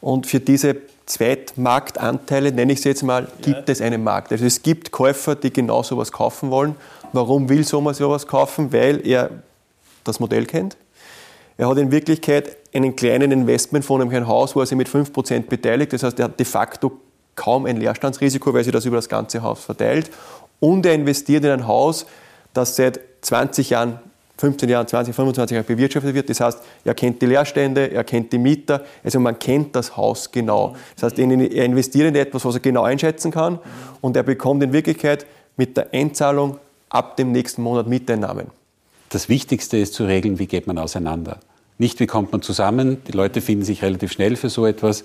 Und 0.00 0.26
für 0.26 0.40
diese 0.40 0.76
Zweitmarktanteile, 1.06 2.52
nenne 2.52 2.72
ich 2.72 2.80
sie 2.80 2.88
jetzt 2.88 3.02
mal, 3.02 3.26
gibt 3.42 3.68
ja. 3.68 3.72
es 3.72 3.80
einen 3.80 4.02
Markt. 4.02 4.32
Also 4.32 4.46
es 4.46 4.62
gibt 4.62 4.90
Käufer, 4.90 5.36
die 5.36 5.52
genau 5.52 5.82
sowas 5.82 6.10
kaufen 6.10 6.50
wollen. 6.50 6.74
Warum 7.12 7.48
will 7.48 7.64
so 7.64 7.92
sowas 7.92 8.26
kaufen? 8.26 8.72
Weil 8.72 9.06
er 9.06 9.30
das 10.04 10.20
Modell 10.20 10.46
kennt, 10.46 10.76
er 11.60 11.68
hat 11.68 11.76
in 11.76 11.92
Wirklichkeit 11.92 12.56
einen 12.74 12.96
kleinen 12.96 13.32
Investmentfonds, 13.32 14.02
nämlich 14.02 14.16
ein 14.16 14.26
Haus, 14.26 14.56
wo 14.56 14.60
er 14.60 14.66
sich 14.66 14.78
mit 14.78 14.88
5% 14.88 15.42
beteiligt. 15.42 15.92
Das 15.92 16.02
heißt, 16.02 16.18
er 16.18 16.24
hat 16.24 16.38
de 16.38 16.46
facto 16.46 16.92
kaum 17.36 17.66
ein 17.66 17.76
Leerstandsrisiko, 17.76 18.54
weil 18.54 18.64
sich 18.64 18.72
das 18.72 18.86
über 18.86 18.96
das 18.96 19.10
ganze 19.10 19.42
Haus 19.42 19.62
verteilt. 19.62 20.10
Und 20.58 20.86
er 20.86 20.94
investiert 20.94 21.44
in 21.44 21.50
ein 21.50 21.66
Haus, 21.66 22.06
das 22.54 22.76
seit 22.76 22.98
20 23.20 23.68
Jahren, 23.68 24.00
15 24.38 24.70
Jahren, 24.70 24.86
20, 24.86 25.14
25 25.14 25.54
Jahren 25.54 25.66
bewirtschaftet 25.66 26.14
wird. 26.14 26.30
Das 26.30 26.40
heißt, 26.40 26.60
er 26.82 26.94
kennt 26.94 27.20
die 27.20 27.26
Leerstände, 27.26 27.90
er 27.90 28.04
kennt 28.04 28.32
die 28.32 28.38
Mieter, 28.38 28.82
also 29.04 29.20
man 29.20 29.38
kennt 29.38 29.76
das 29.76 29.98
Haus 29.98 30.32
genau. 30.32 30.74
Das 30.94 31.02
heißt, 31.02 31.18
er 31.18 31.64
investiert 31.66 32.08
in 32.08 32.14
etwas, 32.14 32.42
was 32.46 32.54
er 32.54 32.60
genau 32.60 32.84
einschätzen 32.84 33.32
kann 33.32 33.58
und 34.00 34.16
er 34.16 34.22
bekommt 34.22 34.62
in 34.62 34.72
Wirklichkeit 34.72 35.26
mit 35.58 35.76
der 35.76 35.92
Einzahlung 35.92 36.56
ab 36.88 37.18
dem 37.18 37.32
nächsten 37.32 37.60
Monat 37.60 37.86
Mieteinnahmen. 37.86 38.46
Das 39.10 39.28
Wichtigste 39.28 39.76
ist 39.76 39.92
zu 39.92 40.04
regeln, 40.04 40.38
wie 40.38 40.46
geht 40.46 40.66
man 40.66 40.78
auseinander. 40.78 41.40
Nicht, 41.80 41.98
wie 41.98 42.06
kommt 42.06 42.30
man 42.30 42.42
zusammen. 42.42 43.02
Die 43.08 43.12
Leute 43.12 43.40
finden 43.40 43.64
sich 43.64 43.80
relativ 43.80 44.12
schnell 44.12 44.36
für 44.36 44.50
so 44.50 44.66
etwas. 44.66 45.02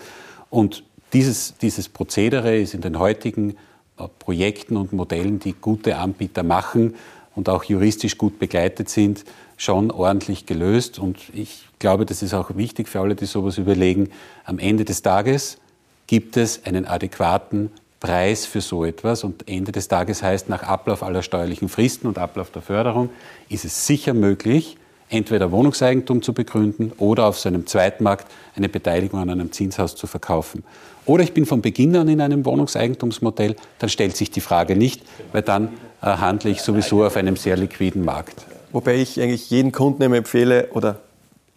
Und 0.50 0.84
dieses, 1.14 1.58
dieses 1.58 1.88
Prozedere 1.88 2.58
ist 2.58 2.74
in 2.74 2.82
den 2.82 3.00
heutigen 3.00 3.52
äh, 3.98 4.10
Projekten 4.20 4.76
und 4.76 4.92
Modellen, 4.92 5.40
die 5.40 5.54
gute 5.54 5.96
Anbieter 5.96 6.44
machen 6.44 6.96
und 7.34 7.48
auch 7.48 7.64
juristisch 7.64 8.18
gut 8.18 8.40
begleitet 8.40 8.90
sind, 8.90 9.24
schon 9.56 9.90
ordentlich 9.90 10.48
gelöst. 10.48 11.00
Und 11.00 11.18
ich 11.34 11.64
glaube, 11.80 12.06
das 12.06 12.22
ist 12.22 12.34
auch 12.34 12.58
wichtig 12.58 12.90
für 12.90 13.00
alle, 13.00 13.16
die 13.16 13.26
sowas 13.26 13.58
überlegen. 13.58 14.10
Am 14.44 14.60
Ende 14.60 14.84
des 14.84 15.02
Tages 15.02 15.60
gibt 16.08 16.36
es 16.36 16.66
einen 16.66 16.86
adäquaten 16.86 17.72
Preis 18.02 18.46
für 18.46 18.60
so 18.60 18.84
etwas 18.84 19.24
und 19.24 19.48
Ende 19.48 19.72
des 19.72 19.88
Tages 19.88 20.22
heißt, 20.22 20.50
nach 20.50 20.64
Ablauf 20.64 21.04
aller 21.04 21.24
steuerlichen 21.24 21.70
Fristen 21.70 22.10
und 22.10 22.18
Ablauf 22.18 22.52
der 22.52 22.62
Förderung 22.62 23.12
ist 23.48 23.64
es 23.64 23.88
sicher 23.88 24.14
möglich, 24.14 24.76
entweder 25.10 25.52
Wohnungseigentum 25.52 26.22
zu 26.22 26.34
begründen 26.34 26.92
oder 26.98 27.26
auf 27.26 27.40
so 27.40 27.50
einem 27.50 27.68
Zweitmarkt 27.68 28.28
eine 28.56 28.70
Beteiligung 28.70 29.20
an 29.20 29.30
einem 29.30 29.52
Zinshaus 29.52 29.96
zu 29.96 30.08
verkaufen. 30.08 30.64
Oder 31.06 31.24
ich 31.24 31.34
bin 31.34 31.46
von 31.46 31.62
Beginn 31.62 31.96
an 31.96 32.08
in 32.08 32.22
einem 32.22 32.46
Wohnungseigentumsmodell, 32.46 33.56
dann 33.80 33.90
stellt 33.90 34.18
sich 34.18 34.32
die 34.32 34.42
Frage 34.42 34.76
nicht, 34.76 35.04
weil 35.32 35.44
dann 35.44 35.70
äh, 36.02 36.08
handle 36.08 36.50
ich 36.50 36.62
sowieso 36.62 37.06
auf 37.06 37.16
einem 37.16 37.36
sehr 37.36 37.58
liquiden 37.58 38.04
Markt. 38.04 38.46
Wobei 38.72 38.96
ich 38.96 39.22
eigentlich 39.22 39.50
jeden 39.52 39.72
Kunden 39.72 40.02
immer 40.02 40.18
empfehle, 40.18 40.70
oder 40.74 41.00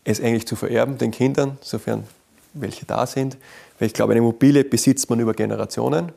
es 0.04 0.20
eigentlich 0.20 0.46
zu 0.46 0.56
vererben, 0.56 0.98
den 0.98 1.10
Kindern, 1.10 1.58
sofern 1.60 2.04
welche 2.54 2.86
da 2.86 3.06
sind. 3.06 3.36
Weil 3.78 3.86
ich 3.86 3.94
glaube, 3.94 4.12
eine 4.12 4.20
Immobilie 4.20 4.64
besitzt 4.64 5.08
man 5.10 5.20
über 5.20 5.34
Generationen. 5.34 6.12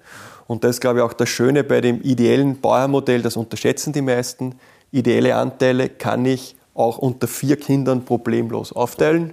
Und 0.47 0.63
das 0.63 0.71
ist, 0.71 0.81
glaube 0.81 0.99
ich, 0.99 1.03
auch 1.03 1.13
das 1.13 1.29
Schöne 1.29 1.63
bei 1.63 1.81
dem 1.81 2.01
ideellen 2.01 2.59
Bauernmodell, 2.59 3.21
das 3.21 3.37
unterschätzen 3.37 3.93
die 3.93 4.01
meisten. 4.01 4.55
Ideelle 4.91 5.35
Anteile 5.35 5.89
kann 5.89 6.25
ich 6.25 6.55
auch 6.81 6.97
unter 6.97 7.27
vier 7.27 7.55
Kindern 7.55 8.03
problemlos 8.05 8.73
aufteilen. 8.73 9.31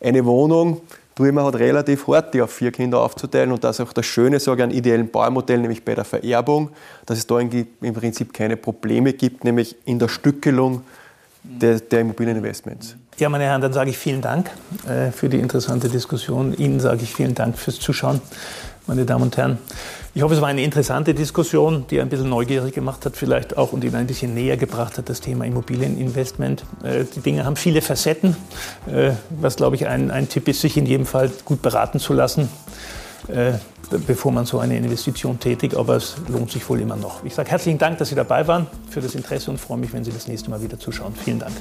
Eine 0.00 0.24
Wohnung 0.24 0.80
tue 1.14 1.28
ich 1.28 1.34
mir 1.34 1.54
relativ 1.54 2.06
hart, 2.06 2.34
die 2.34 2.42
auf 2.42 2.52
vier 2.52 2.70
Kinder 2.70 3.00
aufzuteilen. 3.00 3.50
Und 3.50 3.64
das 3.64 3.78
ist 3.78 3.88
auch 3.88 3.92
das 3.92 4.06
Schöne 4.06 4.38
sage 4.38 4.62
ich, 4.62 4.64
an 4.64 4.70
ideellen 4.70 5.08
Bauernmodell, 5.08 5.58
nämlich 5.58 5.84
bei 5.84 5.94
der 5.94 6.04
Vererbung, 6.04 6.70
dass 7.06 7.18
es 7.18 7.26
da 7.26 7.40
im 7.40 7.94
Prinzip 7.94 8.32
keine 8.32 8.56
Probleme 8.56 9.12
gibt, 9.14 9.44
nämlich 9.44 9.76
in 9.86 9.98
der 9.98 10.08
Stückelung 10.08 10.82
der, 11.42 11.80
der 11.80 12.00
Immobilieninvestments. 12.00 12.96
Ja, 13.18 13.30
meine 13.30 13.44
Herren, 13.44 13.62
dann 13.62 13.72
sage 13.72 13.90
ich 13.90 13.96
vielen 13.96 14.20
Dank 14.20 14.50
äh, 14.86 15.10
für 15.10 15.30
die 15.30 15.38
interessante 15.38 15.88
Diskussion. 15.88 16.52
Ihnen 16.52 16.80
sage 16.80 17.02
ich 17.02 17.14
vielen 17.14 17.34
Dank 17.34 17.56
fürs 17.56 17.80
Zuschauen, 17.80 18.20
meine 18.86 19.04
Damen 19.04 19.24
und 19.24 19.36
Herren. 19.36 19.58
Ich 20.14 20.22
hoffe, 20.22 20.34
es 20.34 20.40
war 20.40 20.48
eine 20.48 20.62
interessante 20.62 21.12
Diskussion, 21.12 21.84
die 21.90 22.00
ein 22.00 22.08
bisschen 22.08 22.28
neugierig 22.28 22.74
gemacht 22.74 23.04
hat, 23.04 23.16
vielleicht 23.16 23.56
auch 23.56 23.72
und 23.72 23.84
Ihnen 23.84 23.96
ein 23.96 24.06
bisschen 24.06 24.34
näher 24.34 24.56
gebracht 24.56 24.96
hat, 24.98 25.08
das 25.08 25.20
Thema 25.20 25.44
Immobilieninvestment. 25.44 26.64
Äh, 26.82 27.04
die 27.14 27.20
Dinge 27.20 27.44
haben 27.44 27.56
viele 27.56 27.82
Facetten, 27.82 28.36
äh, 28.86 29.10
was, 29.30 29.56
glaube 29.56 29.76
ich, 29.76 29.86
ein, 29.86 30.10
ein 30.10 30.28
Tipp 30.28 30.48
ist, 30.48 30.60
sich 30.60 30.76
in 30.76 30.86
jedem 30.86 31.06
Fall 31.06 31.30
gut 31.44 31.62
beraten 31.62 31.98
zu 31.98 32.12
lassen, 32.14 32.48
äh, 33.28 33.52
bevor 34.06 34.32
man 34.32 34.46
so 34.46 34.58
eine 34.58 34.76
Investition 34.76 35.38
tätigt. 35.38 35.74
Aber 35.74 35.96
es 35.96 36.16
lohnt 36.28 36.50
sich 36.50 36.68
wohl 36.68 36.80
immer 36.80 36.96
noch. 36.96 37.24
Ich 37.24 37.34
sage 37.34 37.50
herzlichen 37.50 37.78
Dank, 37.78 37.98
dass 37.98 38.08
Sie 38.08 38.14
dabei 38.14 38.46
waren, 38.46 38.66
für 38.88 39.00
das 39.00 39.14
Interesse 39.14 39.50
und 39.50 39.58
freue 39.58 39.78
mich, 39.78 39.92
wenn 39.92 40.04
Sie 40.04 40.12
das 40.12 40.28
nächste 40.28 40.48
Mal 40.48 40.62
wieder 40.62 40.78
zuschauen. 40.78 41.12
Vielen 41.14 41.40
Dank. 41.40 41.54